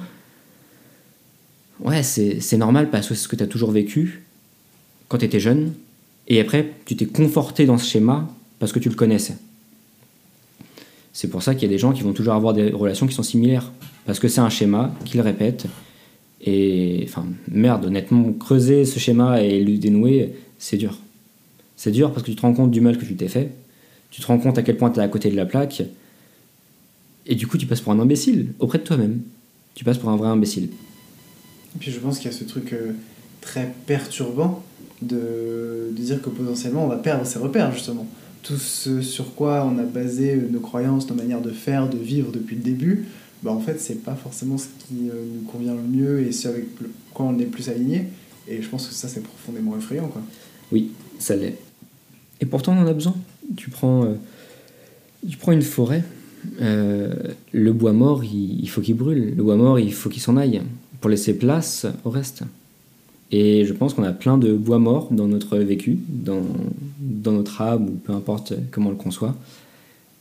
Ouais, 1.81 2.05
c'est 2.05 2.57
normal 2.57 2.91
parce 2.91 3.09
que 3.09 3.15
c'est 3.15 3.23
ce 3.23 3.29
que 3.29 3.35
tu 3.35 3.43
as 3.43 3.49
toujours 3.49 3.73
vécu 3.73 4.23
quand 5.09 5.19
tu 5.19 5.25
étais 5.25 5.41
jeune, 5.41 5.73
et 6.29 6.41
après, 6.41 6.75
tu 6.85 6.95
t'es 6.95 7.07
conforté 7.07 7.67
dans 7.67 7.79
ce 7.79 7.87
schéma 7.91 8.29
parce 8.59 8.73
que 8.73 8.79
tu 8.79 8.89
le 8.89 8.95
connaissais. 8.95 9.37
C'est 11.21 11.27
pour 11.27 11.43
ça 11.43 11.57
qu'il 11.57 11.65
y 11.65 11.67
a 11.67 11.75
des 11.75 11.81
gens 11.81 11.93
qui 11.93 12.03
vont 12.03 12.13
toujours 12.13 12.35
avoir 12.35 12.55
des 12.55 12.71
relations 12.71 13.09
qui 13.09 13.13
sont 13.13 13.25
similaires. 13.25 13.73
Parce 14.07 14.21
que 14.21 14.29
c'est 14.29 14.41
un 14.41 14.51
schéma 14.51 14.95
qu'ils 15.05 15.21
répètent. 15.21 15.67
Et 16.41 17.01
enfin, 17.09 17.27
merde, 17.51 17.87
honnêtement, 17.87 18.33
creuser 18.35 18.85
ce 18.85 19.01
schéma 19.01 19.43
et 19.43 19.65
le 19.65 19.79
dénouer, 19.79 20.37
c'est 20.61 20.77
dur. 20.77 20.97
C'est 21.75 21.91
dur 21.91 22.13
parce 22.13 22.23
que 22.23 22.31
tu 22.31 22.37
te 22.37 22.43
rends 22.43 22.55
compte 22.55 22.71
du 22.71 22.81
mal 22.81 22.97
que 22.97 23.05
tu 23.05 23.17
t'es 23.17 23.27
fait. 23.27 23.51
Tu 24.13 24.21
te 24.21 24.27
rends 24.29 24.39
compte 24.39 24.59
à 24.59 24.63
quel 24.63 24.77
point 24.77 24.93
tu 24.93 25.01
es 25.01 25.03
à 25.03 25.09
côté 25.09 25.29
de 25.29 25.35
la 25.35 25.45
plaque. 25.45 25.83
Et 27.27 27.35
du 27.35 27.49
coup, 27.49 27.59
tu 27.59 27.67
passes 27.67 27.81
pour 27.81 27.93
un 27.93 27.99
imbécile 27.99 28.53
auprès 28.61 28.79
de 28.79 28.85
toi-même. 28.85 29.21
Tu 29.75 29.83
passes 29.83 29.99
pour 29.99 30.11
un 30.11 30.17
vrai 30.17 30.29
imbécile. 30.29 30.69
Et 31.75 31.79
puis 31.81 31.91
je 31.91 31.99
pense 31.99 32.21
qu'il 32.21 32.31
y 32.31 32.33
a 32.33 32.37
ce 32.37 32.45
truc 32.45 32.73
euh, 32.73 32.93
très 33.41 33.75
perturbant 33.87 34.63
de, 35.03 35.89
de, 35.91 36.01
dire 36.01 36.23
que 36.23 36.31
potentiellement 36.31 36.85
on 36.85 36.89
va 36.89 36.97
perdre 36.97 37.27
ses 37.27 37.41
repères, 37.41 37.73
justement. 37.73 38.07
Tout 38.43 38.57
ce 38.57 39.03
sur 39.03 39.35
quoi 39.35 39.65
on 39.65 39.79
a 39.79 39.83
basé 39.83 40.37
nos 40.37 40.61
croyances, 40.61 41.09
nos 41.09 41.15
manières 41.15 41.43
de 41.43 41.51
faire, 41.51 41.89
de 41.89 41.99
vivre 41.99 42.31
depuis 42.33 42.57
le 42.57 42.63
début, 42.63 43.07
bah 43.43 43.53
en 43.53 43.61
fait, 43.61 43.81
c'est 43.81 44.03
pas 44.03 44.15
forcément 44.15 44.59
ce 44.59 44.67
qui 44.67 45.11
euh, 45.11 45.25
nous 45.35 45.43
convient 45.43 45.75
le 45.75 45.83
mieux 45.83 46.21
et 46.21 46.33
ce 46.33 46.49
avec 46.49 46.65
quoi 47.15 47.27
on 47.27 47.39
est 47.39 47.45
plus 47.45 47.69
aligné. 47.69 48.07
Et 48.49 48.63
je 48.63 48.69
pense 48.69 48.87
que 48.87 48.95
ça, 48.95 49.09
c'est 49.09 49.23
profondément 49.23 49.77
effrayant. 49.77 50.09
Quoi. 50.09 50.23
Oui, 50.73 50.91
ça 51.19 51.37
l'est. 51.37 51.57
Et 52.41 52.47
pourtant, 52.47 52.77
on 52.77 52.83
en 52.83 52.87
a 52.87 52.93
besoin? 52.93 53.15
Tu 53.57 53.71
prends, 53.71 54.05
euh, 54.05 54.15
tu 55.29 55.37
prends 55.37 55.53
une 55.53 55.63
forêt, 55.63 56.03
euh, 56.61 57.15
le 57.53 57.73
bois 57.73 57.93
mort, 57.93 58.25
il 58.25 58.69
faut 58.69 58.81
qu'il 58.81 58.97
brûle. 58.97 59.35
Le 59.37 59.43
bois 59.43 59.57
mort, 59.57 59.79
il 59.79 59.93
faut 59.93 60.09
qu'il 60.09 60.23
s'en 60.23 60.37
aille 60.37 60.63
pour 61.01 61.11
laisser 61.11 61.35
place 61.35 61.87
au 62.05 62.11
reste. 62.11 62.43
Et 63.31 63.65
je 63.65 63.73
pense 63.73 63.95
qu'on 63.95 64.05
a 64.05 64.13
plein 64.13 64.39
de 64.39 64.55
bois 64.55 64.79
morts 64.79 65.09
dans 65.11 65.29
notre 65.29 65.59
vécu, 65.59 65.99
dans, 66.09 66.43
dans 66.99 67.33
notre 67.33 67.61
âme, 67.61 67.89
ou 67.89 67.93
peu 67.93 68.13
importe 68.13 68.55
comment 68.71 68.89
on 68.89 68.93
le 68.93 68.97
conçoit. 68.97 69.35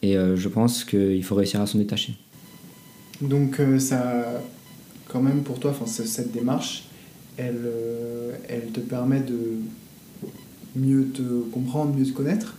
Et 0.02 0.16
je 0.16 0.48
pense 0.50 0.84
qu'il 0.84 1.24
faut 1.24 1.36
réussir 1.36 1.62
à 1.62 1.68
s'en 1.68 1.80
détacher. 1.80 2.18
Donc 3.22 3.60
euh, 3.60 3.80
ça, 3.80 4.42
quand 5.08 5.22
même 5.22 5.42
pour 5.42 5.60
toi, 5.60 5.74
cette 5.86 6.32
démarche, 6.32 6.86
elle, 7.38 7.64
euh, 7.66 8.32
elle 8.48 8.68
te 8.72 8.80
permet 8.80 9.22
de 9.22 9.58
mieux 10.76 11.08
te 11.08 11.22
comprendre, 11.52 11.96
mieux 11.96 12.06
te 12.06 12.12
connaître. 12.12 12.56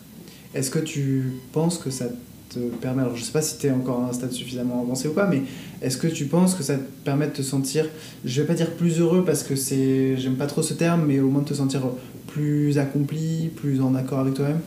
Est-ce 0.55 0.71
que 0.71 0.79
tu 0.79 1.33
penses 1.53 1.79
que 1.79 1.91
ça 1.91 2.07
te 2.49 2.59
permet, 2.59 3.03
alors 3.03 3.17
je 3.17 3.23
sais 3.23 3.33
pas 3.33 3.43
si 3.43 3.59
tu 3.59 3.67
es 3.67 3.71
encore 3.71 4.03
à 4.03 4.09
un 4.09 4.13
stade 4.13 4.33
suffisamment 4.33 4.83
avancé 4.83 5.09
ou 5.09 5.13
pas, 5.13 5.27
mais 5.27 5.43
est-ce 5.83 5.97
que 5.97 6.07
tu 6.07 6.27
penses 6.27 6.55
que 6.55 6.63
ça 6.63 6.77
te 6.77 6.83
permet 7.05 7.27
de 7.27 7.33
te 7.33 7.43
sentir, 7.43 7.87
je 8.25 8.41
vais 8.41 8.47
pas 8.47 8.55
dire 8.55 8.71
plus 8.73 9.01
heureux 9.01 9.25
parce 9.25 9.43
que 9.43 9.57
c'est, 9.57 10.17
j'aime 10.17 10.37
pas 10.37 10.47
trop 10.47 10.63
ce 10.63 10.75
terme, 10.75 11.05
mais 11.07 11.21
au 11.21 11.29
moins 11.29 11.43
de 11.43 11.49
te 11.49 11.55
sentir 11.55 11.83
plus 12.27 12.79
accompli, 12.79 13.51
plus 13.55 13.81
en 13.81 13.95
accord 13.95 14.21
avec 14.21 14.35
toi-même? 14.35 14.61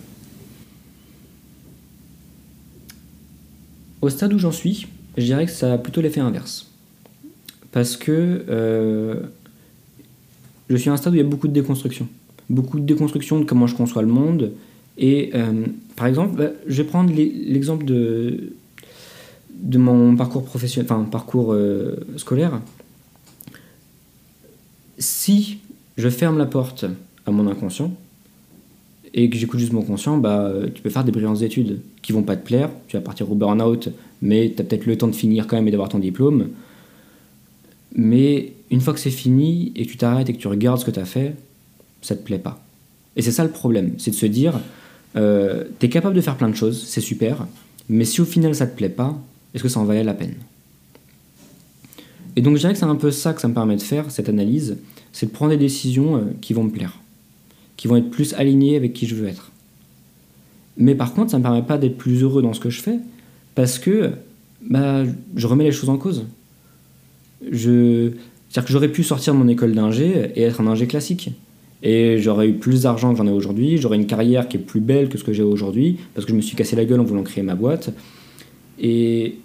Au 4.01 4.09
stade 4.09 4.33
où 4.33 4.39
j'en 4.39 4.51
suis, 4.51 4.87
je 5.17 5.23
dirais 5.23 5.45
que 5.45 5.51
ça 5.51 5.73
a 5.73 5.77
plutôt 5.77 6.01
l'effet 6.01 6.21
inverse. 6.21 6.71
Parce 7.71 7.95
que 7.95 8.43
euh, 8.49 9.21
je 10.69 10.75
suis 10.75 10.89
à 10.89 10.93
un 10.93 10.97
stade 10.97 11.13
où 11.13 11.15
il 11.15 11.19
y 11.19 11.25
a 11.25 11.27
beaucoup 11.27 11.47
de 11.47 11.53
déconstruction. 11.53 12.07
Beaucoup 12.49 12.79
de 12.79 12.85
déconstruction 12.85 13.39
de 13.39 13.45
comment 13.45 13.67
je 13.67 13.75
conçois 13.75 14.01
le 14.01 14.07
monde. 14.07 14.51
Et 14.97 15.31
euh, 15.33 15.65
par 15.95 16.07
exemple, 16.07 16.37
bah, 16.37 16.49
je 16.67 16.81
vais 16.81 16.87
prendre 16.87 17.11
l'exemple 17.13 17.85
de, 17.85 18.53
de 19.55 19.77
mon 19.77 20.15
parcours 20.15 20.43
professionnel, 20.43 20.91
enfin 20.91 21.03
parcours 21.03 21.53
euh, 21.53 22.05
scolaire. 22.17 22.59
Si 24.97 25.59
je 25.97 26.09
ferme 26.09 26.37
la 26.37 26.45
porte 26.45 26.85
à 27.25 27.31
mon 27.31 27.47
inconscient 27.47 27.93
et 29.13 29.29
que 29.29 29.37
j'écoute 29.37 29.59
juste 29.59 29.73
mon 29.73 29.81
conscient, 29.81 30.17
bah, 30.17 30.53
tu 30.73 30.81
peux 30.81 30.89
faire 30.89 31.03
des 31.03 31.11
brillantes 31.11 31.41
études 31.41 31.81
qui 32.01 32.11
vont 32.11 32.23
pas 32.23 32.35
te 32.35 32.45
plaire, 32.45 32.69
tu 32.87 32.97
vas 32.97 33.01
partir 33.01 33.31
au 33.31 33.35
burn-out 33.35 33.89
mais 34.21 34.53
tu 34.55 34.61
as 34.61 34.65
peut-être 34.65 34.85
le 34.85 34.97
temps 34.97 35.07
de 35.07 35.15
finir 35.15 35.47
quand 35.47 35.55
même 35.55 35.67
et 35.67 35.71
d'avoir 35.71 35.89
ton 35.89 35.99
diplôme. 35.99 36.49
Mais 37.95 38.53
une 38.69 38.79
fois 38.79 38.93
que 38.93 38.99
c'est 38.99 39.09
fini 39.09 39.71
et 39.75 39.85
que 39.85 39.91
tu 39.91 39.97
t'arrêtes 39.97 40.29
et 40.29 40.33
que 40.33 40.39
tu 40.39 40.47
regardes 40.47 40.79
ce 40.79 40.85
que 40.85 40.91
tu 40.91 40.99
as 40.99 41.05
fait, 41.05 41.35
ça 42.01 42.15
te 42.15 42.23
plaît 42.23 42.39
pas. 42.39 42.63
Et 43.15 43.21
c'est 43.21 43.31
ça 43.31 43.43
le 43.43 43.51
problème, 43.51 43.93
c'est 43.97 44.11
de 44.11 44.15
se 44.15 44.25
dire, 44.25 44.59
euh, 45.15 45.65
tu 45.79 45.85
es 45.85 45.89
capable 45.89 46.15
de 46.15 46.21
faire 46.21 46.37
plein 46.37 46.49
de 46.49 46.55
choses, 46.55 46.83
c'est 46.85 47.01
super, 47.01 47.45
mais 47.89 48.05
si 48.05 48.21
au 48.21 48.25
final 48.25 48.55
ça 48.55 48.67
te 48.67 48.75
plaît 48.75 48.89
pas, 48.89 49.19
est-ce 49.53 49.63
que 49.63 49.69
ça 49.69 49.79
en 49.79 49.85
valait 49.85 50.03
la 50.03 50.13
peine? 50.13 50.35
Et 52.35 52.41
donc 52.41 52.55
je 52.55 52.61
dirais 52.61 52.73
que 52.73 52.79
c'est 52.79 52.85
un 52.85 52.95
peu 52.95 53.11
ça 53.11 53.33
que 53.33 53.41
ça 53.41 53.47
me 53.47 53.53
permet 53.53 53.75
de 53.75 53.81
faire, 53.81 54.09
cette 54.11 54.29
analyse, 54.29 54.77
c'est 55.11 55.25
de 55.25 55.31
prendre 55.31 55.51
des 55.51 55.57
décisions 55.57 56.15
euh, 56.15 56.21
qui 56.39 56.53
vont 56.53 56.63
me 56.63 56.69
plaire, 56.69 56.99
qui 57.77 57.87
vont 57.87 57.97
être 57.97 58.09
plus 58.09 58.33
alignées 58.35 58.77
avec 58.77 58.93
qui 58.93 59.07
je 59.07 59.15
veux 59.15 59.27
être. 59.27 59.51
Mais 60.77 60.95
par 60.95 61.13
contre, 61.13 61.31
ça 61.31 61.37
me 61.37 61.43
permet 61.43 61.63
pas 61.63 61.77
d'être 61.77 61.97
plus 61.97 62.23
heureux 62.23 62.41
dans 62.41 62.53
ce 62.53 62.59
que 62.59 62.69
je 62.69 62.81
fais, 62.81 62.99
parce 63.55 63.79
que 63.79 64.11
bah, 64.61 65.03
je 65.35 65.47
remets 65.47 65.65
les 65.65 65.71
choses 65.71 65.89
en 65.89 65.97
cause. 65.97 66.25
Je... 67.51 68.11
C'est-à-dire 68.49 68.67
que 68.67 68.73
j'aurais 68.73 68.91
pu 68.91 69.03
sortir 69.03 69.33
de 69.33 69.39
mon 69.39 69.47
école 69.47 69.73
d'ingé 69.73 70.31
et 70.35 70.43
être 70.43 70.61
un 70.61 70.67
ingé 70.67 70.87
classique. 70.87 71.31
Et 71.83 72.19
j'aurais 72.19 72.47
eu 72.47 72.53
plus 72.53 72.83
d'argent 72.83 73.11
que 73.11 73.17
j'en 73.17 73.27
ai 73.27 73.31
aujourd'hui, 73.31 73.77
j'aurais 73.77 73.97
une 73.97 74.05
carrière 74.05 74.47
qui 74.47 74.57
est 74.57 74.59
plus 74.59 74.81
belle 74.81 75.09
que 75.09 75.17
ce 75.17 75.23
que 75.23 75.33
j'ai 75.33 75.43
aujourd'hui, 75.43 75.97
parce 76.13 76.25
que 76.25 76.31
je 76.31 76.35
me 76.35 76.41
suis 76.41 76.55
cassé 76.55 76.75
la 76.75 76.85
gueule 76.85 76.99
en 76.99 77.03
voulant 77.03 77.23
créer 77.23 77.43
ma 77.43 77.55
boîte. 77.55 77.89
Et, 78.79 79.37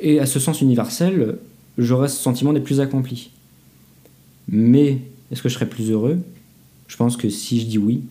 et 0.00 0.18
à 0.18 0.26
ce 0.26 0.40
sens 0.40 0.60
universel, 0.60 1.38
j'aurais 1.76 2.08
ce 2.08 2.20
sentiment 2.20 2.52
d'être 2.52 2.64
plus 2.64 2.80
accompli. 2.80 3.30
Mais 4.48 4.98
est-ce 5.30 5.42
que 5.42 5.48
je 5.48 5.54
serais 5.54 5.68
plus 5.68 5.90
heureux? 5.90 6.18
Je 6.88 6.96
pense 6.96 7.16
que 7.16 7.28
si 7.28 7.60
je 7.60 7.66
dis 7.66 7.78
oui, 7.78 8.02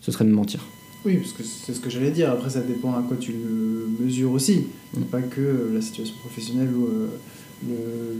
ce 0.00 0.10
serait 0.10 0.24
de 0.24 0.30
mentir. 0.30 0.64
Oui, 1.04 1.18
parce 1.18 1.32
que 1.32 1.42
c'est 1.42 1.74
ce 1.74 1.80
que 1.80 1.90
j'allais 1.90 2.10
dire. 2.10 2.30
Après, 2.30 2.48
ça 2.48 2.62
dépend 2.62 2.94
à 2.94 3.02
quoi 3.02 3.16
tu 3.18 3.32
le 3.32 4.04
mesures 4.04 4.32
aussi. 4.32 4.62
Mm. 4.94 5.02
Pas 5.02 5.20
que 5.20 5.40
euh, 5.40 5.74
la 5.74 5.82
situation 5.82 6.14
professionnelle 6.20 6.70
ou 6.74 6.88
euh, 7.70 8.12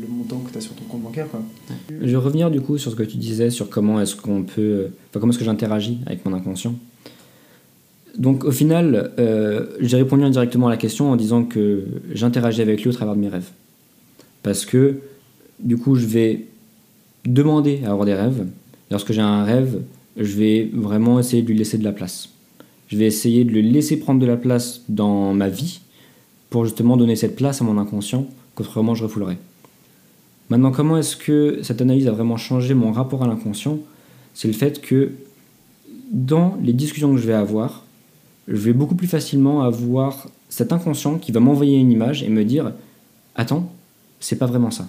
le, 0.00 0.08
montant 0.08 0.38
que 0.38 0.52
tu 0.52 0.58
as 0.58 0.60
sur 0.60 0.74
ton 0.74 0.84
compte 0.84 1.02
bancaire. 1.02 1.26
Je 1.88 2.06
vais 2.06 2.16
revenir 2.16 2.50
du 2.50 2.60
coup 2.60 2.78
sur 2.78 2.90
ce 2.90 2.96
que 2.96 3.02
tu 3.02 3.16
disais, 3.16 3.50
sur 3.50 3.68
comment 3.68 4.00
est-ce 4.00 4.16
qu'on 4.16 4.42
peut. 4.42 4.88
Enfin, 5.10 5.20
comment 5.20 5.32
est-ce 5.32 5.38
que 5.38 5.44
j'interagis 5.44 5.98
avec 6.06 6.24
mon 6.24 6.32
inconscient. 6.34 6.74
Donc, 8.16 8.44
au 8.44 8.52
final, 8.52 9.12
euh, 9.18 9.66
j'ai 9.80 9.96
répondu 9.96 10.22
indirectement 10.22 10.68
à 10.68 10.70
la 10.70 10.76
question 10.76 11.10
en 11.10 11.16
disant 11.16 11.44
que 11.44 11.84
j'interagis 12.12 12.62
avec 12.62 12.82
lui 12.82 12.88
au 12.88 12.92
travers 12.92 13.16
de 13.16 13.20
mes 13.20 13.28
rêves. 13.28 13.50
Parce 14.42 14.64
que, 14.64 15.00
du 15.58 15.76
coup, 15.76 15.96
je 15.96 16.06
vais 16.06 16.46
demander 17.24 17.80
à 17.84 17.90
avoir 17.90 18.06
des 18.06 18.14
rêves. 18.14 18.46
Lorsque 18.90 19.12
j'ai 19.12 19.20
un 19.20 19.44
rêve, 19.44 19.80
je 20.16 20.36
vais 20.36 20.70
vraiment 20.72 21.18
essayer 21.18 21.42
de 21.42 21.48
lui 21.48 21.58
laisser 21.58 21.78
de 21.78 21.84
la 21.84 21.92
place. 21.92 22.28
Je 22.86 22.96
vais 22.96 23.06
essayer 23.06 23.44
de 23.44 23.50
le 23.50 23.62
laisser 23.62 23.98
prendre 23.98 24.20
de 24.20 24.26
la 24.26 24.36
place 24.36 24.82
dans 24.88 25.34
ma 25.34 25.48
vie 25.48 25.80
pour 26.50 26.64
justement 26.64 26.96
donner 26.96 27.16
cette 27.16 27.34
place 27.34 27.60
à 27.60 27.64
mon 27.64 27.78
inconscient 27.78 28.28
qu'autrement 28.54 28.94
je 28.94 29.04
refoulerais. 29.04 29.38
Maintenant, 30.50 30.72
comment 30.72 30.98
est-ce 30.98 31.16
que 31.16 31.60
cette 31.62 31.80
analyse 31.80 32.06
a 32.06 32.12
vraiment 32.12 32.36
changé 32.36 32.74
mon 32.74 32.92
rapport 32.92 33.22
à 33.22 33.26
l'inconscient? 33.26 33.78
C'est 34.34 34.48
le 34.48 34.54
fait 34.54 34.80
que 34.80 35.12
dans 36.10 36.56
les 36.62 36.72
discussions 36.72 37.12
que 37.14 37.20
je 37.20 37.26
vais 37.26 37.34
avoir, 37.34 37.84
je 38.46 38.56
vais 38.56 38.72
beaucoup 38.72 38.94
plus 38.94 39.06
facilement 39.06 39.62
avoir 39.62 40.28
cet 40.48 40.72
inconscient 40.72 41.18
qui 41.18 41.32
va 41.32 41.40
m'envoyer 41.40 41.78
une 41.78 41.90
image 41.90 42.22
et 42.22 42.28
me 42.28 42.44
dire 42.44 42.72
Attends, 43.34 43.72
c'est 44.20 44.36
pas 44.36 44.46
vraiment 44.46 44.70
ça. 44.70 44.88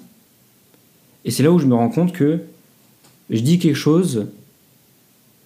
Et 1.24 1.32
c'est 1.32 1.42
là 1.42 1.52
où 1.52 1.58
je 1.58 1.66
me 1.66 1.74
rends 1.74 1.90
compte 1.90 2.12
que 2.12 2.42
je 3.30 3.40
dis 3.40 3.58
quelque 3.58 3.76
chose 3.76 4.28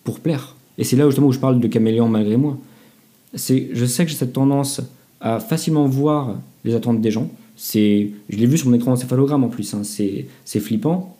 pour 0.03 0.19
plaire. 0.19 0.55
Et 0.77 0.83
c'est 0.83 0.95
là 0.95 1.05
justement 1.05 1.27
où 1.27 1.31
je 1.31 1.39
parle 1.39 1.59
de 1.59 1.67
caméléon 1.67 2.09
malgré 2.09 2.35
moi. 2.35 2.57
C'est, 3.35 3.69
je 3.73 3.85
sais 3.85 4.05
que 4.05 4.11
j'ai 4.11 4.17
cette 4.17 4.33
tendance 4.33 4.81
à 5.21 5.39
facilement 5.39 5.85
voir 5.85 6.35
les 6.65 6.75
attentes 6.75 6.99
des 6.99 7.11
gens. 7.11 7.29
C'est, 7.61 8.11
je 8.29 8.37
l'ai 8.37 8.45
vu 8.45 8.57
sur 8.57 8.69
mon 8.69 8.73
écran 8.73 8.93
encéphalogramme 8.93 9.43
en 9.43 9.49
plus, 9.49 9.73
hein. 9.73 9.81
c'est, 9.83 10.59
flippant. 10.61 11.17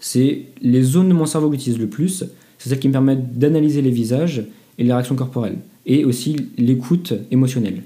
C'est 0.00 0.46
les 0.62 0.80
zones 0.80 1.10
de 1.10 1.12
mon 1.12 1.26
cerveau 1.26 1.50
que 1.50 1.56
j'utilise 1.56 1.78
le 1.78 1.86
plus, 1.86 2.24
c'est 2.58 2.70
celles 2.70 2.78
qui 2.78 2.88
me 2.88 2.94
permettent 2.94 3.38
d'analyser 3.38 3.82
les 3.82 3.90
visages 3.90 4.46
et 4.78 4.84
les 4.84 4.90
réactions 4.90 5.16
corporelles. 5.16 5.58
Et 5.84 6.06
aussi 6.06 6.36
l'écoute 6.56 7.12
émotionnelle. 7.30 7.82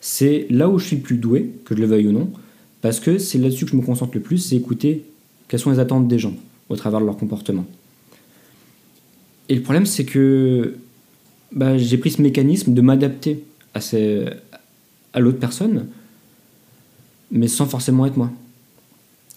C'est 0.00 0.46
là 0.48 0.68
où 0.68 0.78
je 0.78 0.86
suis 0.86 0.96
le 0.96 1.02
plus 1.02 1.16
doué, 1.16 1.50
que 1.64 1.74
je 1.74 1.80
le 1.80 1.88
veuille 1.88 2.06
ou 2.06 2.12
non, 2.12 2.30
parce 2.82 3.00
que 3.00 3.18
c'est 3.18 3.38
là-dessus 3.38 3.64
que 3.64 3.72
je 3.72 3.76
me 3.76 3.82
concentre 3.82 4.12
le 4.14 4.20
plus, 4.20 4.38
c'est 4.38 4.54
écouter 4.54 5.02
quelles 5.48 5.58
sont 5.58 5.72
les 5.72 5.80
attentes 5.80 6.06
des 6.06 6.20
gens 6.20 6.36
au 6.68 6.76
travers 6.76 7.00
de 7.00 7.06
leur 7.06 7.16
comportement. 7.16 7.66
Et 9.48 9.56
le 9.56 9.62
problème, 9.62 9.86
c'est 9.86 10.04
que 10.04 10.76
bah, 11.50 11.76
j'ai 11.76 11.98
pris 11.98 12.12
ce 12.12 12.22
mécanisme 12.22 12.74
de 12.74 12.80
m'adapter 12.80 13.42
à, 13.74 13.80
à 15.12 15.18
l'autre 15.18 15.40
personne, 15.40 15.88
mais 17.32 17.48
sans 17.48 17.66
forcément 17.66 18.06
être 18.06 18.16
moi. 18.16 18.30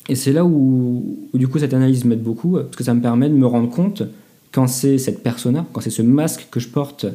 Et 0.07 0.15
c'est 0.15 0.33
là 0.33 0.45
où, 0.45 1.17
du 1.33 1.47
coup 1.47 1.57
cette 1.57 1.73
analyse 1.73 2.05
m'aide 2.05 2.21
beaucoup, 2.21 2.53
parce 2.53 2.75
que 2.75 2.83
ça 2.83 2.93
me 2.93 3.01
permet 3.01 3.29
de 3.29 3.33
me 3.33 3.47
rendre 3.47 3.69
compte 3.69 4.03
quand 4.51 4.67
c'est 4.67 4.97
cette 4.97 5.23
persona, 5.23 5.65
quand 5.73 5.81
c'est 5.81 5.89
ce 5.89 6.03
masque 6.03 6.47
que 6.51 6.59
je 6.59 6.69
porte 6.69 7.07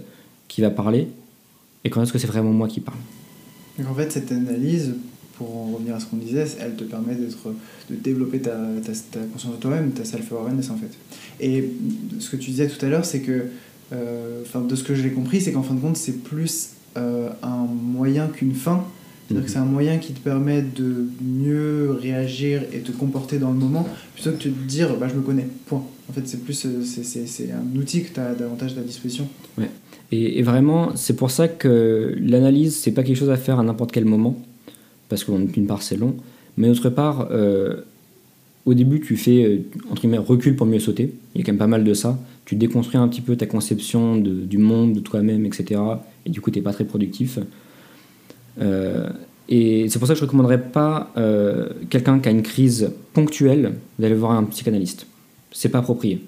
qui 0.49 0.61
va 0.61 0.71
parler, 0.71 1.07
et 1.85 1.91
quand 1.91 2.03
est-ce 2.03 2.13
que 2.13 2.19
c'est 2.19 2.27
vraiment 2.27 2.51
moi 2.51 2.67
qui 2.67 2.81
parle. 2.81 2.99
Donc 3.79 3.89
en 3.89 3.95
fait, 3.95 4.11
cette 4.11 4.33
analyse, 4.33 4.95
pour 5.37 5.57
en 5.57 5.71
revenir 5.73 5.95
à 5.95 6.01
ce 6.01 6.07
qu'on 6.07 6.17
disait, 6.17 6.45
elle 6.61 6.75
te 6.75 6.85
permet 6.85 7.15
d'être, 7.15 7.55
de 7.89 7.95
développer 7.95 8.41
ta, 8.41 8.59
ta, 9.11 9.21
conscience 9.33 9.55
de 9.55 9.61
toi-même, 9.61 9.93
ta 9.93 10.05
self-awareness 10.05 10.71
en 10.71 10.77
fait. 10.77 10.91
Et 11.41 11.71
ce 12.19 12.29
que 12.29 12.37
tu 12.37 12.51
disais 12.51 12.69
tout 12.69 12.85
à 12.85 12.89
l'heure, 12.89 13.05
c'est 13.05 13.21
que, 13.21 13.47
euh, 13.93 14.43
de 14.55 14.75
ce 14.75 14.85
que 14.85 14.95
j'ai 14.95 15.13
compris, 15.13 15.41
c'est 15.41 15.53
qu'en 15.53 15.63
fin 15.63 15.75
de 15.75 15.81
compte, 15.81 15.97
c'est 15.97 16.23
plus 16.23 16.71
euh, 16.97 17.31
un 17.43 17.67
moyen 17.67 18.27
qu'une 18.27 18.55
fin. 18.55 18.85
C'est 19.47 19.59
un 19.59 19.65
moyen 19.65 19.99
qui 19.99 20.13
te 20.13 20.21
permet 20.21 20.63
de 20.63 21.07
mieux 21.23 21.93
réagir 21.93 22.63
et 22.73 22.81
te 22.81 22.91
comporter 22.91 23.39
dans 23.39 23.51
le 23.51 23.59
moment, 23.59 23.87
plutôt 24.15 24.33
que 24.33 24.37
de 24.37 24.43
te 24.43 24.49
dire, 24.49 24.97
bah, 24.97 25.09
je 25.09 25.15
me 25.15 25.23
connais, 25.23 25.47
point. 25.67 25.85
En 26.09 26.13
fait, 26.13 26.27
c'est 26.27 26.43
plus 26.43 26.67
euh, 26.67 26.83
c'est, 26.83 27.53
un 27.53 27.79
outil 27.79 28.03
que 28.03 28.13
tu 28.13 28.19
as 28.19 28.35
davantage 28.35 28.73
à 28.73 28.77
ta 28.77 28.81
disposition. 28.81 29.29
Ouais. 29.57 29.71
Et, 30.11 30.41
et 30.41 30.43
vraiment, 30.43 30.97
c'est 30.97 31.15
pour 31.15 31.31
ça 31.31 31.47
que 31.47 32.17
l'analyse, 32.21 32.77
c'est 32.77 32.91
pas 32.91 33.05
quelque 33.05 33.17
chose 33.17 33.31
à 33.31 33.37
faire 33.37 33.61
à 33.61 33.63
n'importe 33.63 33.93
quel 33.93 34.05
moment 34.05 34.37
parce 35.11 35.25
que 35.25 35.33
d'une 35.33 35.67
part 35.67 35.83
c'est 35.83 35.97
long, 35.97 36.15
mais 36.57 36.69
d'autre 36.69 36.89
part, 36.89 37.29
euh, 37.31 37.83
au 38.65 38.73
début, 38.73 39.01
tu 39.01 39.17
fais, 39.17 39.45
euh, 39.45 39.59
entre 39.91 40.03
guillemets, 40.03 40.19
recul 40.19 40.57
pour 40.57 40.67
mieux 40.67 40.79
sauter. 40.79 41.13
Il 41.35 41.41
y 41.41 41.43
a 41.43 41.45
quand 41.45 41.53
même 41.53 41.59
pas 41.59 41.67
mal 41.67 41.85
de 41.85 41.93
ça. 41.93 42.19
Tu 42.45 42.55
déconstruis 42.55 42.99
un 42.99 43.09
petit 43.09 43.21
peu 43.21 43.37
ta 43.37 43.47
conception 43.47 44.17
de, 44.17 44.31
du 44.31 44.59
monde, 44.59 44.95
de 44.95 45.01
toi-même, 45.01 45.45
etc. 45.45 45.81
Et 46.25 46.31
du 46.31 46.41
coup, 46.41 46.51
tu 46.51 46.59
n'es 46.59 46.63
pas 46.63 46.73
très 46.73 46.85
productif. 46.85 47.39
Euh, 48.61 49.09
et 49.49 49.89
c'est 49.89 49.99
pour 49.99 50.07
ça 50.07 50.15
que 50.15 50.21
je 50.21 50.25
ne 50.25 50.29
recommanderais 50.29 50.63
pas 50.63 51.11
euh, 51.17 51.69
quelqu'un 51.89 52.19
qui 52.21 52.29
a 52.29 52.33
une 52.33 52.43
crise 52.43 52.93
ponctuelle 53.13 53.75
d'aller 53.99 54.15
voir 54.15 54.33
un 54.33 54.45
psychanalyste. 54.45 55.07
C'est 55.53 55.69
pas 55.69 55.79
approprié. 55.79 56.21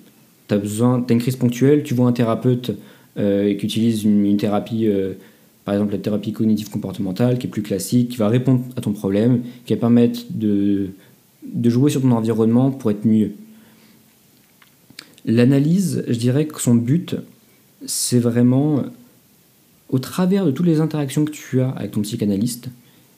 Tu 0.48 0.54
as 0.54 0.58
as 0.58 1.12
une 1.12 1.20
crise 1.20 1.36
ponctuelle, 1.36 1.82
tu 1.82 1.94
vois 1.94 2.08
un 2.08 2.12
thérapeute 2.12 2.72
qui 3.14 3.64
utilise 3.66 4.04
une, 4.04 4.36
thérapie 4.38 4.88
par 5.66 5.74
exemple 5.74 5.92
la 5.92 5.98
thérapie 5.98 6.32
cognitive 6.32 6.70
comportementale, 6.70 7.38
qui 7.38 7.46
est 7.46 7.50
plus 7.50 7.62
classique, 7.62 8.08
qui 8.08 8.16
va 8.16 8.28
répondre 8.28 8.62
à 8.74 8.80
ton 8.80 8.92
problème, 8.92 9.42
qui 9.66 9.74
va 9.74 9.80
permettre 9.80 10.20
de 10.30 10.90
jouer 11.64 11.90
sur 11.90 12.00
ton 12.00 12.10
environnement 12.12 12.70
pour 12.70 12.90
être 12.90 13.04
mieux. 13.04 13.32
L'analyse, 15.24 16.04
je 16.08 16.14
dirais 16.14 16.46
que 16.46 16.60
son 16.60 16.74
but, 16.74 17.16
c'est 17.86 18.18
vraiment, 18.18 18.82
au 19.92 19.98
travers 19.98 20.44
de 20.44 20.50
toutes 20.50 20.66
les 20.66 20.80
interactions 20.80 21.24
que 21.24 21.30
tu 21.30 21.60
as 21.60 21.70
avec 21.70 21.92
ton 21.92 22.00
psychanalyste, 22.00 22.68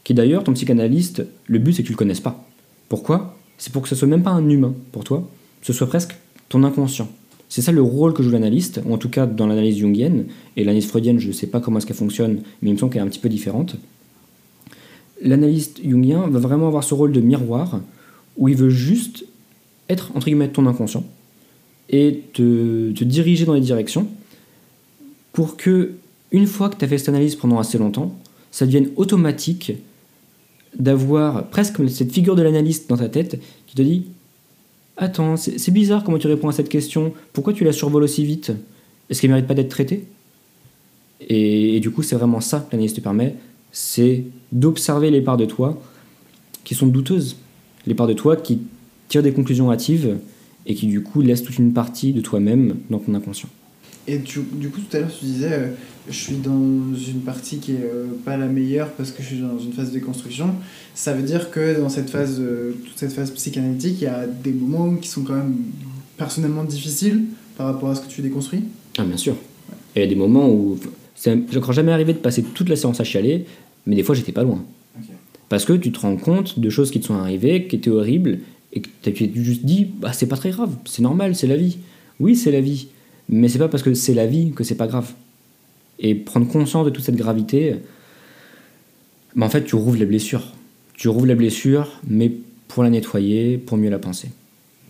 qui 0.02 0.12
d'ailleurs, 0.12 0.44
ton 0.44 0.52
psychanalyste, 0.52 1.24
le 1.46 1.58
but 1.58 1.72
c'est 1.72 1.82
que 1.82 1.86
tu 1.86 1.92
le 1.92 1.98
connaisses 1.98 2.20
pas. 2.20 2.46
Pourquoi? 2.88 3.38
C'est 3.56 3.72
pour 3.72 3.80
que 3.80 3.88
ce 3.88 3.94
soit 3.94 4.08
même 4.08 4.22
pas 4.22 4.32
un 4.32 4.48
humain 4.48 4.74
pour 4.92 5.04
toi, 5.04 5.28
ce 5.62 5.72
soit 5.72 5.86
presque 5.86 6.16
ton 6.48 6.62
inconscient. 6.64 7.08
C'est 7.48 7.62
ça 7.62 7.72
le 7.72 7.82
rôle 7.82 8.12
que 8.12 8.22
joue 8.22 8.30
l'analyste, 8.30 8.80
ou 8.84 8.92
en 8.92 8.98
tout 8.98 9.08
cas 9.08 9.26
dans 9.26 9.46
l'analyse 9.46 9.78
jungienne, 9.78 10.26
et 10.56 10.64
l'analyse 10.64 10.86
freudienne, 10.86 11.20
je 11.20 11.28
ne 11.28 11.32
sais 11.32 11.46
pas 11.46 11.60
comment 11.60 11.78
est-ce 11.78 11.86
qu'elle 11.86 11.96
fonctionne, 11.96 12.40
mais 12.60 12.70
il 12.70 12.72
me 12.72 12.78
semble 12.78 12.92
qu'elle 12.92 13.02
est 13.02 13.06
un 13.06 13.08
petit 13.08 13.20
peu 13.20 13.28
différente. 13.28 13.76
L'analyste 15.22 15.80
jungien 15.82 16.26
va 16.28 16.38
vraiment 16.40 16.66
avoir 16.66 16.82
ce 16.82 16.94
rôle 16.94 17.12
de 17.12 17.20
miroir, 17.20 17.80
où 18.36 18.48
il 18.48 18.56
veut 18.56 18.70
juste 18.70 19.24
être, 19.88 20.10
entre 20.16 20.26
guillemets, 20.26 20.48
ton 20.48 20.66
inconscient, 20.66 21.04
et 21.88 22.22
te, 22.32 22.90
te 22.90 23.04
diriger 23.04 23.44
dans 23.44 23.54
les 23.54 23.60
directions, 23.60 24.08
pour 25.32 25.56
que, 25.56 25.92
une 26.34 26.46
fois 26.46 26.68
que 26.68 26.76
tu 26.76 26.84
as 26.84 26.88
fait 26.88 26.98
cette 26.98 27.10
analyse 27.10 27.36
pendant 27.36 27.60
assez 27.60 27.78
longtemps, 27.78 28.18
ça 28.50 28.66
devienne 28.66 28.90
automatique 28.96 29.72
d'avoir 30.76 31.46
presque 31.46 31.88
cette 31.88 32.10
figure 32.10 32.34
de 32.34 32.42
l'analyste 32.42 32.90
dans 32.90 32.96
ta 32.96 33.08
tête 33.08 33.40
qui 33.68 33.76
te 33.76 33.82
dit 33.82 34.06
Attends, 34.96 35.36
c'est 35.36 35.70
bizarre 35.70 36.02
comment 36.02 36.18
tu 36.18 36.26
réponds 36.26 36.48
à 36.48 36.52
cette 36.52 36.68
question. 36.68 37.12
Pourquoi 37.32 37.52
tu 37.52 37.62
la 37.62 37.72
survoles 37.72 38.02
aussi 38.02 38.24
vite? 38.24 38.52
Est-ce 39.08 39.20
qu'elle 39.20 39.30
mérite 39.30 39.46
pas 39.46 39.54
d'être 39.54 39.68
traitée? 39.68 40.06
Et, 41.28 41.78
du 41.80 41.90
coup, 41.90 42.02
c'est 42.02 42.16
vraiment 42.16 42.40
ça 42.40 42.60
que 42.60 42.72
l'analyse 42.72 42.94
te 42.94 43.00
permet 43.00 43.36
c'est 43.76 44.22
d'observer 44.52 45.10
les 45.10 45.20
parts 45.20 45.36
de 45.36 45.46
toi 45.46 45.82
qui 46.62 46.76
sont 46.76 46.86
douteuses. 46.86 47.36
Les 47.86 47.94
parts 47.94 48.06
de 48.06 48.12
toi 48.12 48.36
qui 48.36 48.60
tirent 49.08 49.24
des 49.24 49.32
conclusions 49.32 49.72
hâtives 49.72 50.16
et 50.64 50.76
qui, 50.76 50.86
du 50.86 51.02
coup, 51.02 51.22
laissent 51.22 51.42
toute 51.42 51.58
une 51.58 51.72
partie 51.72 52.12
de 52.12 52.20
toi-même 52.20 52.76
dans 52.88 53.00
ton 53.00 53.14
inconscient. 53.14 53.48
Et 54.06 54.18
du 54.18 54.68
coup, 54.70 54.80
tout 54.80 54.96
à 54.96 55.00
l'heure, 55.00 55.10
tu 55.18 55.24
disais, 55.24 55.52
euh, 55.52 55.68
je 56.08 56.14
suis 56.14 56.36
dans 56.36 56.52
une 56.94 57.20
partie 57.24 57.58
qui 57.58 57.72
est 57.72 57.80
euh, 57.82 58.06
pas 58.24 58.36
la 58.36 58.46
meilleure 58.46 58.90
parce 58.92 59.10
que 59.12 59.22
je 59.22 59.28
suis 59.28 59.38
dans 59.38 59.58
une 59.58 59.72
phase 59.72 59.88
de 59.88 59.94
déconstruction. 59.94 60.50
Ça 60.94 61.14
veut 61.14 61.22
dire 61.22 61.50
que 61.50 61.80
dans 61.80 61.88
cette 61.88 62.10
phase, 62.10 62.38
euh, 62.40 62.72
toute 62.84 62.98
cette 62.98 63.12
phase 63.12 63.30
psychanalytique, 63.30 63.96
il 64.00 64.04
y 64.04 64.08
a 64.08 64.26
des 64.26 64.52
moments 64.52 64.94
qui 64.96 65.08
sont 65.08 65.22
quand 65.22 65.34
même 65.34 65.56
personnellement 66.18 66.64
difficiles 66.64 67.22
par 67.56 67.66
rapport 67.66 67.90
à 67.90 67.94
ce 67.94 68.02
que 68.02 68.08
tu 68.08 68.20
déconstruis 68.20 68.64
Ah, 68.98 69.04
bien 69.04 69.16
sûr. 69.16 69.36
il 69.96 70.02
y 70.02 70.04
a 70.04 70.08
des 70.08 70.14
moments 70.14 70.50
où. 70.50 70.78
Je 71.24 71.30
ne 71.30 71.58
crois 71.60 71.72
jamais 71.74 71.92
arrivé 71.92 72.12
de 72.12 72.18
passer 72.18 72.42
toute 72.42 72.68
la 72.68 72.76
séance 72.76 73.00
à 73.00 73.04
chialer, 73.04 73.46
mais 73.86 73.96
des 73.96 74.02
fois, 74.02 74.14
j'étais 74.14 74.32
pas 74.32 74.42
loin. 74.42 74.62
Parce 75.48 75.64
que 75.64 75.72
tu 75.72 75.92
te 75.92 76.00
rends 76.00 76.16
compte 76.16 76.58
de 76.58 76.70
choses 76.70 76.90
qui 76.90 77.00
te 77.00 77.06
sont 77.06 77.14
arrivées, 77.14 77.66
qui 77.66 77.76
étaient 77.76 77.90
horribles, 77.90 78.40
et 78.72 78.80
que 78.80 78.88
tu 79.02 79.10
as 79.10 79.42
juste 79.42 79.64
dit, 79.64 79.84
bah, 79.84 80.12
c'est 80.12 80.26
pas 80.26 80.36
très 80.36 80.50
grave, 80.50 80.74
c'est 80.84 81.02
normal, 81.02 81.34
c'est 81.36 81.46
la 81.46 81.56
vie. 81.56 81.78
Oui, 82.20 82.34
c'est 82.36 82.50
la 82.50 82.60
vie 82.60 82.88
mais 83.28 83.48
c'est 83.48 83.58
pas 83.58 83.68
parce 83.68 83.82
que 83.82 83.94
c'est 83.94 84.14
la 84.14 84.26
vie 84.26 84.52
que 84.52 84.64
c'est 84.64 84.74
pas 84.74 84.86
grave. 84.86 85.12
Et 85.98 86.14
prendre 86.14 86.46
conscience 86.48 86.84
de 86.84 86.90
toute 86.90 87.04
cette 87.04 87.16
gravité, 87.16 87.76
bah 89.36 89.46
en 89.46 89.48
fait, 89.48 89.64
tu 89.64 89.76
rouvres 89.76 89.96
les 89.96 90.06
blessures. 90.06 90.52
Tu 90.94 91.08
rouvres 91.08 91.26
les 91.26 91.34
blessures, 91.34 92.00
mais 92.06 92.32
pour 92.68 92.82
la 92.82 92.90
nettoyer, 92.90 93.58
pour 93.58 93.76
mieux 93.76 93.90
la 93.90 93.98
penser. 93.98 94.28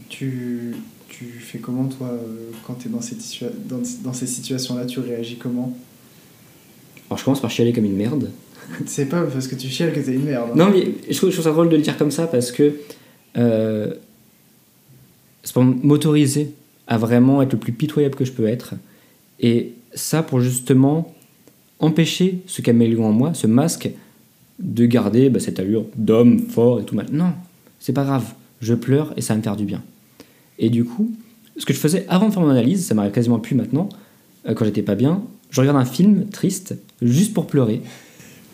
Tu, 0.09 0.75
tu 1.09 1.25
fais 1.25 1.59
comment, 1.59 1.87
toi, 1.87 2.09
euh, 2.09 2.51
quand 2.67 2.75
tu 2.75 2.89
es 2.89 2.91
dans, 2.91 3.01
cette 3.01 3.23
dans, 3.69 3.81
dans 4.03 4.13
ces 4.13 4.27
situations-là 4.27 4.87
Tu 4.87 5.01
réagis 5.01 5.37
comment? 5.37 5.77
Alors, 7.09 7.19
je 7.19 7.25
commence 7.25 7.41
par 7.41 7.51
chialer 7.51 7.73
comme 7.73 7.85
une 7.85 7.97
merde. 7.97 8.31
c'est 8.87 9.07
pas 9.07 9.23
parce 9.23 9.49
que 9.49 9.55
tu 9.55 9.69
chiales 9.69 9.93
que 9.93 10.01
t'es 10.01 10.15
une 10.15 10.25
merde. 10.25 10.51
Hein. 10.53 10.57
Non, 10.57 10.71
mais 10.71 10.95
je 11.09 11.17
trouve, 11.17 11.31
ça 11.31 11.51
drôle 11.51 11.69
de 11.69 11.77
le 11.77 11.83
dire 11.83 11.97
comme 11.97 12.11
ça 12.11 12.27
parce 12.27 12.53
que 12.53 12.75
euh, 13.37 13.95
c'est 15.43 15.53
pour 15.53 15.63
m'autoriser 15.63 16.53
à 16.87 16.99
vraiment 16.99 17.43
être 17.43 17.53
le 17.53 17.59
plus 17.59 17.73
pitoyable 17.73 18.15
que 18.15 18.25
je 18.25 18.33
peux 18.33 18.47
être. 18.47 18.75
Et 19.41 19.73
ça 19.95 20.23
pour 20.23 20.41
justement 20.41 21.15
empêcher 21.79 22.43
ce 22.47 22.63
caméléon 22.63 23.07
en 23.07 23.13
moi, 23.13 23.35
ce 23.35 23.47
masque, 23.47 23.91
de 24.59 24.87
garder 24.87 25.31
bah, 25.31 25.41
cette 25.41 25.59
allure 25.59 25.87
d'homme 25.97 26.39
fort 26.49 26.81
et 26.81 26.85
tout 26.85 26.95
mal. 26.95 27.07
Non, 27.13 27.33
c'est 27.81 27.93
pas 27.93 28.05
grave. 28.05 28.35
Je 28.61 28.75
pleure 28.75 29.13
et 29.17 29.21
ça 29.21 29.35
me 29.37 29.43
faire 29.43 29.57
du 29.57 29.65
bien. 29.65 29.83
Et 30.59 30.71
du 30.71 30.85
coup, 30.85 31.11
ce 31.57 31.67
que 31.67 31.73
je 31.73 31.79
faisais 31.79 32.07
avant 32.09 32.29
de 32.29 32.33
faire 32.33 32.43
mon 32.43 32.51
analyse, 32.51 32.87
ça 32.87 32.95
m'arrive 32.95 33.13
quasiment 33.13 33.39
plus 33.39 33.55
maintenant, 33.55 33.89
euh, 34.47 34.55
quand 34.55 34.65
j'étais 34.65 34.83
pas 34.83 34.95
bien, 34.95 35.23
je 35.51 35.61
regarde 35.61 35.77
un 35.77 35.85
film 35.85 36.27
triste 36.27 36.77
juste 37.03 37.35
pour 37.35 37.47
pleurer. 37.47 37.83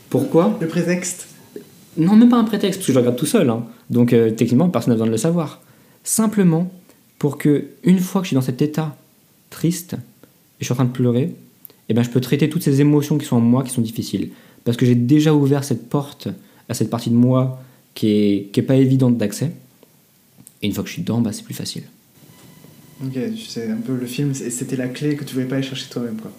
Pourquoi? 0.08 0.58
Le 0.60 0.66
prétexte 0.66 1.28
Non, 1.96 2.16
même 2.16 2.28
pas 2.28 2.38
un 2.38 2.44
prétexte, 2.44 2.80
parce 2.80 2.86
que 2.86 2.92
je 2.92 2.98
regarde 2.98 3.16
tout 3.16 3.26
seul. 3.26 3.48
Hein. 3.48 3.64
Donc 3.90 4.12
euh, 4.12 4.30
techniquement, 4.30 4.68
personne 4.68 4.92
n'a 4.92 4.96
besoin 4.96 5.06
de 5.06 5.12
le 5.12 5.18
savoir. 5.18 5.60
Simplement 6.02 6.70
pour 7.20 7.36
que, 7.36 7.66
une 7.84 7.98
fois 8.00 8.22
que 8.22 8.24
je 8.24 8.28
suis 8.30 8.34
dans 8.34 8.40
cet 8.40 8.62
état 8.62 8.96
triste 9.50 9.92
et 9.92 10.60
je 10.60 10.64
suis 10.64 10.72
en 10.72 10.76
train 10.76 10.86
de 10.86 10.90
pleurer, 10.90 11.34
eh 11.88 11.94
ben, 11.94 12.02
je 12.02 12.08
peux 12.08 12.20
traiter 12.20 12.48
toutes 12.48 12.62
ces 12.62 12.80
émotions 12.80 13.18
qui 13.18 13.26
sont 13.26 13.36
en 13.36 13.40
moi, 13.40 13.62
qui 13.62 13.70
sont 13.70 13.82
difficiles. 13.82 14.30
Parce 14.64 14.78
que 14.78 14.86
j'ai 14.86 14.94
déjà 14.94 15.34
ouvert 15.34 15.62
cette 15.62 15.90
porte 15.90 16.28
à 16.70 16.74
cette 16.74 16.88
partie 16.88 17.10
de 17.10 17.14
moi 17.14 17.62
qui 17.94 18.08
est, 18.08 18.50
qui 18.52 18.60
est 18.60 18.62
pas 18.62 18.76
évidente 18.76 19.18
d'accès. 19.18 19.52
Et 20.62 20.66
une 20.66 20.72
fois 20.72 20.82
que 20.82 20.88
je 20.88 20.94
suis 20.94 21.02
dedans, 21.02 21.20
bah, 21.20 21.32
c'est 21.32 21.44
plus 21.44 21.52
facile. 21.54 21.82
Ok, 23.04 23.18
c'est 23.46 23.70
un 23.70 23.76
peu 23.76 23.94
le 23.94 24.06
film, 24.06 24.32
c'était 24.32 24.76
la 24.76 24.88
clé 24.88 25.14
que 25.14 25.24
tu 25.24 25.34
voulais 25.34 25.46
pas 25.46 25.56
aller 25.56 25.66
chercher 25.66 25.90
toi-même. 25.90 26.16
quoi. 26.16 26.32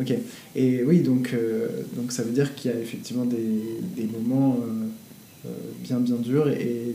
Ok, 0.00 0.14
et 0.56 0.82
oui, 0.84 1.00
donc, 1.00 1.34
euh, 1.34 1.82
donc 1.96 2.12
ça 2.12 2.22
veut 2.22 2.32
dire 2.32 2.54
qu'il 2.54 2.70
y 2.70 2.74
a 2.74 2.78
effectivement 2.78 3.26
des, 3.26 3.36
des 3.96 4.06
moments 4.06 4.58
euh, 4.62 5.48
euh, 5.48 5.50
bien 5.82 5.98
bien 5.98 6.16
durs, 6.16 6.48
et 6.48 6.94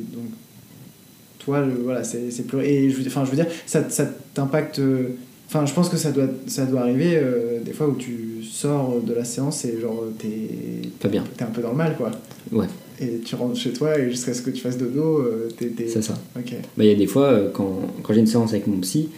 toi, 1.43 1.63
voilà, 1.83 2.03
c'est 2.03 2.47
plus. 2.47 2.61
Et 2.61 2.89
je, 2.89 3.05
enfin, 3.07 3.25
je 3.25 3.29
veux 3.29 3.35
dire, 3.35 3.47
ça, 3.65 3.89
ça 3.89 4.05
t'impacte. 4.33 4.79
Euh, 4.79 5.09
enfin, 5.47 5.65
je 5.65 5.73
pense 5.73 5.89
que 5.89 5.97
ça 5.97 6.11
doit, 6.11 6.27
ça 6.47 6.65
doit 6.65 6.81
arriver 6.81 7.15
euh, 7.15 7.59
des 7.63 7.73
fois 7.73 7.87
où 7.87 7.95
tu 7.95 8.43
sors 8.43 9.01
de 9.01 9.13
la 9.13 9.25
séance 9.25 9.65
et 9.65 9.79
genre 9.79 10.03
t'es. 10.17 10.89
Pas 10.99 11.09
bien. 11.09 11.23
T'es 11.37 11.43
un 11.43 11.47
peu 11.47 11.61
normal, 11.61 11.95
quoi. 11.97 12.11
Ouais. 12.51 12.67
Et 12.99 13.19
tu 13.25 13.35
rentres 13.35 13.57
chez 13.57 13.73
toi 13.73 13.97
et 13.99 14.09
jusqu'à 14.09 14.33
ce 14.33 14.41
que 14.41 14.51
tu 14.51 14.61
fasses 14.61 14.77
dodo, 14.77 15.19
euh, 15.19 15.49
t'es. 15.57 15.73
C'est 15.87 16.01
ça. 16.01 16.15
Ok. 16.37 16.53
Bah, 16.77 16.83
il 16.83 16.87
y 16.87 16.91
a 16.91 16.95
des 16.95 17.07
fois, 17.07 17.51
quand, 17.53 17.81
quand 18.01 18.13
j'ai 18.13 18.19
une 18.19 18.27
séance 18.27 18.51
avec 18.51 18.67
mon 18.67 18.77
psy, 18.79 19.09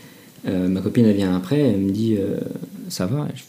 ma 0.45 0.81
copine 0.81 1.05
elle 1.05 1.15
vient 1.15 1.35
après, 1.35 1.59
elle 1.59 1.79
me 1.79 1.91
dit 1.91 2.17
Ça 2.89 3.05
va? 3.05 3.27
Je, 3.35 3.41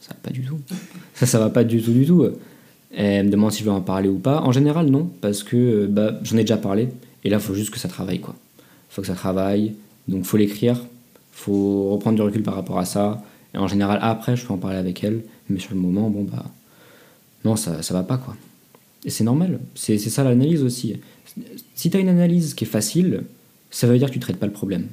Ça 0.00 0.10
va 0.10 0.16
pas 0.22 0.30
du 0.30 0.42
tout. 0.42 0.58
ça, 1.14 1.26
ça 1.26 1.38
va 1.38 1.50
pas 1.50 1.64
du 1.64 1.82
tout, 1.82 1.92
du 1.92 2.06
tout. 2.06 2.26
Elle 2.90 3.26
me 3.26 3.30
demande 3.30 3.52
si 3.52 3.60
je 3.60 3.64
veux 3.64 3.70
en 3.70 3.82
parler 3.82 4.08
ou 4.08 4.18
pas. 4.18 4.40
En 4.40 4.50
général, 4.50 4.86
non, 4.86 5.10
parce 5.20 5.42
que 5.42 5.86
bah, 5.86 6.18
j'en 6.22 6.36
ai 6.36 6.40
déjà 6.40 6.56
parlé. 6.56 6.88
Et 7.24 7.30
là, 7.30 7.36
il 7.36 7.42
faut 7.42 7.54
juste 7.54 7.70
que 7.70 7.78
ça 7.78 7.88
travaille, 7.88 8.20
quoi. 8.20 8.34
Faut 8.90 9.02
que 9.02 9.08
ça 9.08 9.14
travaille. 9.14 9.74
Donc, 10.06 10.24
faut 10.24 10.36
l'écrire. 10.36 10.84
faut 11.32 11.90
reprendre 11.90 12.16
du 12.16 12.22
recul 12.22 12.42
par 12.42 12.54
rapport 12.54 12.78
à 12.78 12.84
ça. 12.84 13.22
Et 13.54 13.58
en 13.58 13.68
général, 13.68 13.98
après, 14.02 14.36
je 14.36 14.44
peux 14.46 14.52
en 14.52 14.58
parler 14.58 14.78
avec 14.78 15.02
elle. 15.04 15.22
Mais 15.48 15.58
sur 15.58 15.74
le 15.74 15.80
moment, 15.80 16.10
bon, 16.10 16.24
bah. 16.24 16.44
Non, 17.44 17.56
ça, 17.56 17.82
ça 17.82 17.94
va 17.94 18.02
pas, 18.02 18.18
quoi. 18.18 18.36
Et 19.04 19.10
c'est 19.10 19.24
normal. 19.24 19.60
C'est 19.74 19.98
ça 19.98 20.24
l'analyse 20.24 20.62
aussi. 20.62 20.96
Si 21.74 21.90
tu 21.90 21.96
as 21.96 22.00
une 22.00 22.08
analyse 22.08 22.54
qui 22.54 22.64
est 22.64 22.68
facile, 22.68 23.22
ça 23.70 23.86
veut 23.86 23.98
dire 23.98 24.08
que 24.08 24.14
tu 24.14 24.18
traites 24.18 24.38
pas 24.38 24.46
le 24.46 24.52
problème. 24.52 24.88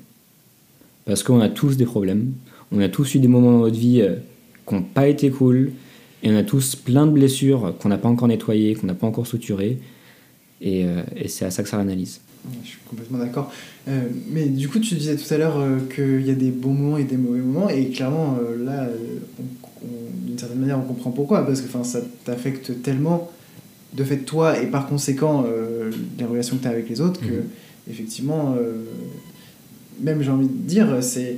Parce 1.06 1.24
qu'on 1.24 1.40
a 1.40 1.50
tous 1.50 1.78
des 1.78 1.86
problèmes. 1.86 2.34
On 2.72 2.80
a 2.80 2.90
tous 2.90 3.16
eu 3.16 3.20
des 3.20 3.28
moments 3.28 3.52
dans 3.52 3.60
notre 3.60 3.78
vie 3.78 4.02
euh, 4.02 4.16
qui 4.68 4.76
n'ont 4.76 4.82
pas 4.82 5.08
été 5.08 5.30
cool. 5.30 5.72
Et 6.24 6.32
on 6.32 6.36
a 6.36 6.44
tous 6.44 6.76
plein 6.76 7.06
de 7.06 7.12
blessures 7.12 7.76
qu'on 7.80 7.90
n'a 7.90 7.98
pas 7.98 8.10
encore 8.10 8.28
nettoyées, 8.28 8.76
qu'on 8.76 8.88
n'a 8.88 8.96
pas 8.96 9.08
encore 9.08 9.28
suturées. 9.28 9.80
Euh, 10.64 11.04
et, 11.16 11.28
c'est 11.28 11.46
à 11.46 11.52
ça 11.52 11.64
que 11.64 11.70
ça 11.70 11.78
l'analyse. 11.78 12.22
Je 12.64 12.68
suis 12.68 12.80
complètement 12.88 13.18
d'accord. 13.18 13.52
Euh, 13.88 14.08
mais 14.30 14.46
du 14.46 14.70
coup, 14.70 14.80
tu 14.80 14.96
disais 14.96 15.16
tout 15.16 15.34
à 15.34 15.38
l'heure 15.38 15.58
euh, 15.58 15.80
qu'il 15.94 16.26
y 16.26 16.32
a 16.32 16.36
des 16.36 16.52
bons 16.52 16.74
moments 16.74 16.98
et 16.98 17.04
des 17.04 17.18
mauvais 17.18 17.40
moments, 17.40 17.70
et 17.70 17.90
clairement, 17.90 18.38
là, 18.64 18.88
d'une 20.26 20.38
certaine 20.38 20.60
manière, 20.60 20.80
on 20.80 20.84
comprend 20.84 21.12
pourquoi, 21.12 21.46
parce 21.46 21.62
que 21.62 21.84
ça 21.84 22.02
t'affecte 22.24 22.82
tellement 22.82 23.32
de 23.94 24.04
fait 24.04 24.18
toi, 24.18 24.60
et 24.60 24.68
par 24.68 24.88
conséquent, 24.88 25.46
les 26.18 26.26
relations 26.26 26.58
que 26.58 26.62
tu 26.62 26.68
as 26.68 26.72
avec 26.72 26.90
les 26.90 27.02
autres, 27.02 27.20
que, 27.20 27.26
mhm. 27.26 27.44
effectivement, 27.90 28.56
même 30.02 30.22
j'ai 30.22 30.32
envie 30.32 30.48
de 30.48 30.68
dire, 30.68 30.98
c'est. 31.02 31.38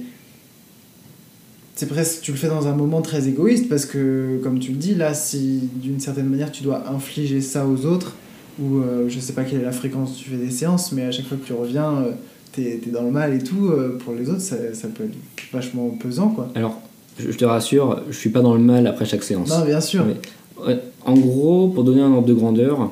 C'est 1.80 1.86
presque, 1.86 2.22
tu 2.22 2.32
le 2.32 2.38
fais 2.38 2.48
dans 2.48 2.68
un 2.68 2.76
moment 2.76 3.04
très 3.04 3.28
égoïste 3.28 3.70
parce 3.70 3.86
que, 3.86 4.40
comme 4.42 4.58
tu 4.58 4.72
le 4.72 4.78
dis, 4.78 4.96
là, 4.96 5.14
si 5.14 5.70
d'une 5.76 6.00
certaine 6.00 6.26
manière 6.26 6.52
tu 6.52 6.64
dois 6.64 6.90
infliger 6.90 7.40
ça 7.40 7.68
aux 7.68 7.86
autres, 7.86 8.16
ou 8.60 8.80
euh, 8.80 9.08
je 9.08 9.20
sais 9.20 9.34
pas 9.34 9.44
quelle 9.44 9.62
est 9.62 9.66
la 9.66 9.72
fréquence 9.72 10.18
tu 10.18 10.30
fais 10.30 10.38
des 10.38 10.52
séances, 10.52 10.92
mais 10.92 11.04
à 11.04 11.12
chaque 11.12 11.26
fois 11.26 11.38
que 11.38 11.46
tu 11.46 11.54
reviens, 11.54 11.98
euh, 11.98 12.12
t'es 12.52 12.82
es 12.86 12.92
dans 12.92 13.04
le 13.04 13.12
mal 13.12 13.34
et 13.34 13.44
tout, 13.44 13.68
euh, 13.68 13.98
pour 14.04 14.14
les 14.14 14.30
autres, 14.30 14.42
ça, 14.42 14.56
ça 14.74 14.88
peut 14.88 15.06
être 15.06 15.18
vachement 15.52 15.90
pesant, 15.90 16.30
quoi. 16.30 16.50
Alors, 16.56 16.82
je 17.20 17.36
te 17.38 17.46
rassure, 17.46 18.04
je 18.10 18.18
suis 18.18 18.30
pas 18.30 18.42
dans 18.42 18.54
le 18.54 18.60
mal 18.60 18.88
après 18.88 19.06
chaque 19.06 19.24
séance. 19.24 19.50
Non, 19.50 19.66
bien 19.66 19.82
sûr. 19.82 20.06
Mais, 20.06 20.80
en 21.06 21.14
gros, 21.14 21.70
pour 21.70 21.84
donner 21.84 22.02
un 22.02 22.12
ordre 22.12 22.28
de 22.28 22.34
grandeur, 22.34 22.92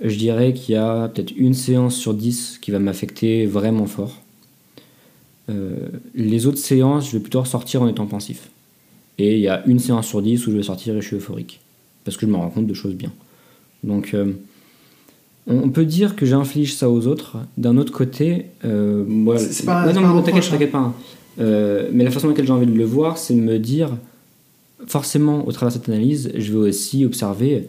je 0.00 0.16
dirais 0.16 0.52
qu'il 0.52 0.74
y 0.74 0.78
a 0.78 1.08
peut-être 1.08 1.32
une 1.36 1.54
séance 1.54 1.94
sur 1.94 2.14
10 2.14 2.58
qui 2.60 2.70
va 2.70 2.78
m'affecter 2.78 3.46
vraiment 3.46 3.86
fort. 3.86 4.22
Euh, 5.48 5.88
les 6.14 6.46
autres 6.46 6.58
séances, 6.58 7.08
je 7.08 7.12
vais 7.12 7.20
plutôt 7.20 7.40
ressortir 7.40 7.82
en 7.82 7.88
étant 7.88 8.06
pensif. 8.06 8.50
Et 9.18 9.34
il 9.34 9.40
y 9.40 9.48
a 9.48 9.64
une 9.66 9.78
séance 9.78 10.06
sur 10.06 10.22
10 10.22 10.46
où 10.46 10.50
je 10.50 10.56
vais 10.56 10.62
sortir 10.62 10.96
et 10.96 11.00
je 11.00 11.06
suis 11.06 11.16
euphorique. 11.16 11.60
Parce 12.04 12.16
que 12.16 12.26
je 12.26 12.32
me 12.32 12.36
rends 12.36 12.50
compte 12.50 12.66
de 12.66 12.74
choses 12.74 12.94
bien. 12.94 13.12
Donc, 13.84 14.14
euh, 14.14 14.32
on 15.46 15.68
peut 15.70 15.84
dire 15.84 16.14
que 16.16 16.24
j'inflige 16.26 16.74
ça 16.74 16.88
aux 16.90 17.06
autres. 17.06 17.38
D'un 17.58 17.76
autre 17.76 17.92
côté, 17.92 18.46
euh, 18.64 19.04
moi- 19.06 19.38
C'est- 19.38 19.64
pas 19.66 19.86
Ouais, 19.86 19.92
non, 19.92 20.02
pas 20.22 20.30
t'inquiète, 20.30 20.70
pas. 20.70 20.78
hein. 20.78 20.94
Euh, 21.40 21.88
mais 21.92 22.04
la 22.04 22.10
façon 22.10 22.26
dans 22.26 22.32
laquelle 22.32 22.46
j'ai 22.46 22.52
envie 22.52 22.66
de 22.66 22.72
le 22.76 22.84
voir, 22.84 23.18
c'est 23.18 23.34
de 23.34 23.40
me 23.40 23.58
dire, 23.58 23.90
forcément, 24.86 25.46
au 25.46 25.52
travers 25.52 25.74
de 25.74 25.78
cette 25.80 25.88
analyse, 25.88 26.30
je 26.36 26.52
vais 26.52 26.58
aussi 26.68 27.04
observer, 27.04 27.68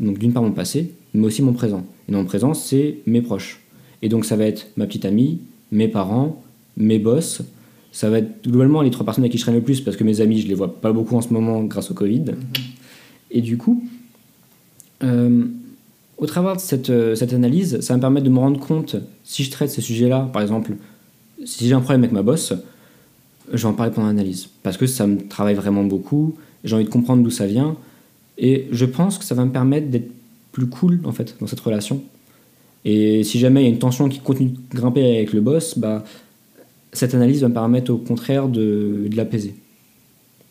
donc 0.00 0.18
d'une 0.18 0.32
part 0.32 0.42
mon 0.42 0.52
passé, 0.52 0.92
mais 1.12 1.26
aussi 1.26 1.42
mon 1.42 1.52
présent. 1.52 1.84
Et 2.08 2.12
dans 2.12 2.18
mon 2.18 2.24
présent, 2.24 2.54
c'est 2.54 2.96
mes 3.06 3.20
proches. 3.22 3.60
Et 4.02 4.08
donc 4.08 4.24
ça 4.24 4.36
va 4.36 4.44
être 4.46 4.66
ma 4.76 4.86
petite 4.86 5.04
amie, 5.04 5.38
mes 5.70 5.88
parents, 5.88 6.42
mes 6.76 6.98
boss. 6.98 7.42
Ça 7.92 8.10
va 8.10 8.18
être 8.18 8.42
globalement 8.48 8.82
les 8.82 8.90
trois 8.90 9.04
personnes 9.04 9.24
à 9.24 9.28
qui 9.28 9.38
je 9.38 9.42
traîne 9.42 9.54
le 9.54 9.60
plus, 9.62 9.80
parce 9.80 9.96
que 9.96 10.02
mes 10.04 10.20
amis, 10.20 10.40
je 10.40 10.48
les 10.48 10.54
vois 10.54 10.80
pas 10.80 10.92
beaucoup 10.92 11.14
en 11.14 11.20
ce 11.20 11.32
moment 11.32 11.62
grâce 11.62 11.90
au 11.90 11.94
Covid. 11.94 12.24
Et 13.30 13.40
du 13.40 13.56
coup, 13.56 13.84
euh, 15.02 15.44
au 16.18 16.26
travers 16.26 16.56
de 16.56 16.60
cette, 16.60 16.90
euh, 16.90 17.14
cette 17.14 17.32
analyse, 17.32 17.80
ça 17.80 17.94
va 17.94 17.96
me 17.96 18.00
permettre 18.00 18.24
de 18.24 18.30
me 18.30 18.38
rendre 18.38 18.60
compte, 18.60 18.96
si 19.24 19.44
je 19.44 19.50
traite 19.50 19.70
ces 19.70 19.80
sujets-là, 19.80 20.30
par 20.32 20.42
exemple, 20.42 20.76
si 21.44 21.66
j'ai 21.66 21.74
un 21.74 21.80
problème 21.80 22.02
avec 22.02 22.12
ma 22.12 22.22
boss, 22.22 22.54
je 23.52 23.58
vais 23.58 23.68
en 23.68 23.74
parler 23.74 23.92
pendant 23.92 24.06
l'analyse. 24.06 24.48
Parce 24.62 24.76
que 24.76 24.86
ça 24.86 25.06
me 25.06 25.26
travaille 25.28 25.54
vraiment 25.54 25.84
beaucoup, 25.84 26.36
j'ai 26.62 26.74
envie 26.74 26.84
de 26.84 26.90
comprendre 26.90 27.22
d'où 27.22 27.30
ça 27.30 27.46
vient, 27.46 27.76
et 28.38 28.68
je 28.70 28.84
pense 28.84 29.18
que 29.18 29.24
ça 29.24 29.34
va 29.34 29.44
me 29.44 29.50
permettre 29.50 29.88
d'être 29.88 30.10
plus 30.52 30.66
cool, 30.66 31.00
en 31.04 31.12
fait, 31.12 31.36
dans 31.40 31.46
cette 31.46 31.60
relation. 31.60 32.02
Et 32.84 33.24
si 33.24 33.38
jamais 33.38 33.62
il 33.62 33.64
y 33.64 33.66
a 33.66 33.70
une 33.70 33.78
tension 33.78 34.08
qui 34.08 34.20
continue 34.20 34.50
de 34.50 34.76
grimper 34.76 35.16
avec 35.16 35.32
le 35.32 35.40
boss, 35.40 35.78
bah, 35.78 36.04
cette 36.92 37.14
analyse 37.14 37.40
va 37.40 37.48
me 37.48 37.54
permettre 37.54 37.92
au 37.92 37.96
contraire 37.96 38.48
de, 38.48 39.08
de 39.08 39.16
l'apaiser. 39.16 39.54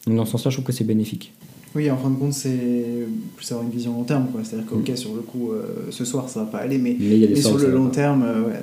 Dans 0.08 0.26
ce 0.26 0.32
sens-là, 0.32 0.52
je 0.52 0.58
trouve 0.58 0.65
que 0.65 0.73
c'est 0.73 0.84
bénéfique. 0.84 1.32
Oui, 1.76 1.90
en 1.90 1.98
fin 1.98 2.12
de 2.12 2.16
compte, 2.16 2.34
c'est 2.34 3.08
plus 3.36 3.52
avoir 3.52 3.66
une 3.66 3.72
vision 3.72 3.94
long 3.94 4.04
terme, 4.04 4.28
quoi. 4.32 4.42
C'est-à-dire 4.44 4.70
que, 4.70 4.76
ok, 4.76 4.96
sur 4.96 5.16
le 5.16 5.22
coup, 5.22 5.52
euh, 5.52 5.88
ce 5.90 6.06
soir, 6.06 6.30
ça 6.30 6.42
va 6.42 6.46
pas 6.46 6.60
aller, 6.60 6.78
mais, 6.78 6.96
sur 7.36 7.58
le 7.58 7.72
long 7.72 7.90
terme, 7.90 8.24
euh, 8.24 8.44
ouais, 8.44 8.60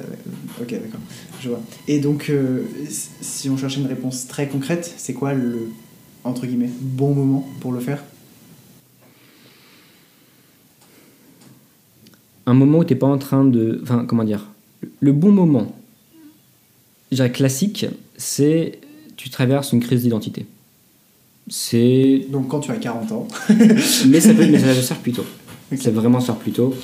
ok, 0.61 0.71
d'accord, 0.71 1.01
je 1.41 1.49
vois. 1.49 1.61
Et 1.89 1.99
donc, 1.99 2.31
euh, 2.31 2.63
si 2.89 3.51
on 3.51 3.57
cherchait 3.57 3.81
une 3.81 3.89
réponse 3.89 4.29
très 4.29 4.47
concrète, 4.47 4.95
c'est 4.97 5.13
quoi 5.13 5.35
le, 5.35 5.71
entre 6.23 6.47
guillemets, 6.47 6.71
bon 6.81 7.13
moment 7.13 7.49
pour 7.61 7.73
le 7.73 7.81
faire? 7.81 8.05
Un 12.47 12.55
moment 12.55 12.79
où 12.79 12.85
t'es 12.85 12.95
pas 12.95 13.09
en 13.09 13.19
train 13.19 13.45
de. 13.45 13.81
Enfin, 13.83 14.05
comment 14.07 14.25
dire? 14.25 14.49
Le 15.01 15.13
bon 15.13 15.33
moment, 15.33 15.75
je 17.11 17.17
dirais 17.17 17.33
classique, 17.33 17.87
c'est 18.17 18.79
tu 19.17 19.31
traverses 19.31 19.73
une 19.73 19.81
crise 19.81 20.03
d'identité. 20.03 20.47
C'est. 21.51 22.27
Donc, 22.31 22.49
quand 22.49 22.61
tu 22.61 22.71
as 22.71 22.77
40 22.77 23.13
ans, 23.13 23.29
Mais 24.09 24.21
ça 24.21 24.33
peut, 24.33 24.47
mais 24.47 24.59
ça 24.59 24.69
peut 24.69 24.75
se 24.75 24.81
faire 24.83 24.99
plus 24.99 25.13
tôt. 25.13 25.27
Ok. 25.73 25.79
Ça 25.79 25.91
vraiment 25.91 26.21
se 26.21 26.27
faire 26.27 26.37
plus 26.37 26.53
tôt. 26.53 26.75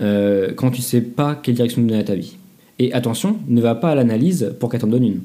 Euh, 0.00 0.52
quand 0.56 0.70
tu 0.70 0.80
sais 0.80 1.02
pas 1.02 1.34
quelle 1.34 1.54
direction 1.54 1.82
donner 1.82 2.00
à 2.00 2.04
ta 2.04 2.14
vie. 2.14 2.36
Et 2.78 2.92
attention, 2.94 3.36
ne 3.46 3.60
va 3.60 3.74
pas 3.74 3.90
à 3.90 3.94
l'analyse 3.94 4.54
pour 4.58 4.70
qu'elle 4.70 4.80
t'en 4.80 4.86
donne 4.86 5.04
une. 5.04 5.20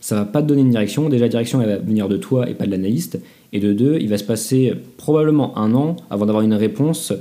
Ça 0.00 0.14
va 0.14 0.24
pas 0.24 0.42
te 0.42 0.46
donner 0.46 0.60
une 0.60 0.70
direction. 0.70 1.08
Déjà, 1.08 1.24
la 1.24 1.28
direction, 1.28 1.60
elle 1.60 1.68
va 1.68 1.78
venir 1.78 2.08
de 2.08 2.16
toi 2.16 2.48
et 2.48 2.54
pas 2.54 2.66
de 2.66 2.70
l'analyste. 2.70 3.18
Et 3.52 3.58
de 3.58 3.72
deux, 3.72 3.98
il 4.00 4.08
va 4.08 4.16
se 4.18 4.24
passer 4.24 4.74
probablement 4.96 5.58
un 5.58 5.74
an 5.74 5.96
avant 6.10 6.24
d'avoir 6.24 6.44
une 6.44 6.54
réponse, 6.54 7.12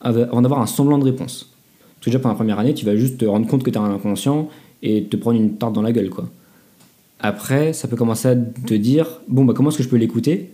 avant 0.00 0.40
d'avoir 0.40 0.62
un 0.62 0.66
semblant 0.66 0.96
de 0.96 1.04
réponse. 1.04 1.50
Parce 1.96 2.06
que 2.06 2.10
déjà, 2.10 2.18
pendant 2.18 2.32
la 2.32 2.36
première 2.36 2.58
année, 2.60 2.72
tu 2.72 2.86
vas 2.86 2.96
juste 2.96 3.18
te 3.18 3.26
rendre 3.26 3.46
compte 3.46 3.62
que 3.62 3.70
tu 3.70 3.76
as 3.76 3.82
un 3.82 3.94
inconscient 3.94 4.48
et 4.82 5.04
te 5.04 5.16
prendre 5.16 5.38
une 5.38 5.56
tarte 5.56 5.74
dans 5.74 5.82
la 5.82 5.92
gueule, 5.92 6.08
quoi. 6.08 6.30
Après, 7.26 7.72
ça 7.72 7.88
peut 7.88 7.96
commencer 7.96 8.28
à 8.28 8.36
te 8.36 8.74
dire, 8.74 9.22
bon, 9.28 9.46
bah, 9.46 9.54
comment 9.56 9.70
est-ce 9.70 9.78
que 9.78 9.82
je 9.82 9.88
peux 9.88 9.96
l'écouter 9.96 10.50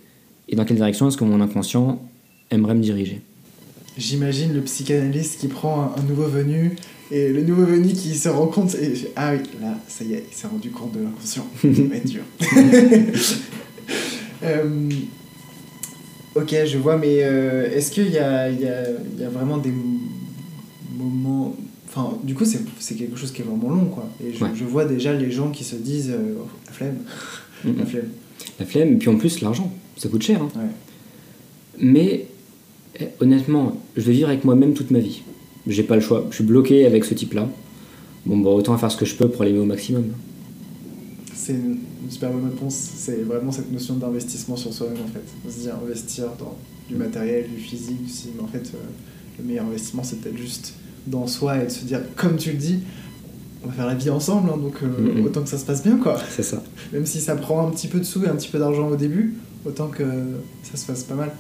Et 0.48 0.54
dans 0.54 0.64
quelle 0.64 0.76
direction 0.76 1.08
est-ce 1.08 1.16
que 1.16 1.24
mon 1.24 1.40
inconscient 1.40 2.00
aimerait 2.52 2.76
me 2.76 2.80
diriger? 2.80 3.22
J'imagine 3.98 4.54
le 4.54 4.60
psychanalyste 4.60 5.40
qui 5.40 5.48
prend 5.48 5.92
un, 5.96 6.02
nouveau 6.08 6.28
venu, 6.28 6.76
et 7.10 7.30
le 7.30 7.42
nouveau 7.42 7.64
venu 7.64 7.88
qui 7.88 8.14
se 8.14 8.28
rend 8.28 8.46
compte, 8.46 8.76
et 8.76 8.92
ah 9.16 9.32
oui, 9.32 9.40
là, 9.60 9.76
ça 9.88 10.04
y 10.04 10.12
est, 10.14 10.24
il 10.30 10.32
s'est 10.32 10.46
rendu 10.46 10.70
compte 10.70 10.92
de 10.92 11.00
l'inconscient. 11.00 11.44
Ça 11.60 11.68
va 11.68 11.96
être 11.96 12.06
dur. 12.06 12.22
Euh, 14.42 14.88
ok, 16.34 16.54
je 16.64 16.78
vois, 16.78 16.96
mais 16.96 17.18
euh, 17.24 17.70
est-ce 17.76 17.90
qu'il 17.90 18.08
y 18.08 18.16
a, 18.16 18.48
il 18.48 18.58
y, 18.58 18.66
a, 18.66 18.84
y 19.18 19.22
a 19.22 19.28
vraiment 19.28 19.58
des 19.58 19.70
moments. 20.96 21.54
Enfin, 21.92 22.16
du 22.22 22.34
coup, 22.34 22.44
c'est 22.44 22.94
quelque 22.94 23.16
chose 23.16 23.32
qui 23.32 23.42
est 23.42 23.44
vraiment 23.44 23.68
long, 23.70 23.86
quoi. 23.86 24.08
Et 24.24 24.32
je, 24.32 24.44
Ouais. 24.44 24.50
je 24.54 24.64
vois 24.64 24.84
déjà 24.84 25.12
les 25.12 25.30
gens 25.32 25.50
qui 25.50 25.64
se 25.64 25.74
disent 25.74 26.10
euh, 26.10 26.34
la 26.66 26.72
flemme, 26.72 26.96
la 27.78 27.84
flemme. 27.86 28.08
La 28.60 28.64
flemme, 28.66 28.92
et 28.92 28.96
puis 28.96 29.08
en 29.08 29.16
plus, 29.16 29.40
l'argent, 29.40 29.72
ça 29.96 30.08
coûte 30.08 30.22
cher. 30.22 30.40
hein. 30.40 30.48
Ouais. 30.56 30.68
Mais 31.78 32.26
eh, 33.00 33.06
honnêtement, 33.20 33.76
je 33.96 34.02
vais 34.02 34.12
vivre 34.12 34.28
avec 34.28 34.44
moi-même 34.44 34.74
toute 34.74 34.90
ma 34.90 35.00
vie. 35.00 35.22
J'ai 35.66 35.82
pas 35.82 35.96
le 35.96 36.00
choix. 36.00 36.26
Je 36.30 36.36
suis 36.36 36.44
bloqué 36.44 36.86
avec 36.86 37.04
ce 37.04 37.14
type-là. 37.14 37.48
Bon, 38.24 38.38
bah, 38.38 38.50
autant 38.50 38.76
faire 38.78 38.90
ce 38.90 38.96
que 38.96 39.04
je 39.04 39.14
peux 39.16 39.28
pour 39.28 39.44
l'aimer 39.44 39.58
au 39.58 39.64
maximum. 39.64 40.04
C'est 41.34 41.54
une, 41.54 41.78
une 42.04 42.10
super 42.10 42.30
bonne 42.30 42.44
réponse. 42.50 42.74
C'est 42.74 43.22
vraiment 43.22 43.50
cette 43.50 43.72
notion 43.72 43.96
d'investissement 43.96 44.56
sur 44.56 44.72
soi-même, 44.72 45.02
en 45.02 45.08
fait. 45.08 45.22
On 45.46 45.50
se 45.50 45.58
dit 45.60 45.70
investir 45.70 46.26
dans 46.38 46.56
du 46.88 46.94
matériel, 46.96 47.46
du 47.48 47.60
physique 47.60 47.98
aussi, 48.06 48.28
mais 48.36 48.42
en 48.42 48.46
fait, 48.46 48.70
euh, 48.74 48.78
le 49.38 49.44
meilleur 49.44 49.66
investissement, 49.66 50.02
c'est 50.04 50.20
peut-être 50.20 50.36
juste 50.38 50.74
dans 51.06 51.26
soi 51.26 51.58
et 51.62 51.64
de 51.66 51.70
se 51.70 51.84
dire, 51.84 52.00
comme 52.16 52.36
tu 52.36 52.50
le 52.52 52.56
dis, 52.58 52.78
on 53.64 53.68
va 53.68 53.72
faire 53.74 53.86
la 53.86 53.94
vie 53.94 54.10
ensemble, 54.10 54.50
hein, 54.52 54.56
donc 54.56 54.76
euh, 54.82 54.86
Mhm. 55.20 55.24
autant 55.26 55.42
que 55.42 55.48
ça 55.48 55.58
se 55.58 55.64
passe 55.64 55.82
bien, 55.82 55.96
quoi. 55.98 56.16
C'est 56.30 56.42
ça. 56.42 56.62
Même 56.92 57.06
si 57.06 57.20
ça 57.20 57.36
prend 57.36 57.66
un 57.66 57.70
petit 57.70 57.88
peu 57.88 57.98
de 57.98 58.04
sous 58.04 58.24
et 58.24 58.28
un 58.28 58.34
petit 58.36 58.48
peu 58.48 58.58
d'argent 58.58 58.88
au 58.88 58.96
début, 58.96 59.34
autant 59.66 59.88
que 59.88 60.04
ça 60.62 60.76
se 60.76 60.84
fasse 60.84 61.02
pas 61.04 61.14
mal. 61.14 61.30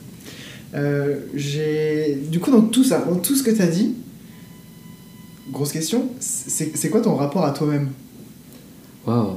Euh, 0.74 1.16
j'ai... 1.34 2.18
Du 2.30 2.38
coup, 2.40 2.50
dans 2.50 2.60
tout 2.62 2.84
ça, 2.84 3.04
dans 3.08 3.16
tout 3.16 3.34
ce 3.34 3.42
que 3.42 3.50
tu 3.50 3.60
as 3.62 3.66
dit, 3.66 3.94
grosse 5.50 5.72
question, 5.72 6.06
c'est 6.20 6.76
c'est 6.76 6.90
quoi 6.90 7.00
ton 7.00 7.16
rapport 7.16 7.44
à 7.44 7.50
toi-même? 7.52 7.88
Waouh. 9.06 9.36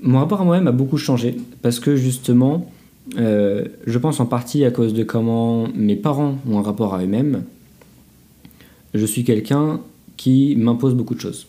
Mon 0.00 0.18
rapport 0.18 0.40
à 0.40 0.44
moi-même 0.44 0.66
a 0.68 0.72
beaucoup 0.72 0.98
changé 0.98 1.36
parce 1.62 1.80
que 1.80 1.96
justement, 1.96 2.70
euh, 3.16 3.64
je 3.86 3.98
pense 3.98 4.20
en 4.20 4.26
partie 4.26 4.64
à 4.64 4.70
cause 4.70 4.92
de 4.94 5.02
comment 5.02 5.66
mes 5.74 5.96
parents 5.96 6.36
ont 6.48 6.58
un 6.58 6.62
rapport 6.62 6.94
à 6.94 7.02
eux-mêmes. 7.02 7.42
Je 8.94 9.04
suis 9.04 9.24
quelqu'un 9.24 9.80
qui 10.16 10.54
m'impose 10.56 10.94
beaucoup 10.94 11.14
de 11.14 11.20
choses. 11.20 11.46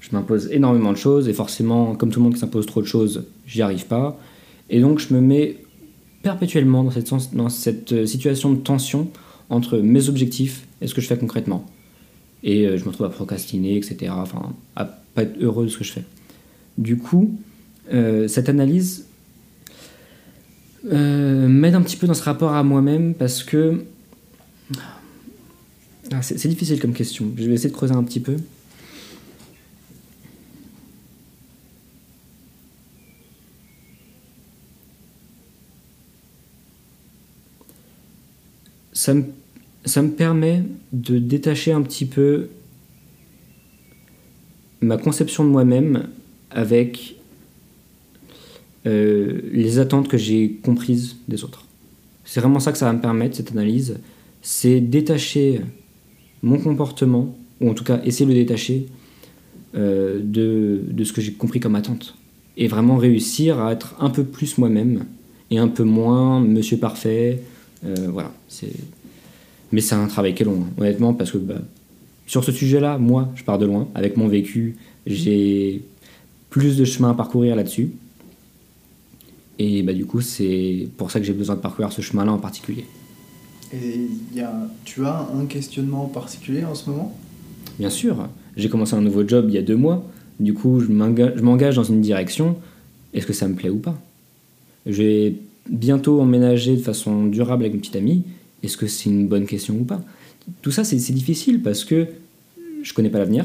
Je 0.00 0.08
m'impose 0.12 0.48
énormément 0.50 0.92
de 0.92 0.96
choses 0.96 1.28
et 1.28 1.32
forcément, 1.32 1.94
comme 1.94 2.10
tout 2.10 2.20
le 2.20 2.24
monde 2.24 2.34
qui 2.34 2.40
s'impose 2.40 2.66
trop 2.66 2.80
de 2.80 2.86
choses, 2.86 3.24
j'y 3.46 3.62
arrive 3.62 3.86
pas. 3.86 4.18
Et 4.70 4.80
donc, 4.80 4.98
je 4.98 5.12
me 5.12 5.20
mets 5.20 5.58
perpétuellement 6.22 6.84
dans 7.32 7.48
cette, 7.48 7.92
euh, 7.92 8.06
situation 8.06 8.52
de 8.52 8.58
tension 8.58 9.08
entre 9.50 9.78
mes 9.78 10.08
objectifs 10.08 10.66
et 10.80 10.86
ce 10.86 10.94
que 10.94 11.00
je 11.00 11.06
fais 11.06 11.18
concrètement. 11.18 11.66
Et 12.42 12.66
euh, 12.66 12.76
je 12.76 12.84
me 12.84 12.88
retrouve 12.88 13.06
à 13.06 13.10
procrastiner, 13.10 13.76
etc. 13.76 14.12
Enfin, 14.14 14.54
à 14.76 14.84
pas 14.84 15.22
être 15.22 15.36
heureux 15.40 15.66
de 15.66 15.70
ce 15.70 15.78
que 15.78 15.84
je 15.84 15.92
fais. 15.92 16.04
Du 16.76 16.96
coup, 16.96 17.34
euh, 17.92 18.28
cette 18.28 18.48
analyse 18.48 19.06
m'aide 20.84 21.74
un 21.74 21.82
petit 21.82 21.96
peu 21.96 22.06
dans 22.06 22.14
ce 22.14 22.22
rapport 22.22 22.52
à 22.52 22.62
moi-même 22.62 23.14
parce 23.14 23.42
que. 23.42 23.84
Ah, 26.10 26.22
c'est 26.22 26.48
difficile 26.48 26.80
comme 26.80 26.94
question. 26.94 27.32
Je 27.36 27.44
vais 27.44 27.54
essayer 27.54 27.68
de 27.68 27.74
creuser 27.74 27.94
un 27.94 28.02
petit 28.02 28.20
peu. 28.20 28.36
Ça 38.92 39.14
me, 39.14 39.24
ça 39.84 40.02
me 40.02 40.10
permet 40.10 40.64
de 40.92 41.18
détacher 41.18 41.72
un 41.72 41.82
petit 41.82 42.06
peu 42.06 42.48
ma 44.80 44.96
conception 44.96 45.44
de 45.44 45.50
moi-même 45.50 46.08
avec 46.50 47.16
euh, 48.86 49.40
les 49.52 49.78
attentes 49.78 50.08
que 50.08 50.16
j'ai 50.16 50.58
comprises 50.62 51.16
des 51.28 51.44
autres. 51.44 51.66
C'est 52.24 52.40
vraiment 52.40 52.60
ça 52.60 52.72
que 52.72 52.78
ça 52.78 52.86
va 52.86 52.92
me 52.92 53.00
permettre, 53.00 53.36
cette 53.36 53.52
analyse, 53.52 53.98
c'est 54.42 54.80
détacher 54.80 55.60
mon 56.42 56.58
comportement, 56.58 57.36
ou 57.60 57.70
en 57.70 57.74
tout 57.74 57.84
cas 57.84 58.00
essayer 58.04 58.26
de 58.26 58.30
le 58.30 58.36
détacher 58.36 58.86
euh, 59.74 60.20
de, 60.22 60.80
de 60.88 61.04
ce 61.04 61.12
que 61.12 61.20
j'ai 61.20 61.32
compris 61.32 61.60
comme 61.60 61.74
attente. 61.74 62.14
Et 62.56 62.68
vraiment 62.68 62.96
réussir 62.96 63.60
à 63.60 63.72
être 63.72 63.94
un 64.00 64.10
peu 64.10 64.24
plus 64.24 64.58
moi-même 64.58 65.04
et 65.50 65.58
un 65.58 65.68
peu 65.68 65.84
moins 65.84 66.40
monsieur 66.40 66.76
parfait. 66.76 67.40
Euh, 67.84 68.08
voilà, 68.10 68.32
c'est 68.48 68.72
Mais 69.72 69.80
c'est 69.80 69.94
un 69.94 70.06
travail 70.06 70.34
qui 70.34 70.42
est 70.42 70.46
long, 70.46 70.62
hein, 70.62 70.72
honnêtement, 70.78 71.14
parce 71.14 71.30
que 71.30 71.38
bah, 71.38 71.60
sur 72.26 72.44
ce 72.44 72.52
sujet-là, 72.52 72.98
moi, 72.98 73.30
je 73.34 73.44
pars 73.44 73.58
de 73.58 73.66
loin. 73.66 73.88
Avec 73.94 74.16
mon 74.16 74.28
vécu, 74.28 74.76
j'ai 75.06 75.82
plus 76.50 76.76
de 76.76 76.84
chemin 76.84 77.10
à 77.10 77.14
parcourir 77.14 77.56
là-dessus. 77.56 77.90
Et 79.58 79.82
bah, 79.82 79.92
du 79.92 80.06
coup, 80.06 80.20
c'est 80.20 80.88
pour 80.96 81.10
ça 81.10 81.20
que 81.20 81.26
j'ai 81.26 81.32
besoin 81.32 81.56
de 81.56 81.60
parcourir 81.60 81.92
ce 81.92 82.00
chemin-là 82.00 82.32
en 82.32 82.38
particulier. 82.38 82.84
Et 83.72 84.08
y 84.34 84.40
a, 84.40 84.68
tu 84.84 85.04
as 85.04 85.28
un 85.38 85.46
questionnement 85.46 86.06
particulier 86.06 86.64
en 86.64 86.74
ce 86.74 86.88
moment? 86.90 87.16
Bien 87.78 87.90
sûr. 87.90 88.28
J'ai 88.56 88.68
commencé 88.68 88.94
un 88.94 89.02
nouveau 89.02 89.26
job 89.26 89.46
il 89.48 89.54
y 89.54 89.58
a 89.58 89.62
deux 89.62 89.76
mois. 89.76 90.04
Du 90.40 90.54
coup, 90.54 90.80
je 90.80 90.86
m'engage 90.90 91.76
dans 91.76 91.84
une 91.84 92.00
direction. 92.00 92.56
Est-ce 93.12 93.26
que 93.26 93.32
ça 93.32 93.46
me 93.48 93.54
plaît 93.54 93.70
ou 93.70 93.78
pas? 93.78 94.00
Je 94.86 95.02
vais 95.02 95.34
bientôt 95.68 96.20
emménager 96.20 96.76
de 96.76 96.80
façon 96.80 97.26
durable 97.26 97.64
avec 97.64 97.74
une 97.74 97.80
petite 97.80 97.96
amie. 97.96 98.22
Est-ce 98.62 98.76
que 98.76 98.86
c'est 98.86 99.10
une 99.10 99.28
bonne 99.28 99.46
question 99.46 99.74
ou 99.74 99.84
pas? 99.84 100.02
Tout 100.62 100.70
ça, 100.70 100.82
c'est 100.84 100.96
difficile 100.96 101.60
parce 101.60 101.84
que 101.84 102.06
je 102.82 102.94
connais 102.94 103.10
pas 103.10 103.18
l'avenir. 103.18 103.44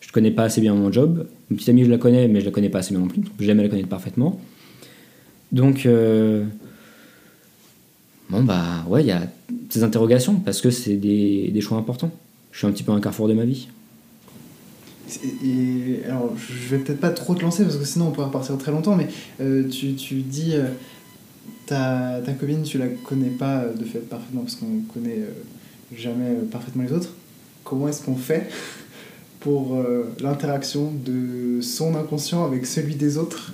Je 0.00 0.10
connais 0.10 0.32
pas 0.32 0.44
assez 0.44 0.60
bien 0.60 0.74
mon 0.74 0.90
job. 0.90 1.26
Une 1.50 1.56
petite 1.56 1.68
amie, 1.68 1.84
je 1.84 1.90
la 1.90 1.98
connais, 1.98 2.26
mais 2.26 2.40
je 2.40 2.46
la 2.46 2.50
connais 2.50 2.68
pas 2.68 2.80
assez 2.80 2.90
bien 2.90 3.00
non 3.00 3.08
plus. 3.08 3.22
J'aime 3.38 3.58
la 3.58 3.68
connaître 3.68 3.88
parfaitement. 3.88 4.40
Donc, 5.52 5.86
euh, 5.86 6.44
bon, 8.30 8.42
bah, 8.42 8.84
ouais, 8.88 9.02
il 9.02 9.06
y 9.06 9.12
a 9.12 9.22
ces 9.68 9.82
interrogations 9.82 10.34
parce 10.34 10.60
que 10.60 10.70
c'est 10.70 10.96
des, 10.96 11.50
des 11.52 11.60
choix 11.60 11.78
importants. 11.78 12.10
Je 12.52 12.58
suis 12.58 12.66
un 12.66 12.72
petit 12.72 12.82
peu 12.82 12.92
un 12.92 13.00
carrefour 13.00 13.28
de 13.28 13.34
ma 13.34 13.44
vie. 13.44 13.68
Et, 15.44 16.04
alors, 16.06 16.32
je 16.36 16.68
vais 16.74 16.82
peut-être 16.82 17.00
pas 17.00 17.10
trop 17.10 17.34
te 17.34 17.42
lancer 17.42 17.64
parce 17.64 17.76
que 17.76 17.84
sinon 17.84 18.08
on 18.08 18.10
pourrait 18.12 18.28
repartir 18.28 18.56
très 18.58 18.70
longtemps, 18.70 18.96
mais 18.96 19.08
euh, 19.40 19.68
tu, 19.68 19.94
tu, 19.94 20.16
dis 20.22 20.52
euh, 20.54 20.68
ta, 21.66 22.20
ta 22.24 22.32
copine, 22.32 22.62
tu 22.62 22.78
la 22.78 22.86
connais 22.86 23.30
pas 23.30 23.64
de 23.66 23.84
fait 23.84 23.98
parfaitement 23.98 24.42
parce 24.42 24.54
qu'on 24.54 24.80
connaît 24.92 25.20
jamais 25.96 26.34
parfaitement 26.50 26.84
les 26.84 26.92
autres. 26.92 27.10
Comment 27.64 27.88
est-ce 27.88 28.04
qu'on 28.04 28.16
fait 28.16 28.48
pour 29.40 29.82
l'interaction 30.20 30.92
de 31.04 31.60
son 31.62 31.94
inconscient 31.94 32.44
avec 32.44 32.66
celui 32.66 32.94
des 32.94 33.16
autres 33.16 33.52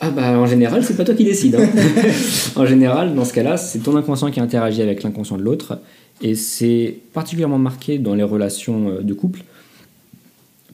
ah 0.00 0.10
bah 0.10 0.38
en 0.38 0.46
général, 0.46 0.84
c'est 0.84 0.96
pas 0.96 1.04
toi 1.04 1.14
qui 1.14 1.24
décides. 1.24 1.54
Hein. 1.54 1.68
en 2.56 2.66
général, 2.66 3.14
dans 3.14 3.24
ce 3.24 3.32
cas-là, 3.32 3.56
c'est 3.56 3.78
ton 3.78 3.96
inconscient 3.96 4.30
qui 4.30 4.40
interagit 4.40 4.82
avec 4.82 5.02
l'inconscient 5.02 5.38
de 5.38 5.42
l'autre. 5.42 5.78
Et 6.22 6.34
c'est 6.34 6.98
particulièrement 7.12 7.58
marqué 7.58 7.98
dans 7.98 8.14
les 8.14 8.22
relations 8.22 8.88
euh, 8.88 9.02
de 9.02 9.14
couple, 9.14 9.42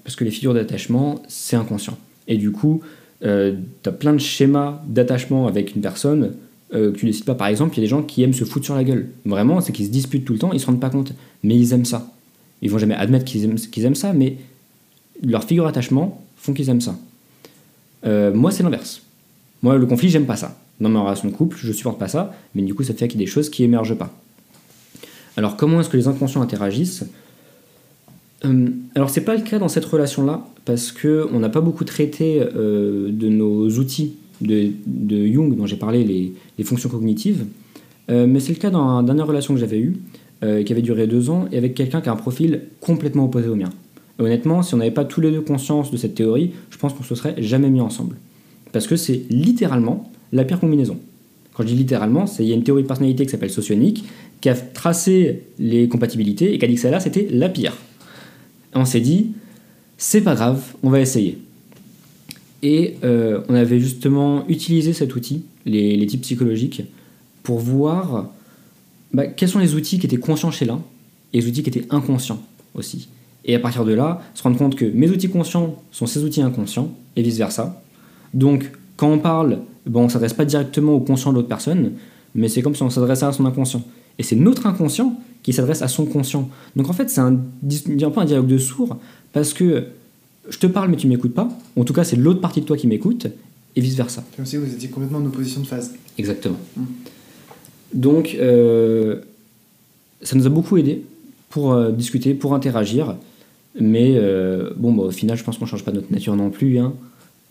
parce 0.04 0.16
que 0.16 0.24
les 0.24 0.30
figures 0.30 0.54
d'attachement, 0.54 1.22
c'est 1.28 1.56
inconscient. 1.56 1.96
Et 2.28 2.36
du 2.36 2.52
coup, 2.52 2.80
euh, 3.24 3.54
tu 3.82 3.88
as 3.88 3.92
plein 3.92 4.12
de 4.12 4.18
schémas 4.18 4.80
d'attachement 4.86 5.46
avec 5.46 5.74
une 5.74 5.82
personne 5.82 6.34
euh, 6.74 6.92
que 6.92 6.98
tu 6.98 7.06
décides 7.06 7.24
pas. 7.24 7.34
Par 7.34 7.48
exemple, 7.48 7.74
il 7.74 7.78
y 7.78 7.80
a 7.80 7.84
des 7.84 7.90
gens 7.90 8.02
qui 8.02 8.22
aiment 8.22 8.32
se 8.32 8.44
foutre 8.44 8.64
sur 8.64 8.74
la 8.74 8.84
gueule. 8.84 9.08
Vraiment, 9.24 9.60
c'est 9.60 9.72
qu'ils 9.72 9.86
se 9.86 9.90
disputent 9.90 10.24
tout 10.24 10.32
le 10.32 10.38
temps, 10.38 10.52
ils 10.52 10.60
se 10.60 10.66
rendent 10.66 10.80
pas 10.80 10.90
compte. 10.90 11.12
Mais 11.42 11.56
ils 11.56 11.72
aiment 11.72 11.84
ça. 11.84 12.12
Ils 12.60 12.70
vont 12.70 12.78
jamais 12.78 12.94
admettre 12.94 13.24
qu'ils 13.24 13.44
aiment, 13.44 13.56
qu'ils 13.56 13.84
aiment 13.84 13.96
ça, 13.96 14.12
mais 14.12 14.36
leurs 15.24 15.44
figures 15.44 15.64
d'attachement 15.64 16.24
font 16.36 16.52
qu'ils 16.52 16.68
aiment 16.68 16.80
ça. 16.80 16.96
moi, 18.04 18.52
c'est 18.52 18.62
l'inverse. 18.62 19.02
Moi, 19.62 19.78
le 19.78 19.86
conflit, 19.86 20.08
j'aime 20.08 20.26
pas 20.26 20.36
ça. 20.36 20.58
Dans 20.80 20.88
ma 20.88 21.00
relation 21.00 21.28
de 21.28 21.34
couple, 21.34 21.56
je 21.60 21.72
supporte 21.72 21.98
pas 21.98 22.08
ça, 22.08 22.34
mais 22.54 22.62
du 22.62 22.74
coup, 22.74 22.82
ça 22.82 22.94
fait 22.94 23.06
qu'il 23.06 23.20
y 23.20 23.22
a 23.22 23.26
des 23.26 23.30
choses 23.30 23.48
qui 23.48 23.62
émergent 23.62 23.96
pas. 23.96 24.12
Alors, 25.36 25.56
comment 25.56 25.80
est-ce 25.80 25.88
que 25.88 25.96
les 25.96 26.08
inconscients 26.08 26.42
interagissent? 26.42 27.04
Euh, 28.44 28.68
Alors, 28.94 29.10
c'est 29.10 29.22
pas 29.22 29.36
le 29.36 29.42
cas 29.42 29.58
dans 29.58 29.68
cette 29.68 29.84
relation-là, 29.84 30.44
parce 30.64 30.90
que 30.90 31.28
on 31.32 31.38
n'a 31.38 31.48
pas 31.48 31.60
beaucoup 31.60 31.84
traité 31.84 32.42
euh, 32.42 33.10
de 33.12 33.28
nos 33.28 33.68
outils 33.78 34.14
de, 34.40 34.72
Jung, 35.32 35.56
dont 35.56 35.66
j'ai 35.66 35.76
parlé, 35.76 36.04
les, 36.58 36.64
fonctions 36.64 36.88
cognitives. 36.88 37.44
Euh, 38.10 38.26
mais 38.26 38.40
c'est 38.40 38.52
le 38.52 38.58
cas 38.58 38.70
dans 38.70 39.00
la 39.00 39.02
dernière 39.04 39.28
relation 39.28 39.54
que 39.54 39.60
j'avais 39.60 39.78
eue, 39.78 39.96
qui 40.66 40.72
avait 40.72 40.82
duré 40.82 41.06
deux 41.06 41.30
ans, 41.30 41.46
et 41.52 41.56
avec 41.56 41.74
quelqu'un 41.74 42.00
qui 42.00 42.08
a 42.08 42.12
un 42.12 42.16
profil 42.16 42.62
complètement 42.80 43.26
opposé 43.26 43.46
au 43.46 43.54
mien. 43.54 43.70
honnêtement, 44.18 44.64
si 44.64 44.74
on 44.74 44.78
n'avait 44.78 44.90
pas 44.90 45.04
tous 45.04 45.20
les 45.20 45.30
deux 45.30 45.40
conscience 45.40 45.92
de 45.92 45.96
cette 45.96 46.16
théorie, 46.16 46.50
je 46.70 46.78
pense 46.78 46.94
qu'on 46.94 47.04
se 47.04 47.14
serait 47.14 47.40
jamais 47.40 47.70
mis 47.70 47.80
ensemble. 47.80 48.16
Parce 48.72 48.86
que 48.86 48.96
c'est 48.96 49.22
littéralement 49.30 50.10
la 50.32 50.44
pire 50.44 50.58
combinaison. 50.58 50.98
Quand 51.54 51.62
je 51.62 51.68
dis 51.68 51.74
littéralement, 51.74 52.24
il 52.38 52.46
y 52.46 52.52
a 52.52 52.54
une 52.54 52.64
théorie 52.64 52.82
de 52.82 52.88
personnalité 52.88 53.24
qui 53.24 53.30
s'appelle 53.30 53.50
socionique, 53.50 54.04
qui 54.40 54.48
a 54.48 54.54
tracé 54.54 55.42
les 55.58 55.88
compatibilités 55.88 56.54
et 56.54 56.58
qui 56.58 56.64
a 56.64 56.68
dit 56.68 56.74
que 56.74 56.80
celle-là, 56.80 57.00
c'était 57.00 57.28
la 57.30 57.48
pire. 57.48 57.76
On 58.74 58.86
s'est 58.86 59.00
dit, 59.00 59.32
c'est 59.98 60.22
pas 60.22 60.34
grave, 60.34 60.62
on 60.82 60.90
va 60.90 61.00
essayer. 61.00 61.38
Et 62.62 62.94
euh, 63.04 63.42
on 63.48 63.54
avait 63.54 63.80
justement 63.80 64.46
utilisé 64.48 64.92
cet 64.92 65.14
outil, 65.14 65.44
les, 65.66 66.06
types 66.06 66.22
psychologiques, 66.22 66.84
pour 67.42 67.58
voir 67.58 68.30
bah, 69.12 69.26
quels 69.26 69.48
sont 69.48 69.58
les 69.58 69.74
outils 69.74 69.98
qui 69.98 70.06
étaient 70.06 70.16
conscients 70.16 70.50
chez 70.50 70.64
l'un 70.64 70.82
et 71.32 71.40
les 71.40 71.46
outils 71.46 71.62
qui 71.62 71.70
étaient 71.70 71.86
inconscients 71.90 72.40
aussi. 72.74 73.08
Et 73.44 73.54
à 73.54 73.58
partir 73.58 73.84
de 73.84 73.92
là, 73.92 74.22
se 74.34 74.42
rendre 74.42 74.56
compte 74.56 74.76
que 74.76 74.84
mes 74.84 75.10
outils 75.10 75.28
conscients 75.28 75.82
sont 75.90 76.06
ces 76.06 76.22
outils 76.22 76.42
inconscients 76.42 76.94
et 77.16 77.22
vice-versa. 77.22 77.81
Donc, 78.34 78.70
quand 78.96 79.10
on 79.10 79.18
parle, 79.18 79.60
bon, 79.86 80.02
on 80.02 80.04
ne 80.04 80.08
s'adresse 80.08 80.34
pas 80.34 80.44
directement 80.44 80.94
au 80.94 81.00
conscient 81.00 81.30
de 81.30 81.36
l'autre 81.36 81.48
personne, 81.48 81.92
mais 82.34 82.48
c'est 82.48 82.62
comme 82.62 82.74
si 82.74 82.82
on 82.82 82.90
s'adressait 82.90 83.26
à 83.26 83.32
son 83.32 83.46
inconscient. 83.46 83.82
Et 84.18 84.22
c'est 84.22 84.36
notre 84.36 84.66
inconscient 84.66 85.18
qui 85.42 85.52
s'adresse 85.52 85.82
à 85.82 85.88
son 85.88 86.06
conscient. 86.06 86.48
Donc 86.76 86.88
en 86.88 86.92
fait, 86.92 87.10
c'est 87.10 87.20
un, 87.20 87.34
un 87.34 88.10
peu 88.10 88.20
un 88.20 88.24
dialogue 88.24 88.46
de 88.46 88.58
sourds, 88.58 88.96
parce 89.32 89.52
que 89.52 89.86
je 90.48 90.58
te 90.58 90.66
parle 90.66 90.90
mais 90.90 90.96
tu 90.96 91.06
m'écoutes 91.06 91.34
pas. 91.34 91.48
En 91.76 91.84
tout 91.84 91.92
cas, 91.92 92.04
c'est 92.04 92.16
l'autre 92.16 92.40
partie 92.40 92.60
de 92.60 92.66
toi 92.66 92.76
qui 92.76 92.86
m'écoute, 92.86 93.26
et 93.74 93.80
vice-versa. 93.80 94.22
Comme 94.36 94.46
si 94.46 94.56
vous 94.56 94.72
étiez 94.72 94.88
complètement 94.88 95.18
en 95.18 95.26
opposition 95.26 95.60
de 95.62 95.66
phase. 95.66 95.94
Exactement. 96.18 96.58
Hum. 96.76 96.86
Donc, 97.94 98.36
euh, 98.38 99.20
ça 100.22 100.36
nous 100.36 100.46
a 100.46 100.50
beaucoup 100.50 100.76
aidé 100.76 101.04
pour 101.50 101.72
euh, 101.72 101.90
discuter, 101.90 102.34
pour 102.34 102.54
interagir. 102.54 103.16
Mais 103.80 104.14
euh, 104.16 104.70
bon, 104.76 104.92
bah, 104.92 105.04
au 105.04 105.10
final, 105.10 105.36
je 105.36 105.44
pense 105.44 105.58
qu'on 105.58 105.64
ne 105.64 105.70
change 105.70 105.84
pas 105.84 105.92
notre 105.92 106.10
nature 106.12 106.36
non 106.36 106.50
plus. 106.50 106.78
Hein. 106.78 106.94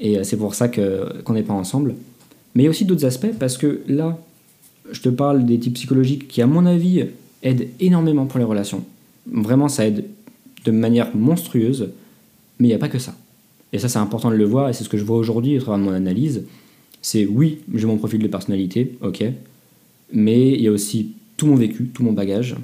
Et 0.01 0.17
euh, 0.17 0.23
c'est 0.23 0.37
pour 0.37 0.55
ça 0.55 0.67
qu'on 0.67 1.33
n'est 1.33 1.43
pas 1.43 1.53
ensemble. 1.53 1.95
Mais 2.53 2.63
il 2.63 2.65
y 2.65 2.67
a 2.67 2.69
aussi 2.69 2.83
d'autres 2.83 3.05
aspects, 3.05 3.33
parce 3.39 3.57
que 3.57 3.81
là, 3.87 4.19
je 4.91 4.99
te 4.99 5.09
parle 5.09 5.45
des 5.45 5.57
types 5.57 5.75
psychologiques 5.75 6.27
qui, 6.27 6.41
à 6.41 6.47
mon 6.47 6.65
avis, 6.65 7.05
aident 7.43 7.67
énormément 7.79 8.25
pour 8.25 8.39
les 8.39 8.45
relations. 8.45 8.83
Vraiment, 9.31 9.69
ça 9.69 9.87
aide 9.87 10.05
de 10.65 10.71
manière 10.71 11.15
monstrueuse, 11.15 11.89
mais 12.59 12.67
il 12.67 12.71
n'y 12.71 12.75
a 12.75 12.79
pas 12.79 12.89
que 12.89 12.99
ça. 12.99 13.15
Et 13.71 13.79
ça, 13.79 13.87
c'est 13.87 13.99
important 13.99 14.29
de 14.29 14.35
le 14.35 14.43
voir, 14.43 14.67
et 14.67 14.73
c'est 14.73 14.83
ce 14.83 14.89
que 14.89 14.97
je 14.97 15.05
vois 15.05 15.17
aujourd'hui 15.17 15.57
au 15.57 15.61
travers 15.61 15.79
de 15.79 15.89
mon 15.89 15.95
analyse. 15.95 16.43
C'est 17.01 17.25
oui, 17.25 17.59
j'ai 17.73 17.85
mon 17.85 17.97
profil 17.97 18.19
de 18.19 18.27
personnalité, 18.27 18.97
ok, 19.01 19.23
mais 20.11 20.51
il 20.51 20.61
y 20.61 20.67
a 20.67 20.71
aussi 20.71 21.13
tout 21.37 21.47
mon 21.47 21.55
vécu, 21.55 21.85
tout 21.93 22.03
mon 22.03 22.11
bagage. 22.11 22.55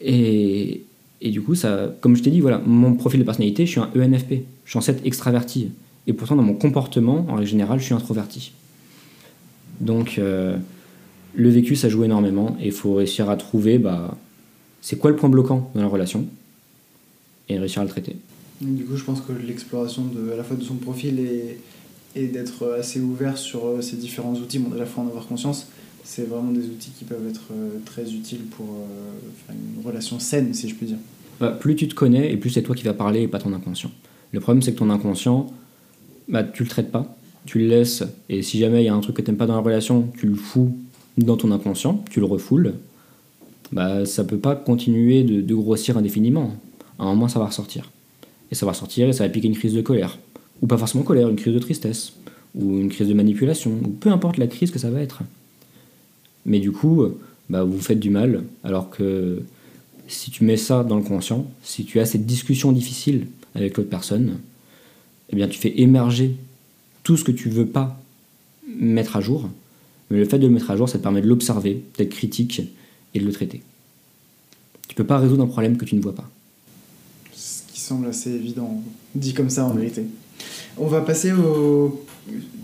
Et, 0.00 0.82
et 1.24 1.30
du 1.30 1.40
coup, 1.40 1.54
ça, 1.54 1.94
comme 2.00 2.16
je 2.16 2.22
t'ai 2.22 2.30
dit, 2.30 2.40
voilà, 2.40 2.60
mon 2.66 2.94
profil 2.94 3.20
de 3.20 3.24
personnalité, 3.24 3.64
je 3.64 3.70
suis 3.70 3.80
un 3.80 3.90
ENFP. 3.94 4.42
Je 4.64 4.70
suis 4.70 4.78
en 4.78 4.82
fait 4.82 5.00
extraverti. 5.04 5.70
Et 6.08 6.12
pourtant, 6.12 6.34
dans 6.34 6.42
mon 6.42 6.54
comportement, 6.54 7.24
en 7.28 7.42
général, 7.44 7.78
je 7.78 7.84
suis 7.84 7.94
introverti. 7.94 8.52
Donc, 9.80 10.16
euh, 10.18 10.56
le 11.34 11.48
vécu, 11.48 11.76
ça 11.76 11.88
joue 11.88 12.02
énormément. 12.02 12.56
Et 12.60 12.66
il 12.66 12.72
faut 12.72 12.94
réussir 12.94 13.30
à 13.30 13.36
trouver, 13.36 13.78
bah, 13.78 14.18
c'est 14.80 14.98
quoi 14.98 15.10
le 15.10 15.16
point 15.16 15.28
bloquant 15.28 15.70
dans 15.76 15.82
la 15.82 15.86
relation 15.86 16.26
et 17.48 17.56
réussir 17.56 17.82
à 17.82 17.84
le 17.84 17.90
traiter. 17.90 18.16
Du 18.60 18.84
coup, 18.84 18.96
je 18.96 19.04
pense 19.04 19.20
que 19.20 19.32
l'exploration 19.32 20.04
de, 20.04 20.32
à 20.32 20.36
la 20.36 20.42
fois 20.42 20.56
de 20.56 20.64
son 20.64 20.74
profil 20.74 21.20
et, 21.20 22.26
d'être 22.26 22.74
assez 22.78 23.00
ouvert 23.00 23.38
sur 23.38 23.66
euh, 23.66 23.80
ces 23.80 23.96
différents 23.96 24.34
outils, 24.34 24.58
bon, 24.58 24.70
déjà, 24.70 24.84
il 24.84 24.90
faut 24.90 25.00
en 25.00 25.06
avoir 25.06 25.26
conscience, 25.26 25.68
c'est 26.04 26.28
vraiment 26.28 26.50
des 26.50 26.66
outils 26.66 26.90
qui 26.90 27.04
peuvent 27.04 27.26
être 27.28 27.52
euh, 27.52 27.78
très 27.86 28.12
utiles 28.12 28.42
pour 28.56 28.66
relation 29.84 30.18
saine, 30.18 30.54
si 30.54 30.68
je 30.68 30.74
puis 30.74 30.86
dire. 30.86 30.98
Bah, 31.40 31.50
plus 31.50 31.74
tu 31.74 31.88
te 31.88 31.94
connais 31.94 32.32
et 32.32 32.36
plus 32.36 32.50
c'est 32.50 32.62
toi 32.62 32.74
qui 32.74 32.84
vas 32.84 32.94
parler 32.94 33.22
et 33.22 33.28
pas 33.28 33.38
ton 33.38 33.52
inconscient. 33.52 33.90
Le 34.32 34.40
problème, 34.40 34.62
c'est 34.62 34.72
que 34.72 34.78
ton 34.78 34.90
inconscient, 34.90 35.52
bah, 36.28 36.42
tu 36.42 36.62
le 36.62 36.68
traites 36.68 36.90
pas, 36.90 37.16
tu 37.44 37.58
le 37.58 37.66
laisses, 37.66 38.04
et 38.28 38.42
si 38.42 38.58
jamais 38.58 38.82
il 38.82 38.86
y 38.86 38.88
a 38.88 38.94
un 38.94 39.00
truc 39.00 39.16
que 39.16 39.22
tu 39.22 39.30
n'aimes 39.30 39.38
pas 39.38 39.46
dans 39.46 39.56
la 39.56 39.60
relation, 39.60 40.08
tu 40.18 40.26
le 40.26 40.34
fous 40.34 40.76
dans 41.18 41.36
ton 41.36 41.50
inconscient, 41.50 42.02
tu 42.10 42.20
le 42.20 42.26
refoules, 42.26 42.74
bah, 43.72 44.06
ça 44.06 44.24
peut 44.24 44.38
pas 44.38 44.54
continuer 44.54 45.24
de, 45.24 45.54
grossir 45.54 45.96
indéfiniment. 45.96 46.56
À 46.98 47.04
un 47.04 47.06
moment, 47.06 47.28
ça 47.28 47.38
va 47.38 47.46
ressortir. 47.46 47.90
Et 48.50 48.54
ça 48.54 48.66
va 48.66 48.72
ressortir 48.72 49.08
et 49.08 49.12
ça 49.12 49.24
va 49.24 49.30
piquer 49.30 49.48
une 49.48 49.56
crise 49.56 49.74
de 49.74 49.82
colère. 49.82 50.18
Ou 50.60 50.66
pas 50.66 50.76
forcément 50.76 51.04
colère, 51.04 51.28
une 51.28 51.36
crise 51.36 51.54
de 51.54 51.58
tristesse, 51.58 52.12
ou 52.54 52.78
une 52.78 52.88
crise 52.88 53.08
de 53.08 53.14
manipulation, 53.14 53.72
ou 53.84 53.88
peu 53.88 54.10
importe 54.10 54.36
la 54.36 54.46
crise 54.46 54.70
que 54.70 54.78
ça 54.78 54.90
va 54.90 55.00
être. 55.00 55.22
Mais 56.46 56.60
du 56.60 56.70
coup, 56.70 57.04
bah, 57.48 57.64
vous 57.64 57.80
faites 57.80 58.00
du 58.00 58.10
mal, 58.10 58.44
alors 58.62 58.90
que 58.90 59.42
si 60.08 60.30
tu 60.30 60.44
mets 60.44 60.56
ça 60.56 60.84
dans 60.84 60.96
le 60.96 61.02
conscient, 61.02 61.46
si 61.62 61.84
tu 61.84 62.00
as 62.00 62.06
cette 62.06 62.26
discussion 62.26 62.72
difficile 62.72 63.26
avec 63.54 63.76
l'autre 63.76 63.90
personne, 63.90 64.38
eh 65.30 65.36
bien 65.36 65.48
tu 65.48 65.58
fais 65.58 65.80
émerger 65.80 66.36
tout 67.02 67.16
ce 67.16 67.24
que 67.24 67.32
tu 67.32 67.48
veux 67.48 67.66
pas 67.66 68.00
mettre 68.66 69.16
à 69.16 69.20
jour. 69.20 69.48
Mais 70.10 70.18
le 70.18 70.24
fait 70.24 70.38
de 70.38 70.46
le 70.46 70.52
mettre 70.52 70.70
à 70.70 70.76
jour, 70.76 70.88
ça 70.88 70.98
te 70.98 71.02
permet 71.02 71.22
de 71.22 71.28
l'observer, 71.28 71.82
d'être 71.96 72.10
critique 72.10 72.62
et 73.14 73.20
de 73.20 73.24
le 73.24 73.32
traiter. 73.32 73.62
Tu 74.88 74.94
peux 74.94 75.06
pas 75.06 75.18
résoudre 75.18 75.44
un 75.44 75.46
problème 75.46 75.76
que 75.76 75.84
tu 75.84 75.94
ne 75.94 76.00
vois 76.02 76.14
pas. 76.14 76.28
Ce 77.34 77.62
qui 77.72 77.80
semble 77.80 78.06
assez 78.06 78.30
évident, 78.30 78.82
dit 79.14 79.32
comme 79.32 79.48
ça 79.48 79.64
en 79.64 79.72
vérité. 79.72 80.04
On 80.76 80.86
va 80.86 81.00
passer 81.00 81.32
au 81.32 82.04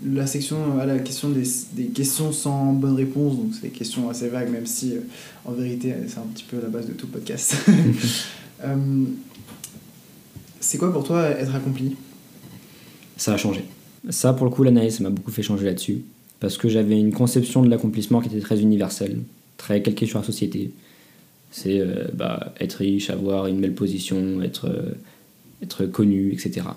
la 0.05 0.25
section 0.25 0.79
à 0.79 0.85
la 0.85 0.99
question 0.99 1.29
des, 1.29 1.43
des, 1.73 1.87
questions 1.87 2.31
sans 2.31 2.71
bonne 2.73 2.95
réponse, 2.95 3.35
donc 3.35 3.53
c'est 3.53 3.63
des 3.63 3.69
questions 3.69 4.09
assez 4.09 4.29
vagues, 4.29 4.49
même 4.51 4.65
si 4.65 4.93
en 5.45 5.51
vérité 5.51 5.93
c'est 6.07 6.19
un 6.19 6.27
petit 6.33 6.45
peu 6.45 6.57
la 6.61 6.69
base 6.69 6.87
de 6.87 6.93
tout 6.93 7.07
podcast. 7.07 7.55
c'est 10.59 10.77
quoi 10.77 10.93
pour 10.93 11.03
toi 11.03 11.25
être 11.27 11.53
accompli? 11.55 11.95
Ça 13.17 13.33
a 13.33 13.37
changé. 13.37 13.65
Ça, 14.09 14.33
pour 14.33 14.45
le 14.45 14.51
coup, 14.51 14.63
l'analyse 14.63 15.01
m'a 15.01 15.09
beaucoup 15.09 15.31
fait 15.31 15.43
changer 15.43 15.65
là-dessus. 15.65 16.03
Parce 16.39 16.57
que 16.57 16.69
j'avais 16.69 16.97
une 16.97 17.13
conception 17.13 17.61
de 17.63 17.69
l'accomplissement 17.69 18.21
qui 18.21 18.29
était 18.29 18.39
très 18.39 18.61
universelle, 18.61 19.19
très 19.57 19.81
calquée 19.81 20.05
sur 20.05 20.19
la 20.19 20.25
société. 20.25 20.71
C'est 21.51 21.79
euh, 21.79 22.07
bah, 22.13 22.53
être 22.59 22.75
riche, 22.75 23.09
avoir 23.09 23.47
une 23.47 23.59
belle 23.59 23.73
position, 23.73 24.41
être, 24.41 24.67
euh, 24.67 24.93
être 25.61 25.85
connu, 25.85 26.31
etc. 26.31 26.67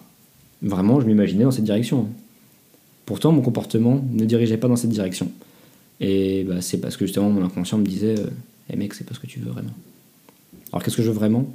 Vraiment, 0.63 1.01
je 1.01 1.07
m'imaginais 1.07 1.45
dans 1.45 1.53
cette 1.53 1.65
direction. 1.65 2.09
Pourtant, 3.13 3.31
mon 3.31 3.43
comportement 3.43 4.03
ne 4.11 4.25
dirigeait 4.25 4.57
pas 4.57 4.69
dans 4.69 4.77
cette 4.77 4.89
direction. 4.89 5.31
Et 6.01 6.45
bah, 6.45 6.63
c'est 6.63 6.79
parce 6.79 6.97
que 6.97 7.05
justement 7.05 7.29
mon 7.29 7.45
inconscient 7.45 7.77
me 7.77 7.85
disait 7.85 8.15
euh, 8.19 8.75
mec, 8.75 8.95
c'est 8.95 9.05
pas 9.05 9.13
ce 9.13 9.21
que 9.21 9.27
tu 9.27 9.39
veux 9.39 9.51
vraiment. 9.51 9.75
Alors 10.73 10.83
qu'est-ce 10.83 10.97
que 10.97 11.03
je 11.03 11.09
veux 11.09 11.15
vraiment? 11.15 11.47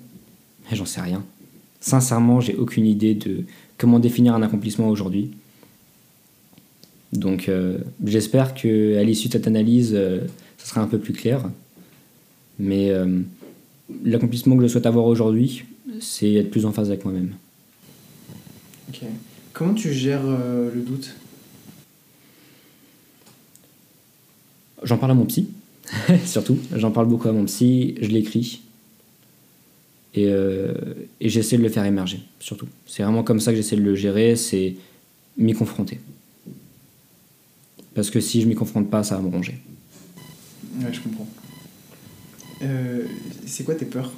Eh, 0.72 0.76
J'en 0.76 0.86
sais 0.86 1.02
rien. 1.02 1.26
Sincèrement, 1.82 2.42
j'ai 2.42 2.54
aucune 2.54 2.86
idée 2.86 3.16
de 3.16 3.44
comment 3.80 3.98
définir 3.98 4.36
un 4.36 4.44
accomplissement 4.44 4.88
aujourd'hui. 4.88 5.32
Donc 7.12 7.50
j'espère 8.06 8.54
qu'à 8.54 9.04
l'issue 9.04 9.28
de 9.28 9.34
cette 9.34 9.48
analyse, 9.48 10.00
ça 10.60 10.66
sera 10.68 10.82
un 10.82 10.88
peu 10.88 11.00
plus 11.00 11.14
clair. 11.14 11.50
Mais 12.60 12.92
euh, 12.92 13.22
l'accomplissement 14.04 14.56
que 14.58 14.62
je 14.62 14.68
souhaite 14.68 14.86
avoir 14.86 15.06
aujourd'hui, 15.06 15.64
c'est 16.02 16.34
être 16.34 16.52
plus 16.52 16.68
en 16.68 16.72
phase 16.72 16.90
avec 16.90 17.04
moi-même. 17.04 17.34
Ok. 18.90 19.02
Comment 19.54 19.74
tu 19.74 19.92
gères 19.92 20.22
euh, 20.24 20.70
le 20.72 20.82
doute? 20.82 21.16
J'en 24.84 24.98
parle 24.98 25.12
à 25.12 25.16
mon 25.16 25.26
psy, 25.26 25.50
surtout. 26.26 26.58
J'en 26.76 26.92
parle 26.92 27.08
beaucoup 27.08 27.28
à 27.28 27.32
mon 27.32 27.46
psy, 27.46 27.96
je 28.02 28.08
l'écris. 28.08 28.62
Et, 30.14 30.26
euh, 30.28 30.74
et 31.20 31.30
j'essaie 31.30 31.58
de 31.58 31.64
le 31.64 31.70
faire 31.70 31.86
émerger, 31.86 32.20
surtout. 32.40 32.68
C'est 32.86 33.04
vraiment 33.04 33.24
comme 33.24 33.40
ça 33.40 33.52
que 33.52 33.58
j'essaie 33.58 33.76
de 33.76 33.82
le 33.82 33.96
gérer, 33.96 34.36
c'est 34.36 34.76
m'y 35.38 35.54
confronter. 35.54 36.00
Parce 37.94 38.10
que 38.10 38.20
si 38.20 38.42
je 38.42 38.48
m'y 38.48 38.56
confronte 38.56 38.90
pas, 38.90 39.04
ça 39.04 39.16
va 39.16 39.22
me 39.22 39.30
ronger. 39.30 39.56
Ouais, 40.80 40.94
je 40.94 41.02
comprends. 41.02 41.28
Euh, 42.62 43.06
c'est 43.46 43.64
quoi 43.64 43.76
tes 43.76 43.86
peurs? 43.86 44.12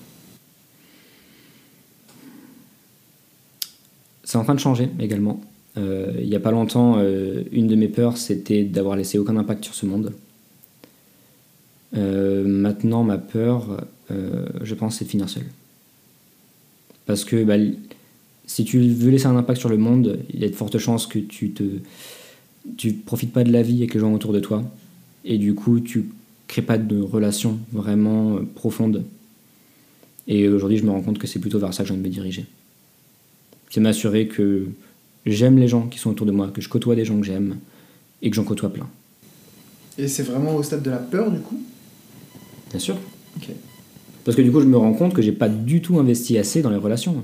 C'est 4.24 4.38
en 4.38 4.44
train 4.44 4.56
de 4.56 4.60
changer 4.60 4.90
également. 5.00 5.42
Euh, 5.78 6.14
il 6.20 6.28
n'y 6.28 6.36
a 6.36 6.40
pas 6.40 6.52
longtemps, 6.52 6.98
euh, 6.98 7.44
une 7.52 7.68
de 7.68 7.76
mes 7.76 7.88
peurs, 7.88 8.18
c'était 8.18 8.64
d'avoir 8.64 8.96
laissé 8.96 9.18
aucun 9.18 9.38
impact 9.38 9.64
sur 9.64 9.74
ce 9.74 9.86
monde. 9.86 10.14
Maintenant, 11.94 13.04
ma 13.04 13.18
peur, 13.18 13.86
je 14.10 14.76
pense, 14.76 14.98
c'est 14.98 15.06
de 15.06 15.10
finir 15.10 15.30
seul. 15.30 15.46
Parce 17.06 17.24
que 17.24 17.44
bah, 17.44 17.56
si 18.46 18.66
tu 18.66 18.80
veux 18.80 19.10
laisser 19.10 19.26
un 19.26 19.36
impact 19.36 19.60
sur 19.60 19.70
le 19.70 19.78
monde, 19.78 20.20
il 20.34 20.40
y 20.40 20.46
a 20.46 20.50
de 20.50 20.56
fortes 20.56 20.78
chances 20.78 21.08
que 21.08 21.20
tu 21.20 21.52
te 21.52 21.64
tu 22.78 22.94
profites 22.94 23.34
pas 23.34 23.44
de 23.44 23.52
la 23.52 23.62
vie 23.62 23.78
avec 23.78 23.94
les 23.94 24.00
gens 24.00 24.14
autour 24.14 24.34
de 24.34 24.40
toi. 24.40 24.64
Et 25.26 25.38
du 25.38 25.54
coup, 25.56 25.80
tu 25.80 26.10
crée 26.48 26.62
pas 26.62 26.78
de 26.78 27.00
relation 27.00 27.60
vraiment 27.72 28.36
euh, 28.36 28.48
profonde. 28.56 29.04
Et 30.28 30.48
aujourd'hui, 30.48 30.78
je 30.78 30.84
me 30.84 30.92
rends 30.92 31.02
compte 31.02 31.20
que 31.20 31.28
c'est 31.28 31.40
plutôt 31.40 31.60
vers 31.60 31.74
ça 31.74 31.84
que 31.84 31.90
envie 31.92 32.02
de 32.02 32.08
me 32.08 32.12
diriger. 32.12 32.46
C'est 33.70 33.80
m'assurer 33.80 34.28
que 34.28 34.68
j'aime 35.26 35.58
les 35.58 35.68
gens 35.68 35.88
qui 35.88 36.00
sont 36.00 36.10
autour 36.10 36.26
de 36.26 36.32
moi, 36.32 36.50
que 36.54 36.62
je 36.62 36.70
côtoie 36.70 36.96
des 36.96 37.06
gens 37.06 37.20
que 37.20 37.26
j'aime 37.26 37.58
et 38.22 38.30
que 38.30 38.36
j'en 38.36 38.44
côtoie 38.44 38.72
plein. 38.72 38.88
Et 39.98 40.08
c'est 40.08 40.24
vraiment 40.24 40.56
au 40.56 40.64
stade 40.64 40.82
de 40.82 40.90
la 40.90 40.98
peur, 40.98 41.32
du 41.32 41.40
coup? 41.40 41.62
Bien 42.70 42.80
sûr. 42.80 42.98
Parce 44.26 44.36
que 44.36 44.42
du 44.42 44.52
coup, 44.52 44.62
je 44.62 44.66
me 44.66 44.78
rends 44.78 44.94
compte 44.94 45.14
que 45.14 45.22
j'ai 45.22 45.32
pas 45.32 45.50
du 45.50 45.82
tout 45.82 45.98
investi 46.00 46.38
assez 46.38 46.62
dans 46.62 46.70
les 46.70 46.78
relations. 46.78 47.24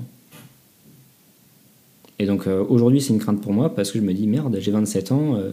Et 2.18 2.26
donc 2.26 2.46
euh, 2.46 2.64
aujourd'hui, 2.68 3.00
c'est 3.00 3.12
une 3.12 3.18
crainte 3.18 3.42
pour 3.42 3.52
moi 3.52 3.74
parce 3.74 3.92
que 3.92 3.98
je 3.98 4.04
me 4.04 4.14
dis 4.14 4.26
merde, 4.26 4.56
j'ai 4.60 4.70
27 4.70 5.12
ans 5.12 5.36
euh, 5.36 5.52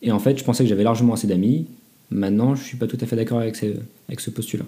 et 0.00 0.12
en 0.12 0.20
fait, 0.20 0.38
je 0.38 0.44
pensais 0.44 0.62
que 0.62 0.68
j'avais 0.68 0.84
largement 0.84 1.14
assez 1.14 1.26
d'amis 1.26 1.66
Maintenant, 2.10 2.54
je 2.54 2.62
suis 2.62 2.76
pas 2.76 2.86
tout 2.86 2.96
à 3.00 3.06
fait 3.06 3.16
d'accord 3.16 3.40
avec, 3.40 3.62
avec 4.08 4.20
ce 4.20 4.30
postulat. 4.30 4.64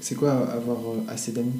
C'est 0.00 0.14
quoi 0.14 0.32
avoir 0.32 0.78
euh, 0.78 1.00
assez 1.08 1.32
d'amis? 1.32 1.52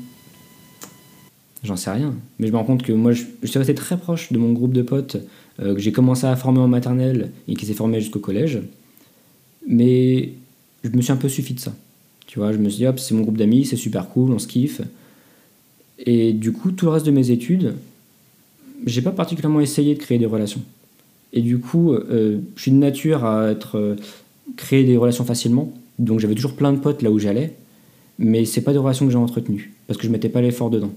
J'en 1.63 1.77
sais 1.77 1.91
rien. 1.91 2.15
Mais 2.39 2.49
je 2.49 2.53
me 2.53 2.59
rends 2.59 2.65
compte 2.65 2.83
que 2.83 2.93
moi, 2.93 3.13
je, 3.13 3.25
suis 3.45 3.59
resté 3.59 3.75
très 3.75 3.97
proche 3.97 4.33
de 4.33 4.39
mon 4.39 4.53
groupe 4.53 4.75
de 4.75 4.83
potes 4.83 5.17
euh, 5.61 5.75
que 5.75 5.81
j'ai 5.81 5.93
commencé 5.93 6.27
à 6.27 6.37
former 6.37 6.61
en 6.61 6.69
maternelle 6.69 7.33
et 7.49 7.55
qui 7.55 7.65
s'est 7.65 7.75
formé 7.75 8.01
jusqu'au 8.01 8.19
collège. 8.19 8.61
Mais 9.67 10.33
je 10.85 10.91
me 10.91 11.03
suis 11.03 11.13
un 11.13 11.17
peu 11.17 11.29
suffi 11.29 11.55
de 11.55 11.61
ça. 11.61 11.75
Tu 12.27 12.39
vois, 12.39 12.53
je 12.53 12.59
me 12.59 12.69
suis 12.69 12.79
dit, 12.79 12.87
hop, 12.87 12.99
c'est 12.99 13.15
mon 13.15 13.23
groupe 13.23 13.37
d'amis, 13.37 13.65
c'est 13.65 13.77
super 13.77 14.09
cool, 14.09 14.33
on 14.33 14.39
se 14.39 14.47
kiffe. 14.47 14.81
Et 15.99 16.33
du 16.33 16.53
coup, 16.53 16.73
tout 16.73 16.87
le 16.87 16.93
reste 16.93 17.07
de 17.07 17.11
mes 17.11 17.31
études, 17.31 17.75
j'ai 18.87 19.03
pas 19.03 19.13
particulièrement 19.13 19.61
essayé 19.61 19.95
de 19.95 20.01
créer 20.01 20.19
des 20.19 20.27
relations. 20.27 20.63
Et 21.33 21.41
du 21.41 21.59
coup, 21.59 21.93
euh, 21.93 22.39
je 22.57 22.63
suis 22.63 22.71
de 22.71 22.77
nature 22.77 23.25
à 23.25 23.51
être 23.51 23.97
créer 24.57 24.85
des 24.85 24.97
relations 24.97 25.25
facilement. 25.25 25.73
Donc 25.99 26.21
j'avais 26.21 26.35
toujours 26.35 26.55
plein 26.55 26.73
de 26.73 26.79
potes 26.79 27.03
là 27.03 27.11
où 27.11 27.19
j'allais, 27.19 27.55
mais 28.19 28.45
c'est 28.45 28.61
pas 28.61 28.73
des 28.73 28.79
relations 28.79 29.07
que 29.07 29.13
j'ai 29.13 29.19
entretenues 29.19 29.73
parce 29.87 29.99
que 29.99 30.07
je 30.07 30.13
mettais 30.13 30.29
pas 30.29 30.41
l'effort 30.41 30.71
dedans. 30.71 30.93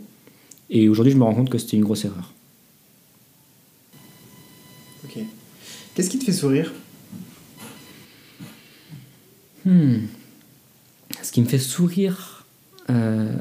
Et 0.70 0.90
aujourd'hui, 0.90 1.14
je 1.14 1.18
me 1.18 1.24
rends 1.24 1.34
compte 1.34 1.50
que 1.50 1.58
c'était 1.58 1.78
une 1.78 1.84
grosse 1.84 2.06
erreur. 2.06 2.34
Ok. 5.06 5.20
Qu'est-ce 5.96 6.10
qui 6.10 6.20
te 6.20 6.26
fait 6.26 6.34
sourire? 6.34 6.74
Hmm. 9.68 10.08
Ce 11.22 11.32
qui 11.32 11.42
me 11.42 11.48
fait 11.48 11.60
sourire. 11.60 12.46
Euh, 12.90 13.34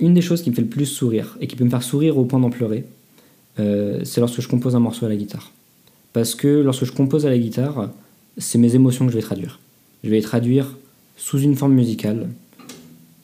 une 0.00 0.14
des 0.14 0.20
choses 0.20 0.42
qui 0.42 0.50
me 0.50 0.54
fait 0.54 0.62
le 0.62 0.68
plus 0.68 0.86
sourire 0.86 1.36
et 1.40 1.46
qui 1.46 1.56
peut 1.56 1.64
me 1.64 1.70
faire 1.70 1.82
sourire 1.82 2.18
au 2.18 2.24
point 2.24 2.38
d'en 2.38 2.50
pleurer, 2.50 2.84
euh, 3.58 4.00
c'est 4.04 4.20
lorsque 4.20 4.40
je 4.40 4.48
compose 4.48 4.76
un 4.76 4.80
morceau 4.80 5.06
à 5.06 5.08
la 5.08 5.16
guitare. 5.16 5.52
Parce 6.12 6.34
que 6.34 6.48
lorsque 6.62 6.84
je 6.84 6.92
compose 6.92 7.26
à 7.26 7.30
la 7.30 7.38
guitare, 7.38 7.90
c'est 8.36 8.58
mes 8.58 8.74
émotions 8.74 9.06
que 9.06 9.12
je 9.12 9.16
vais 9.16 9.22
traduire. 9.22 9.58
Je 10.04 10.10
vais 10.10 10.16
les 10.16 10.22
traduire 10.22 10.76
sous 11.16 11.40
une 11.40 11.56
forme 11.56 11.74
musicale. 11.74 12.28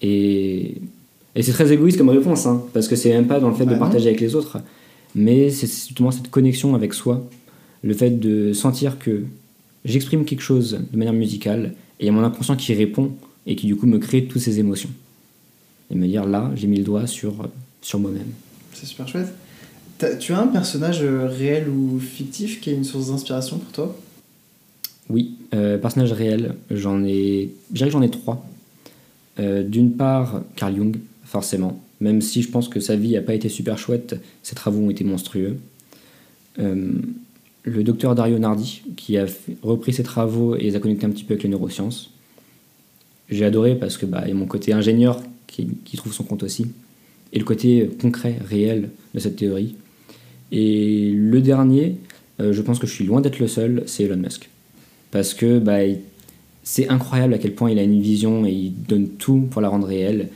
Et, 0.02 0.82
et 1.34 1.42
c'est 1.42 1.52
très 1.52 1.72
égoïste 1.72 1.98
comme 1.98 2.10
réponse, 2.10 2.46
hein, 2.46 2.62
parce 2.72 2.88
que 2.88 2.96
c'est 2.96 3.10
même 3.10 3.26
pas 3.26 3.40
dans 3.40 3.48
le 3.48 3.54
fait 3.54 3.64
de 3.64 3.70
bah 3.70 3.78
partager 3.78 4.08
avec 4.08 4.20
les 4.20 4.34
autres, 4.34 4.58
mais 5.14 5.50
c'est 5.50 5.66
justement 5.66 6.10
cette 6.10 6.30
connexion 6.30 6.74
avec 6.74 6.92
soi, 6.92 7.24
le 7.82 7.94
fait 7.94 8.10
de 8.10 8.52
sentir 8.52 8.98
que 8.98 9.22
j'exprime 9.84 10.24
quelque 10.24 10.42
chose 10.42 10.80
de 10.90 10.96
manière 10.96 11.12
musicale, 11.12 11.74
et 11.98 12.04
il 12.04 12.06
y 12.06 12.08
a 12.08 12.12
mon 12.12 12.24
inconscient 12.24 12.56
qui 12.56 12.74
répond, 12.74 13.12
et 13.46 13.56
qui 13.56 13.66
du 13.66 13.76
coup 13.76 13.86
me 13.86 13.98
crée 13.98 14.24
toutes 14.24 14.42
ces 14.42 14.58
émotions. 14.58 14.90
Et 15.90 15.94
me 15.94 16.06
dire 16.06 16.26
là, 16.26 16.50
j'ai 16.54 16.66
mis 16.66 16.78
le 16.78 16.84
doigt 16.84 17.06
sur, 17.06 17.48
sur 17.82 17.98
moi-même. 17.98 18.32
C'est 18.72 18.86
super 18.86 19.06
chouette 19.06 19.34
tu 20.18 20.32
as 20.32 20.40
un 20.40 20.46
personnage 20.46 21.02
euh, 21.02 21.26
réel 21.26 21.68
ou 21.68 21.98
fictif 21.98 22.60
qui 22.60 22.70
est 22.70 22.74
une 22.74 22.84
source 22.84 23.08
d'inspiration 23.08 23.58
pour 23.58 23.72
toi? 23.72 23.96
Oui, 25.08 25.36
euh, 25.54 25.78
personnage 25.78 26.12
réel, 26.12 26.54
j'en 26.70 27.04
ai. 27.04 27.50
Je 27.70 27.76
dirais 27.76 27.90
que 27.90 27.92
j'en 27.92 28.02
ai 28.02 28.10
trois. 28.10 28.46
Euh, 29.38 29.62
d'une 29.62 29.92
part, 29.92 30.42
Carl 30.56 30.74
Jung, 30.74 30.96
forcément. 31.24 31.80
Même 32.00 32.20
si 32.20 32.42
je 32.42 32.50
pense 32.50 32.68
que 32.68 32.80
sa 32.80 32.96
vie 32.96 33.12
n'a 33.12 33.20
pas 33.20 33.34
été 33.34 33.48
super 33.48 33.78
chouette, 33.78 34.20
ses 34.42 34.54
travaux 34.54 34.80
ont 34.80 34.90
été 34.90 35.04
monstrueux. 35.04 35.58
Le 37.64 37.82
docteur 37.82 38.14
Dario 38.14 38.38
Nardi, 38.38 38.82
qui 38.96 39.16
a 39.16 39.26
repris 39.62 39.92
ses 39.92 40.02
travaux 40.02 40.54
et 40.54 40.62
les 40.62 40.76
a 40.76 40.80
connectés 40.80 41.06
un 41.06 41.10
petit 41.10 41.24
peu 41.24 41.32
avec 41.32 41.42
les 41.42 41.48
neurosciences. 41.48 42.10
J'ai 43.30 43.44
adoré 43.44 43.74
parce 43.74 43.96
que 43.96 44.04
il 44.04 44.28
y 44.28 44.30
a 44.30 44.34
mon 44.34 44.46
côté 44.46 44.72
ingénieur 44.72 45.20
qui, 45.46 45.96
trouve 45.96 46.12
son 46.12 46.24
compte 46.24 46.42
aussi, 46.42 46.66
et 47.32 47.38
le 47.38 47.44
côté 47.44 47.88
concret, 48.00 48.38
réel 48.44 48.90
de 49.14 49.20
cette 49.20 49.36
théorie. 49.36 49.76
Et 50.52 51.12
le 51.12 51.40
dernier, 51.40 51.96
euh, 52.40 52.52
je 52.52 52.60
pense 52.60 52.78
que 52.78 52.86
je 52.86 52.92
suis 52.92 53.04
loin 53.04 53.20
d'être 53.20 53.38
le 53.38 53.48
seul, 53.48 53.84
c'est 53.86 54.04
Elon 54.04 54.16
Musk. 54.16 54.50
Parce 55.10 55.32
que 55.32 55.58
bah, 55.58 55.78
c'est 56.64 56.88
incroyable 56.88 57.34
à 57.34 57.38
quel 57.38 57.54
point 57.54 57.70
il 57.70 57.78
a 57.78 57.82
une 57.82 58.00
vision 58.00 58.44
et 58.44 58.50
il 58.50 58.74
donne 58.74 59.08
tout 59.08 59.46
pour 59.50 59.62
la 59.62 59.68
rendre 59.68 59.86
réelle. 59.86 60.28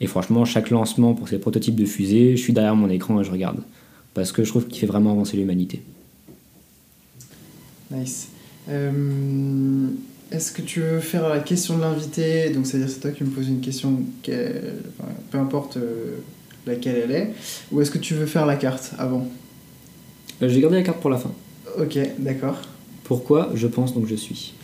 Et 0.00 0.06
franchement, 0.06 0.44
chaque 0.44 0.70
lancement 0.70 1.14
pour 1.14 1.28
ses 1.28 1.38
prototypes 1.38 1.74
de 1.74 1.86
fusée, 1.86 2.36
je 2.36 2.42
suis 2.42 2.52
derrière 2.52 2.76
mon 2.76 2.90
écran 2.90 3.20
et 3.20 3.24
je 3.24 3.30
regarde. 3.30 3.58
Parce 4.12 4.30
que 4.30 4.44
je 4.44 4.50
trouve 4.50 4.66
qu'il 4.66 4.78
fait 4.78 4.86
vraiment 4.86 5.12
avancer 5.12 5.36
l'humanité. 5.36 5.80
Nice. 7.90 8.28
Euh, 8.68 9.88
est-ce 10.32 10.50
que 10.50 10.62
tu 10.62 10.80
veux 10.80 11.00
faire 11.00 11.28
la 11.28 11.38
question 11.38 11.76
de 11.76 11.82
l'invité? 11.82 12.50
Donc, 12.50 12.66
c'est-à-dire, 12.66 12.90
c'est 12.90 13.00
toi 13.00 13.10
qui 13.12 13.22
me 13.22 13.30
poses 13.30 13.48
une 13.48 13.60
question, 13.60 14.00
peu 14.24 15.38
importe 15.38 15.76
euh, 15.76 16.16
laquelle 16.66 17.00
elle 17.04 17.12
est. 17.12 17.32
Ou 17.70 17.80
est-ce 17.80 17.90
que 17.90 17.98
tu 17.98 18.14
veux 18.14 18.26
faire 18.26 18.44
la 18.44 18.56
carte 18.56 18.92
avant? 18.98 19.28
Euh, 20.42 20.48
j'ai 20.48 20.60
gardé 20.60 20.76
la 20.76 20.82
carte 20.82 21.00
pour 21.00 21.10
la 21.10 21.18
fin. 21.18 21.30
Ok, 21.78 21.98
d'accord. 22.18 22.56
Pourquoi 23.04 23.50
je 23.54 23.68
pense 23.68 23.94
donc 23.94 24.06
je 24.08 24.16
suis? 24.16 24.54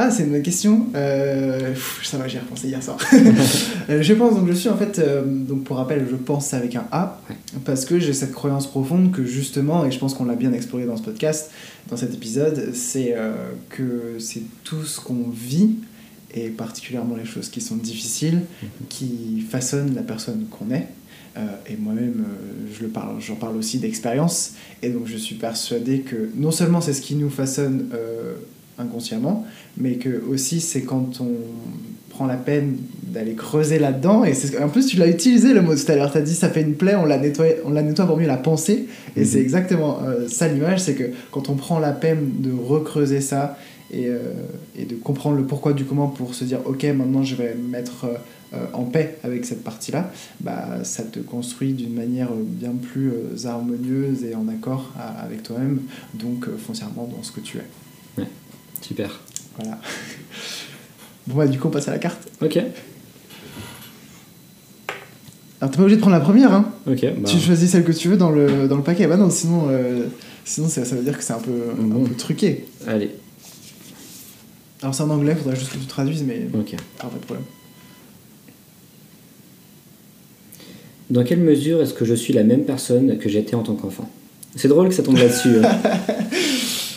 Ah, 0.00 0.12
c'est 0.12 0.22
une 0.22 0.30
bonne 0.30 0.42
question. 0.42 0.86
Euh, 0.94 1.74
ça 2.04 2.18
va, 2.18 2.28
j'y 2.28 2.36
ai 2.36 2.38
repensé 2.38 2.68
hier 2.68 2.80
soir. 2.80 2.98
Euh, 3.90 4.02
je 4.02 4.12
pense, 4.12 4.34
donc 4.34 4.46
je 4.46 4.52
suis 4.52 4.68
en 4.68 4.76
fait, 4.76 4.98
euh, 4.98 5.22
donc 5.24 5.64
pour 5.64 5.78
rappel, 5.78 6.06
je 6.10 6.14
pense 6.14 6.52
avec 6.52 6.76
un 6.76 6.86
A, 6.92 7.22
parce 7.64 7.86
que 7.86 7.98
j'ai 7.98 8.12
cette 8.12 8.32
croyance 8.32 8.66
profonde 8.66 9.12
que 9.12 9.24
justement, 9.24 9.86
et 9.86 9.90
je 9.90 9.98
pense 9.98 10.12
qu'on 10.12 10.26
l'a 10.26 10.34
bien 10.34 10.52
exploré 10.52 10.84
dans 10.84 10.98
ce 10.98 11.02
podcast, 11.02 11.50
dans 11.88 11.96
cet 11.96 12.12
épisode, 12.12 12.72
c'est 12.74 13.14
euh, 13.16 13.32
que 13.70 14.18
c'est 14.18 14.42
tout 14.62 14.84
ce 14.84 15.00
qu'on 15.00 15.30
vit, 15.32 15.76
et 16.34 16.50
particulièrement 16.50 17.16
les 17.16 17.24
choses 17.24 17.48
qui 17.48 17.62
sont 17.62 17.76
difficiles, 17.76 18.42
qui 18.90 19.42
façonnent 19.50 19.94
la 19.94 20.02
personne 20.02 20.44
qu'on 20.50 20.70
est. 20.70 20.88
Euh, 21.38 21.46
et 21.66 21.76
moi-même, 21.76 22.24
euh, 22.26 22.66
je 22.76 22.82
le 22.82 22.88
parle, 22.88 23.20
j'en 23.20 23.36
parle 23.36 23.56
aussi 23.56 23.78
d'expérience, 23.78 24.52
et 24.82 24.90
donc 24.90 25.06
je 25.06 25.16
suis 25.16 25.36
persuadé 25.36 26.00
que 26.00 26.30
non 26.36 26.50
seulement 26.50 26.80
c'est 26.82 26.92
ce 26.92 27.00
qui 27.00 27.14
nous 27.14 27.30
façonne 27.30 27.88
euh, 27.94 28.34
inconsciemment, 28.78 29.44
mais 29.76 29.94
que 29.94 30.22
aussi 30.28 30.60
c'est 30.60 30.82
quand 30.82 31.20
on 31.20 31.32
prend 32.10 32.26
la 32.26 32.36
peine 32.36 32.76
d'aller 33.04 33.34
creuser 33.34 33.78
là-dedans. 33.78 34.24
Et 34.24 34.34
c'est 34.34 34.60
en 34.62 34.68
plus, 34.68 34.86
tu 34.86 34.96
l'as 34.96 35.08
utilisé 35.08 35.52
le 35.54 35.62
mot 35.62 35.74
tout 35.74 35.90
à 35.92 35.96
l'heure. 35.96 36.10
Tu 36.10 36.18
as 36.18 36.22
dit 36.22 36.34
ça 36.34 36.48
fait 36.48 36.62
une 36.62 36.74
plaie, 36.74 36.94
on 36.96 37.04
la 37.04 37.18
nettoie, 37.18 37.46
on 37.64 37.70
la 37.70 37.82
nettoie 37.82 38.06
pour 38.06 38.16
mieux 38.16 38.26
la 38.26 38.36
penser. 38.36 38.86
Et 39.16 39.20
Mhm. 39.20 39.26
c'est 39.26 39.40
exactement 39.40 39.98
euh, 40.04 40.26
ça 40.28 40.48
l'image 40.48 40.80
c'est 40.80 40.94
que 40.94 41.04
quand 41.30 41.48
on 41.48 41.54
prend 41.54 41.78
la 41.78 41.92
peine 41.92 42.30
de 42.40 42.50
recreuser 42.52 43.20
ça 43.20 43.56
et, 43.92 44.06
euh, 44.08 44.18
et 44.76 44.84
de 44.84 44.94
comprendre 44.96 45.36
le 45.36 45.44
pourquoi 45.44 45.72
du 45.72 45.84
comment 45.84 46.08
pour 46.08 46.34
se 46.34 46.44
dire 46.44 46.60
ok, 46.66 46.84
maintenant 46.96 47.22
je 47.22 47.36
vais 47.36 47.54
me 47.54 47.68
mettre 47.68 48.06
euh, 48.54 48.64
en 48.72 48.84
paix 48.84 49.16
avec 49.24 49.44
cette 49.44 49.62
partie-là, 49.62 50.10
bah, 50.40 50.78
ça 50.82 51.02
te 51.04 51.18
construit 51.18 51.72
d'une 51.74 51.92
manière 51.94 52.30
bien 52.34 52.72
plus 52.72 53.10
euh, 53.10 53.46
harmonieuse 53.46 54.24
et 54.24 54.34
en 54.34 54.48
accord 54.48 54.92
à- 54.98 55.22
avec 55.22 55.42
toi-même, 55.42 55.80
donc 56.14 56.46
foncièrement 56.58 57.08
dans 57.14 57.22
ce 57.22 57.30
que 57.32 57.40
tu 57.40 57.58
es. 57.58 57.62
Super. 58.82 59.20
Voilà. 59.58 59.78
Bon, 61.26 61.34
bah, 61.36 61.46
du 61.46 61.58
coup, 61.58 61.68
on 61.68 61.70
passe 61.70 61.88
à 61.88 61.90
la 61.90 61.98
carte. 61.98 62.26
Ok. 62.40 62.56
Alors, 65.60 65.70
t'es 65.70 65.76
pas 65.76 65.82
obligé 65.82 65.96
de 65.96 66.00
prendre 66.00 66.16
la 66.16 66.22
première, 66.22 66.54
hein. 66.54 66.72
Ok. 66.86 67.00
bah, 67.18 67.28
Tu 67.28 67.38
choisis 67.38 67.70
celle 67.70 67.84
que 67.84 67.92
tu 67.92 68.08
veux 68.08 68.16
dans 68.16 68.30
le, 68.30 68.66
dans 68.66 68.76
le 68.78 68.82
paquet. 68.82 69.06
Bah 69.06 69.18
non, 69.18 69.28
sinon, 69.28 69.66
euh, 69.68 70.06
sinon 70.46 70.68
ça, 70.68 70.86
ça 70.86 70.96
veut 70.96 71.02
dire 71.02 71.18
que 71.18 71.22
c'est 71.22 71.34
un 71.34 71.38
peu, 71.40 71.50
un 71.78 71.82
Bon. 71.82 72.04
peu 72.04 72.14
truqué. 72.14 72.64
Allez. 72.86 73.10
Alors, 74.80 74.94
c'est 74.94 75.02
en 75.02 75.10
anglais, 75.10 75.34
faudra 75.34 75.54
juste 75.54 75.70
que 75.72 75.76
tu 75.76 75.84
traduises, 75.84 76.22
mais 76.22 76.46
Ok. 76.58 76.74
pas 76.98 77.10
de 77.12 77.18
problème. 77.24 77.44
Dans 81.10 81.24
quelle 81.24 81.40
mesure 81.40 81.82
est-ce 81.82 81.92
que 81.92 82.04
je 82.06 82.14
suis 82.14 82.32
la 82.32 82.44
même 82.44 82.64
personne 82.64 83.18
que 83.18 83.28
j'étais 83.28 83.54
en 83.54 83.62
tant 83.62 83.74
qu'enfant? 83.74 84.08
C'est 84.56 84.68
drôle 84.68 84.88
que 84.88 84.94
ça 84.94 85.02
tombe 85.02 85.16
là-dessus. 85.18 85.56
hein. 85.62 85.78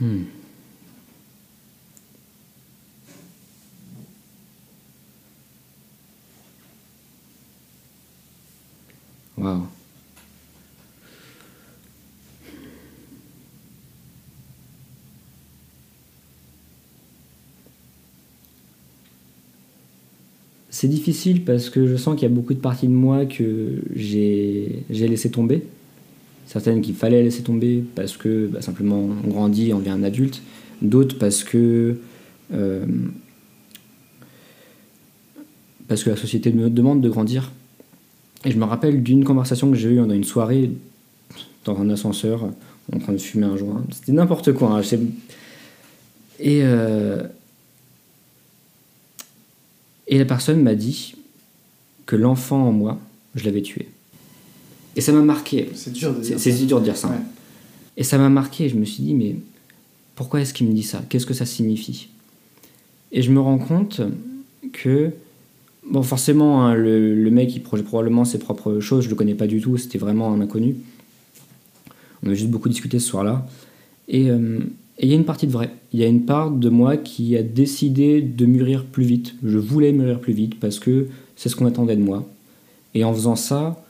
Hmm. 0.00 0.24
C'est 20.70 20.88
difficile 20.88 21.44
parce 21.44 21.68
que 21.68 21.86
je 21.86 21.96
sens 21.96 22.14
qu'il 22.14 22.26
y 22.26 22.32
a 22.32 22.34
beaucoup 22.34 22.54
de 22.54 22.58
parties 22.58 22.88
de 22.88 22.92
moi 22.92 23.26
que 23.26 23.82
j'ai 23.94 24.82
laissé 24.90 25.30
tomber. 25.30 25.62
Certaines 26.50 26.80
qu'il 26.80 26.96
fallait 26.96 27.22
laisser 27.22 27.44
tomber 27.44 27.84
parce 27.94 28.16
que 28.16 28.48
bah, 28.48 28.60
simplement 28.60 29.08
on 29.24 29.28
grandit, 29.28 29.72
on 29.72 29.78
devient 29.78 29.90
un 29.90 30.02
adulte. 30.02 30.42
D'autres 30.82 31.16
parce 31.16 31.44
que 31.44 31.98
euh, 32.52 32.84
parce 35.86 36.02
que 36.02 36.10
la 36.10 36.16
société 36.16 36.52
me 36.52 36.68
demande 36.68 37.02
de 37.02 37.08
grandir. 37.08 37.52
Et 38.44 38.50
je 38.50 38.58
me 38.58 38.64
rappelle 38.64 39.02
d'une 39.04 39.22
conversation 39.22 39.70
que 39.70 39.76
j'ai 39.76 39.90
eue 39.90 39.96
dans 39.96 40.10
une 40.10 40.24
soirée 40.24 40.72
dans 41.64 41.78
un 41.78 41.88
ascenseur 41.88 42.50
en 42.92 42.98
train 42.98 43.12
de 43.12 43.18
fumer 43.18 43.46
un 43.46 43.56
joint. 43.56 43.84
C'était 43.92 44.10
n'importe 44.12 44.52
quoi. 44.52 44.76
hein. 44.76 44.82
Et 46.40 46.62
euh, 46.64 47.22
et 50.08 50.18
la 50.18 50.24
personne 50.24 50.62
m'a 50.64 50.74
dit 50.74 51.14
que 52.06 52.16
l'enfant 52.16 52.66
en 52.66 52.72
moi, 52.72 52.98
je 53.36 53.44
l'avais 53.44 53.62
tué. 53.62 53.89
Et 54.96 55.00
ça 55.00 55.12
m'a 55.12 55.22
marqué. 55.22 55.70
C'est 55.74 55.92
dur 55.92 56.14
de 56.14 56.20
dire 56.20 56.38
c'est 56.38 56.52
ça. 56.52 56.64
dur 56.64 56.80
de 56.80 56.84
dire 56.84 56.96
ça. 56.96 57.08
Ouais. 57.08 57.14
Et 57.96 58.04
ça 58.04 58.18
m'a 58.18 58.28
marqué. 58.28 58.68
Je 58.68 58.76
me 58.76 58.84
suis 58.84 59.02
dit, 59.02 59.14
mais 59.14 59.36
pourquoi 60.14 60.40
est-ce 60.40 60.52
qu'il 60.52 60.66
me 60.66 60.72
dit 60.72 60.82
ça? 60.82 61.02
Qu'est-ce 61.08 61.26
que 61.26 61.34
ça 61.34 61.46
signifie? 61.46 62.08
Et 63.12 63.22
je 63.22 63.30
me 63.30 63.40
rends 63.40 63.58
compte 63.58 64.00
que, 64.72 65.10
bon, 65.88 66.02
forcément, 66.02 66.66
hein, 66.66 66.74
le, 66.74 67.14
le 67.14 67.30
mec, 67.30 67.54
il 67.54 67.62
projette 67.62 67.86
probablement 67.86 68.24
ses 68.24 68.38
propres 68.38 68.80
choses. 68.80 69.04
Je 69.04 69.10
le 69.10 69.16
connais 69.16 69.34
pas 69.34 69.46
du 69.46 69.60
tout. 69.60 69.76
C'était 69.76 69.98
vraiment 69.98 70.32
un 70.32 70.40
inconnu. 70.40 70.76
On 72.22 72.30
a 72.30 72.34
juste 72.34 72.50
beaucoup 72.50 72.68
discuté 72.68 72.98
ce 72.98 73.08
soir-là. 73.08 73.46
Et 74.08 74.30
euh, 74.30 74.58
et 75.00 75.06
il 75.06 75.08
y 75.08 75.12
a 75.14 75.16
une 75.16 75.24
partie 75.24 75.46
de 75.46 75.52
vrai. 75.52 75.70
Il 75.94 75.98
y 75.98 76.04
a 76.04 76.06
une 76.06 76.26
part 76.26 76.50
de 76.50 76.68
moi 76.68 76.98
qui 76.98 77.34
a 77.34 77.42
décidé 77.42 78.20
de 78.20 78.44
mûrir 78.44 78.84
plus 78.84 79.04
vite. 79.04 79.34
Je 79.42 79.56
voulais 79.56 79.92
mûrir 79.92 80.20
plus 80.20 80.34
vite 80.34 80.60
parce 80.60 80.78
que 80.78 81.08
c'est 81.36 81.48
ce 81.48 81.56
qu'on 81.56 81.64
attendait 81.64 81.96
de 81.96 82.02
moi. 82.02 82.28
Et 82.94 83.02
en 83.02 83.14
faisant 83.14 83.34
ça, 83.34 83.82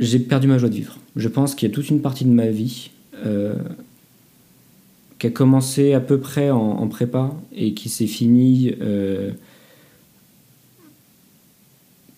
j'ai 0.00 0.18
perdu 0.18 0.46
ma 0.46 0.58
joie 0.58 0.68
de 0.68 0.74
vivre. 0.74 0.98
Je 1.16 1.28
pense 1.28 1.54
qu'il 1.54 1.68
y 1.68 1.72
a 1.72 1.74
toute 1.74 1.88
une 1.88 2.00
partie 2.00 2.24
de 2.24 2.30
ma 2.30 2.48
vie 2.48 2.90
euh, 3.26 3.54
qui 5.18 5.26
a 5.26 5.30
commencé 5.30 5.94
à 5.94 6.00
peu 6.00 6.18
près 6.18 6.50
en, 6.50 6.86
prépa 6.88 7.34
et 7.54 7.74
qui 7.74 7.88
s'est 7.88 8.06
finie 8.06 8.74
euh, 8.80 9.32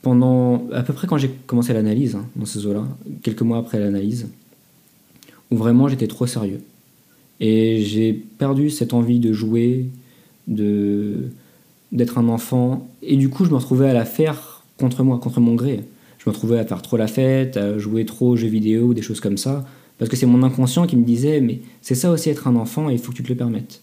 pendant 0.02 0.68
à 0.72 0.82
peu 0.82 0.92
près 0.92 1.06
quand 1.06 1.16
j'ai 1.16 1.30
commencé 1.46 1.72
l'analyse 1.72 2.14
hein, 2.14 2.26
dans 2.36 2.44
ces 2.44 2.66
eaux-là, 2.66 2.86
quelques 3.22 3.42
mois 3.42 3.58
après 3.58 3.78
l'analyse, 3.78 4.28
où 5.50 5.56
vraiment 5.56 5.88
j'étais 5.88 6.08
trop 6.08 6.26
sérieux. 6.26 6.60
Et 7.40 7.82
j'ai 7.82 8.12
perdu 8.12 8.68
cette 8.68 8.92
envie 8.92 9.18
de 9.18 9.32
jouer, 9.32 9.86
de 10.46 11.30
d'être 11.92 12.18
un 12.18 12.28
enfant, 12.28 12.88
et 13.02 13.16
du 13.16 13.30
coup 13.30 13.44
je 13.44 13.50
me 13.50 13.56
retrouvais 13.56 13.88
à 13.88 13.92
la 13.92 14.04
faire 14.04 14.62
contre 14.78 15.02
moi, 15.02 15.18
contre 15.18 15.40
mon 15.40 15.54
gré. 15.54 15.80
Je 16.20 16.28
me 16.28 16.32
retrouvais 16.32 16.58
à 16.58 16.66
faire 16.66 16.82
trop 16.82 16.98
la 16.98 17.06
fête, 17.06 17.56
à 17.56 17.78
jouer 17.78 18.04
trop 18.04 18.28
aux 18.28 18.36
jeux 18.36 18.48
vidéo, 18.48 18.92
des 18.92 19.00
choses 19.00 19.20
comme 19.20 19.38
ça, 19.38 19.66
parce 19.98 20.10
que 20.10 20.16
c'est 20.16 20.26
mon 20.26 20.42
inconscient 20.42 20.86
qui 20.86 20.96
me 20.96 21.04
disait 21.04 21.40
mais 21.40 21.60
c'est 21.80 21.94
ça 21.94 22.10
aussi 22.10 22.28
être 22.28 22.46
un 22.46 22.56
enfant 22.56 22.90
et 22.90 22.92
il 22.92 22.98
faut 22.98 23.10
que 23.10 23.16
tu 23.16 23.22
te 23.22 23.30
le 23.30 23.36
permettes. 23.36 23.80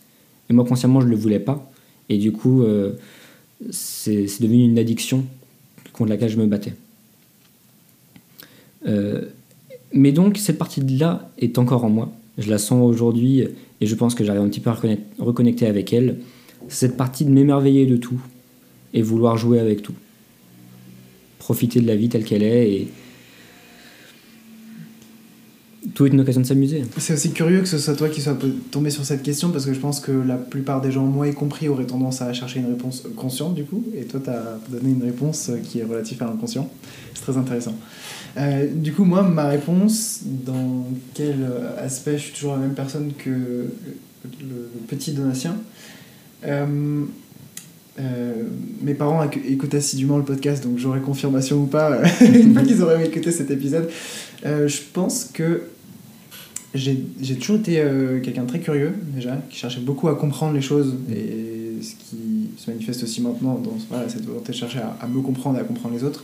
Et 0.50 0.54
moi 0.54 0.64
consciemment 0.64 1.02
je 1.02 1.08
ne 1.08 1.12
le 1.12 1.18
voulais 1.18 1.40
pas, 1.40 1.70
et 2.10 2.20
du 2.20 2.32
coup 2.32 2.62
euh, 2.62 2.94
c'est 3.72 4.28
devenu 4.40 4.66
une 4.66 4.78
addiction 4.78 5.26
contre 5.94 6.12
laquelle 6.12 6.30
je 6.30 6.38
me 6.38 6.46
battais. 6.46 6.76
Euh, 8.88 9.26
mais 9.94 10.12
donc 10.12 10.38
cette 10.38 10.60
partie-là 10.60 11.32
est 11.40 11.58
encore 11.58 11.84
en 11.86 11.90
moi. 11.90 12.12
Je 12.38 12.52
la 12.52 12.60
sens 12.60 12.88
aujourd'hui 12.88 13.48
et 13.82 13.88
je 13.88 13.96
pense 13.96 14.14
que 14.14 14.24
j'arrive 14.24 14.44
un 14.44 14.50
petit 14.50 14.60
peu 14.60 14.70
à 14.70 14.74
reconnect- 14.74 15.18
reconnecter 15.18 15.66
avec 15.66 15.92
elle. 15.92 16.20
Cette 16.68 16.98
partie 16.98 17.26
de 17.26 17.32
m'émerveiller 17.32 17.88
de 17.88 17.98
tout 17.98 18.22
et 18.94 19.02
vouloir 19.02 19.38
jouer 19.38 19.60
avec 19.60 19.82
tout. 19.82 19.96
Profiter 21.48 21.80
de 21.80 21.88
la 21.88 21.96
vie 21.96 22.10
telle 22.10 22.26
qu'elle 22.26 22.44
est 22.44 22.70
et 22.70 22.88
tout 25.96 26.06
est 26.06 26.10
une 26.10 26.20
occasion 26.20 26.42
de 26.42 26.46
s'amuser. 26.46 26.84
C'est 26.98 27.14
aussi 27.14 27.32
curieux 27.32 27.62
que 27.62 27.70
ce 27.70 27.78
soit 27.78 27.96
toi 27.96 28.10
qui 28.10 28.20
sois 28.20 28.38
tombé 28.70 28.90
sur 28.90 29.06
cette 29.06 29.24
question 29.24 29.52
parce 29.52 29.66
que 29.66 29.74
je 29.74 29.80
pense 29.80 30.02
que 30.02 30.12
la 30.12 30.36
plupart 30.36 30.82
des 30.82 30.92
gens, 30.92 31.06
moi 31.06 31.26
y 31.26 31.34
compris, 31.34 31.70
auraient 31.70 31.86
tendance 31.86 32.22
à 32.22 32.34
chercher 32.34 32.60
une 32.60 32.66
réponse 32.66 33.04
consciente 33.16 33.56
du 33.56 33.64
coup, 33.64 33.82
et 33.98 34.04
toi 34.04 34.20
t'as 34.22 34.58
donné 34.68 34.90
une 34.92 35.04
réponse 35.04 35.52
qui 35.64 35.80
est 35.80 35.86
relative 35.86 36.22
à 36.22 36.26
l'inconscient. 36.26 36.70
C'est 37.14 37.22
très 37.22 37.38
intéressant. 37.38 37.76
Euh, 38.36 38.68
du 38.70 38.92
coup, 38.92 39.06
moi, 39.06 39.24
ma 39.24 39.48
réponse, 39.48 40.20
dans 40.26 40.86
quel 41.14 41.48
aspect 41.78 42.18
je 42.18 42.24
suis 42.24 42.34
toujours 42.34 42.56
la 42.56 42.60
même 42.60 42.74
personne 42.74 43.14
que 43.18 43.30
le 43.30 44.70
petit 44.90 45.14
Donatien 45.14 45.56
Euh, 46.46 47.06
euh, 48.00 48.44
mes 48.82 48.94
parents 48.94 49.24
éc- 49.26 49.40
écoutent 49.48 49.74
assidûment 49.76 50.18
le 50.18 50.24
podcast, 50.24 50.64
donc 50.64 50.78
j'aurai 50.78 51.00
confirmation 51.00 51.58
ou 51.64 51.66
pas 51.66 51.92
euh, 51.92 52.06
une 52.22 52.54
fois 52.54 52.62
qu'ils 52.64 52.82
auraient 52.82 53.06
écouté 53.08 53.32
cet 53.32 53.50
épisode. 53.52 53.90
Euh, 54.46 54.68
je 54.68 54.80
pense 54.94 55.26
que 55.34 55.64
j'ai 56.76 56.98
toujours 57.40 57.56
été 57.58 57.82
quelqu'un 58.24 58.46
très 58.46 58.60
curieux, 58.60 58.92
déjà, 59.16 59.42
qui 59.50 59.58
cherchait 59.58 59.80
beaucoup 59.80 60.10
à 60.10 60.16
comprendre 60.16 60.54
les 60.54 60.62
choses, 60.62 60.96
et 61.12 61.82
ce 61.82 61.92
qui 61.92 62.50
se 62.58 62.70
manifeste 62.70 63.02
aussi 63.04 63.22
maintenant 63.22 63.56
dans 63.56 63.78
cette 64.08 64.26
volonté 64.26 64.52
de 64.52 64.58
chercher 64.58 64.80
à 64.80 65.08
me 65.08 65.22
comprendre 65.22 65.58
et 65.58 65.62
à 65.62 65.64
comprendre 65.64 65.96
les 65.96 66.04
autres. 66.04 66.24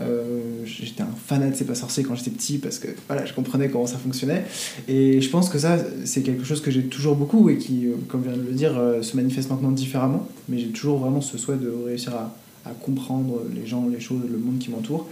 Euh, 0.00 0.64
j'étais 0.64 1.02
un 1.02 1.14
fanat 1.26 1.50
de 1.50 1.54
C'est 1.54 1.64
pas 1.64 1.74
sorcier 1.74 2.02
quand 2.02 2.16
j'étais 2.16 2.30
petit 2.30 2.58
parce 2.58 2.78
que 2.78 2.88
voilà, 3.06 3.26
je 3.26 3.32
comprenais 3.32 3.68
comment 3.68 3.86
ça 3.86 3.98
fonctionnait. 3.98 4.44
Et 4.88 5.20
je 5.20 5.30
pense 5.30 5.48
que 5.48 5.58
ça, 5.58 5.78
c'est 6.04 6.22
quelque 6.22 6.44
chose 6.44 6.60
que 6.60 6.70
j'ai 6.70 6.84
toujours 6.84 7.14
beaucoup 7.14 7.48
et 7.48 7.58
qui, 7.58 7.86
euh, 7.86 7.94
comme 8.08 8.24
je 8.24 8.30
viens 8.30 8.38
de 8.38 8.46
le 8.46 8.54
dire, 8.54 8.76
euh, 8.76 9.02
se 9.02 9.16
manifeste 9.16 9.50
maintenant 9.50 9.70
différemment. 9.70 10.26
Mais 10.48 10.58
j'ai 10.58 10.68
toujours 10.68 10.98
vraiment 10.98 11.20
ce 11.20 11.38
souhait 11.38 11.56
de 11.56 11.70
réussir 11.86 12.14
à, 12.14 12.34
comprendre 12.82 13.42
les 13.54 13.66
gens, 13.66 13.86
les 13.92 14.00
choses, 14.00 14.22
le 14.26 14.38
monde 14.38 14.58
qui 14.58 14.70
m'entoure. 14.70 15.06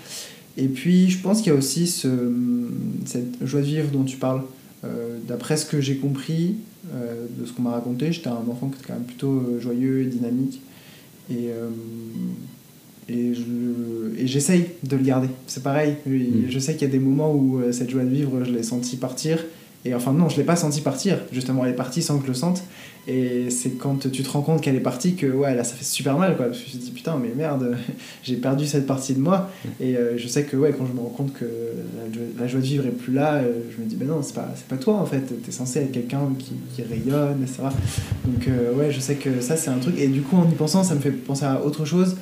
Et 0.56 0.68
puis, 0.68 1.10
je 1.10 1.18
pense 1.18 1.42
qu'il 1.42 1.52
y 1.52 1.54
a 1.54 1.58
aussi 1.58 1.86
ce, 1.86 2.08
cette 3.04 3.44
joie 3.44 3.60
de 3.60 3.66
vivre 3.66 3.90
dont 3.90 4.04
tu 4.04 4.16
parles, 4.16 4.40
d'après 5.28 5.58
ce 5.58 5.66
que 5.66 5.78
j'ai 5.78 5.96
compris 5.96 6.56
de 6.84 7.44
ce 7.44 7.52
qu'on 7.52 7.60
m'a 7.60 7.72
raconté, 7.72 8.10
j'étais 8.10 8.30
un 8.30 8.42
enfant 8.50 8.68
qui 8.68 8.78
était 8.78 8.86
quand 8.86 8.94
même 8.94 9.04
plutôt 9.04 9.60
joyeux 9.60 10.00
et 10.00 10.06
dynamique. 10.06 10.62
Et, 11.30 11.50
je, 11.50 11.68
et 13.08 13.32
j'essaye 14.26 14.66
de 14.84 14.96
le 14.96 15.02
garder. 15.02 15.28
C'est 15.46 15.62
pareil. 15.62 15.96
Mm. 16.06 16.48
Je 16.48 16.58
sais 16.58 16.74
qu'il 16.74 16.82
y 16.82 16.90
a 16.90 16.92
des 16.92 17.00
moments 17.00 17.34
où 17.34 17.60
cette 17.72 17.90
joie 17.90 18.04
de 18.04 18.08
vivre, 18.08 18.44
je 18.44 18.50
l'ai 18.50 18.62
senti 18.62 18.96
partir. 18.96 19.44
Et 19.84 19.94
enfin, 19.94 20.12
non, 20.12 20.28
je 20.28 20.34
ne 20.34 20.40
l'ai 20.40 20.46
pas 20.46 20.56
senti 20.56 20.80
partir. 20.80 21.18
Justement, 21.32 21.64
elle 21.64 21.72
est 21.72 21.76
partie 21.76 22.02
sans 22.02 22.18
que 22.18 22.24
je 22.24 22.28
le 22.28 22.34
sente. 22.34 22.62
Et 23.08 23.50
c'est 23.50 23.70
quand 23.70 24.08
tu 24.10 24.22
te 24.22 24.30
rends 24.30 24.42
compte 24.42 24.60
qu'elle 24.60 24.76
est 24.76 24.80
partie 24.80 25.16
que, 25.16 25.26
ouais, 25.26 25.56
là, 25.56 25.64
ça 25.64 25.74
fait 25.74 25.84
super 25.84 26.16
mal, 26.18 26.36
quoi. 26.36 26.52
Je 26.52 26.76
me 26.76 26.82
dit, 26.82 26.92
putain, 26.92 27.18
mais 27.20 27.32
merde, 27.34 27.76
j'ai 28.22 28.36
perdu 28.36 28.64
cette 28.66 28.86
partie 28.86 29.14
de 29.14 29.18
moi. 29.18 29.50
Et 29.80 29.96
euh, 29.96 30.16
je 30.16 30.28
sais 30.28 30.44
que, 30.44 30.56
ouais, 30.56 30.72
quand 30.76 30.86
je 30.86 30.92
me 30.92 31.00
rends 31.00 31.08
compte 31.08 31.32
que 31.32 31.44
la, 32.38 32.46
joie 32.46 32.60
de 32.60 32.64
vivre 32.64 32.86
est 32.86 32.90
plus 32.90 33.12
là, 33.12 33.34
euh, 33.34 33.62
je 33.76 33.82
me 33.82 33.88
dis, 33.88 33.96
mais 33.98 34.06
non, 34.06 34.22
c'est 34.22 34.34
pas, 34.34 34.48
pas 34.68 34.76
toi, 34.76 34.94
en 34.94 35.06
fait. 35.06 35.42
T'es 35.42 35.50
censé 35.50 35.80
être 35.80 35.90
quelqu'un 35.90 36.20
qui, 36.38 36.52
qui, 36.74 36.82
rayonne, 36.82 37.42
etc. 37.42 37.62
Donc, 38.24 38.46
euh, 38.46 38.72
ouais, 38.74 38.92
je 38.92 39.00
sais 39.00 39.16
que 39.16 39.40
ça, 39.40 39.56
c'est 39.56 39.70
un 39.70 39.78
truc. 39.78 39.98
Et 39.98 40.06
du 40.06 40.20
coup, 40.22 40.36
en 40.36 40.48
y 40.48 40.54
pensant, 40.54 40.84
ça 40.84 40.94
me 40.94 41.00
fait 41.00 41.10
penser 41.10 41.44
à 41.44 41.60
autre 41.64 41.84
chose, 41.84 42.16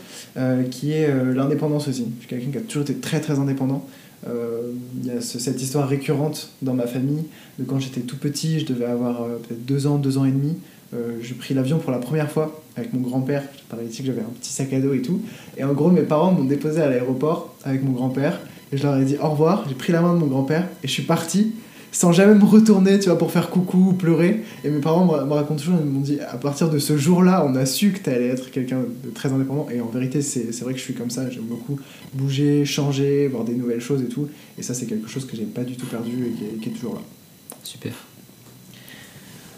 qui 0.71 0.93
est 0.93 1.13
l'indépendance 1.35 1.89
aussi. 1.89 2.07
Je 2.17 2.27
suis 2.27 2.29
quelqu'un 2.29 2.53
qui 2.53 2.59
a 2.59 2.61
toujours 2.63 2.83
été 2.83 2.95
très, 2.95 3.21
très 3.21 3.39
indépendant. 3.39 3.85
Euh, 4.29 4.73
il 5.03 5.07
y 5.07 5.11
a 5.11 5.21
cette 5.21 5.63
histoire 5.63 5.89
récurrente 5.89 6.51
dans 6.61 6.75
ma 6.75 6.87
famille 6.87 7.25
de 7.59 7.65
quand 7.65 7.79
j'étais 7.79 8.01
tout 8.01 8.19
petit, 8.19 8.61
je 8.61 8.67
devais 8.67 8.85
avoir 8.85 9.23
euh, 9.23 9.39
peut-être 9.39 9.65
deux 9.65 9.87
ans, 9.87 9.97
deux 9.97 10.19
ans 10.19 10.25
et 10.25 10.31
demi. 10.31 10.57
Euh, 10.93 11.19
j'ai 11.23 11.35
pris 11.35 11.55
l'avion 11.55 11.79
pour 11.79 11.93
la 11.93 11.99
première 11.99 12.31
fois 12.31 12.63
avec 12.77 12.93
mon 12.93 13.01
grand-père. 13.01 13.45
Je 13.57 13.63
parlais 13.69 13.87
ici 13.87 14.03
que 14.03 14.07
j'avais 14.07 14.21
un 14.21 14.33
petit 14.41 14.53
sac 14.53 14.73
à 14.73 14.81
dos 14.81 14.93
et 14.93 15.03
tout. 15.03 15.23
Et 15.57 15.65
en 15.65 15.73
gros, 15.73 15.91
mes 15.91 16.03
parents 16.03 16.33
m'ont 16.33 16.45
déposé 16.45 16.83
à 16.83 16.91
l'aéroport 16.91 17.55
avec 17.65 17.83
mon 17.83 17.93
grand-père. 17.93 18.41
Et 18.73 18.77
je 18.77 18.83
leur 18.83 18.99
ai 18.99 19.05
dit 19.05 19.17
au 19.23 19.31
revoir. 19.31 19.65
J'ai 19.69 19.75
pris 19.75 19.93
la 19.93 20.01
main 20.01 20.15
de 20.15 20.19
mon 20.19 20.27
grand-père 20.27 20.67
et 20.83 20.89
je 20.89 20.93
suis 20.93 21.05
parti 21.05 21.53
sans 21.93 22.13
jamais 22.13 22.35
me 22.35 22.45
retourner, 22.45 22.99
tu 22.99 23.09
vois, 23.09 23.19
pour 23.19 23.31
faire 23.31 23.51
coucou 23.51 23.89
ou 23.91 23.93
pleurer. 23.93 24.43
Et 24.65 24.71
mes 24.71 24.81
parents 24.81 25.05
me, 25.05 25.33
racontent 25.33 25.57
toujours, 25.57 25.79
ils 25.81 25.91
m'ont 25.91 26.01
dit, 26.01 26.21
à 26.21 26.37
partir 26.37 26.71
de 26.71 26.79
ce 26.79 26.97
jour-là, 26.97 27.45
on 27.47 27.55
a 27.57 27.67
su 27.67 27.91
que 27.91 27.99
tu 27.99 28.11
allais 28.11 28.29
être 28.29 28.51
quelqu'un 28.51 28.81
de 29.05 29.11
très 29.11 29.33
indépendant. 29.33 29.67
Et 29.73 29.81
en 29.81 29.89
vérité, 29.89 30.23
c'est 30.23 30.61
vrai 30.61 30.73
que 30.73 30.79
je 30.79 30.85
suis 30.85 30.95
comme 30.95 31.11
ça, 31.11 31.29
j'aime 31.31 31.45
beaucoup 31.45 31.79
bouger, 32.15 32.65
changer, 32.65 33.29
voir 33.29 33.45
des 33.45 33.55
nouvelles 33.55 33.81
choses 33.81 34.03
et 34.03 34.09
tout. 34.09 34.29
Et 34.59 34.63
ça, 34.63 34.75
c'est 34.75 34.87
quelque 34.87 35.09
chose 35.09 35.27
que 35.27 35.37
j'ai 35.37 35.45
pas 35.45 35.65
du 35.65 35.77
tout 35.77 35.87
perdu 35.87 36.11
et 36.27 36.59
qui 36.61 36.69
est, 36.69 36.73
toujours 36.73 36.95
là. 36.95 37.01
Super. 37.63 37.93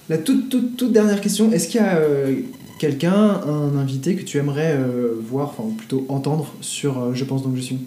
La 0.09 0.19
toute, 0.19 0.49
toute, 0.49 0.77
toute 0.77 0.93
dernière 0.93 1.21
question, 1.21 1.53
est-ce 1.53 1.69
qu'il 1.69 1.81
y 1.81 1.85
a 1.85 1.97
euh, 1.97 2.41
quelqu'un, 2.79 3.41
un 3.47 3.77
invité 3.77 4.17
que 4.17 4.23
tu 4.23 4.39
aimerais 4.39 4.75
euh, 4.77 5.15
voir, 5.21 5.55
enfin 5.57 5.73
plutôt 5.77 6.05
entendre 6.09 6.53
sur 6.61 6.99
euh, 6.99 7.15
Je 7.15 7.25
pense 7.25 7.43
donc 7.43 7.55
je 7.57 7.61
suis? 7.61 7.79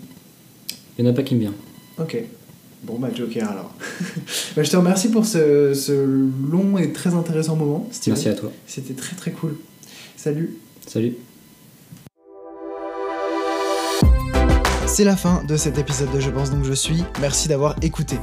Il 0.97 1.03
n'y 1.03 1.09
en 1.09 1.11
a 1.11 1.15
pas 1.15 1.23
qui 1.23 1.35
me 1.35 1.41
vient. 1.41 1.53
Ok. 1.99 2.17
Bon, 2.85 2.99
bah, 2.99 3.09
Joker 3.13 3.49
alors. 3.49 3.73
bah, 4.55 4.63
je 4.63 4.69
te 4.69 4.77
remercie 4.77 5.09
pour 5.09 5.25
ce, 5.25 5.73
ce, 5.73 5.91
long 5.91 6.77
et 6.77 6.93
très 6.93 7.15
intéressant 7.15 7.55
moment. 7.55 7.89
Merci 8.07 8.29
à 8.29 8.33
toi. 8.33 8.51
C'était 8.67 8.93
très 8.93 9.15
très 9.15 9.31
cool. 9.31 9.55
Salut. 10.15 10.57
Salut. 10.85 11.15
C'est 14.95 15.03
la 15.03 15.17
fin 15.17 15.43
de 15.43 15.57
cet 15.57 15.77
épisode 15.77 16.09
de 16.13 16.21
Je 16.21 16.29
pense 16.29 16.51
donc 16.51 16.63
je 16.63 16.71
suis. 16.71 17.03
Merci 17.19 17.49
d'avoir 17.49 17.75
écouté. 17.81 18.17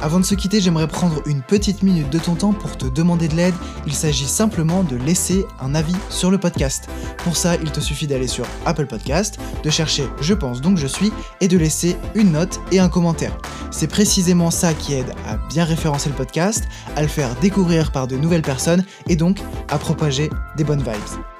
Avant 0.00 0.18
de 0.18 0.24
se 0.24 0.34
quitter, 0.34 0.58
j'aimerais 0.58 0.88
prendre 0.88 1.20
une 1.26 1.42
petite 1.42 1.82
minute 1.82 2.08
de 2.08 2.18
ton 2.18 2.34
temps 2.34 2.54
pour 2.54 2.78
te 2.78 2.86
demander 2.86 3.28
de 3.28 3.34
l'aide. 3.34 3.52
Il 3.86 3.92
s'agit 3.92 4.24
simplement 4.24 4.84
de 4.84 4.96
laisser 4.96 5.44
un 5.60 5.74
avis 5.74 5.94
sur 6.08 6.30
le 6.30 6.38
podcast. 6.38 6.88
Pour 7.18 7.36
ça, 7.36 7.56
il 7.56 7.70
te 7.70 7.80
suffit 7.80 8.06
d'aller 8.06 8.26
sur 8.26 8.46
Apple 8.64 8.86
Podcast, 8.86 9.38
de 9.62 9.68
chercher 9.68 10.08
Je 10.22 10.32
pense 10.32 10.62
donc 10.62 10.78
je 10.78 10.86
suis 10.86 11.12
et 11.42 11.46
de 11.48 11.58
laisser 11.58 11.94
une 12.14 12.32
note 12.32 12.58
et 12.72 12.78
un 12.78 12.88
commentaire. 12.88 13.36
C'est 13.70 13.88
précisément 13.88 14.50
ça 14.50 14.72
qui 14.72 14.94
aide 14.94 15.12
à 15.28 15.36
bien 15.50 15.64
référencer 15.64 16.08
le 16.08 16.14
podcast, 16.14 16.64
à 16.96 17.02
le 17.02 17.08
faire 17.08 17.34
découvrir 17.42 17.92
par 17.92 18.06
de 18.06 18.16
nouvelles 18.16 18.40
personnes 18.40 18.82
et 19.10 19.16
donc 19.16 19.40
à 19.68 19.76
propager 19.76 20.30
des 20.56 20.64
bonnes 20.64 20.82
vibes. 20.82 21.33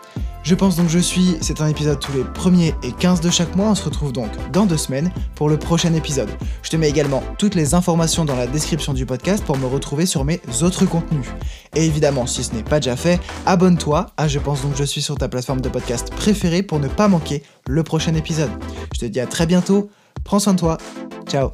Je 0.45 0.55
pense 0.55 0.77
donc 0.77 0.91
je 0.91 0.99
suis, 0.99 1.39
c'est 1.41 1.63
un 1.63 1.69
épisode 1.69 1.99
tous 1.99 2.13
les 2.13 2.23
premiers 2.23 2.75
et 2.83 2.93
15 2.93 3.23
de 3.23 3.31
chaque 3.31 3.57
mois, 3.57 3.71
on 3.71 3.75
se 3.75 3.83
retrouve 3.83 4.13
donc 4.13 4.29
dans 4.53 4.67
deux 4.67 4.77
semaines 4.77 5.11
pour 5.37 5.49
le 5.49 5.59
prochain 5.59 5.95
épisode. 5.95 6.29
Je 6.63 6.69
te 6.69 6.77
mets 6.77 6.91
également 6.91 7.23
toutes 7.39 7.55
les 7.55 7.73
informations 7.73 8.27
dans 8.27 8.37
la 8.37 8.47
description 8.47 8.93
du 8.93 9.07
podcast 9.07 9.43
pour 9.43 9.57
me 9.57 9.65
retrouver 9.65 10.05
sur 10.05 10.23
mes 10.23 10.43
autres 10.61 10.85
contenus. 10.85 11.27
Et 11.75 11.87
évidemment, 11.87 12.27
si 12.27 12.45
ce 12.45 12.55
n'est 12.55 12.63
pas 12.63 12.79
déjà 12.79 12.95
fait, 12.95 13.21
abonne-toi 13.47 14.09
à 14.19 14.29
Je 14.29 14.39
pense 14.39 14.61
donc 14.61 14.77
je 14.77 14.85
suis 14.85 15.01
sur 15.01 15.17
ta 15.17 15.29
plateforme 15.29 15.63
de 15.63 15.71
podcast 15.71 16.13
préférée 16.15 16.63
pour 16.63 16.79
ne 16.79 16.89
pas 16.89 17.09
manquer 17.09 17.43
le 17.67 17.83
prochain 17.83 18.15
épisode. 18.15 18.51
Je 18.93 19.01
te 19.01 19.07
dis 19.07 19.21
à 19.21 19.27
très 19.27 19.47
bientôt, 19.47 19.89
prends 20.25 20.41
soin 20.41 20.53
de 20.53 20.59
toi, 20.59 20.77
ciao 21.27 21.53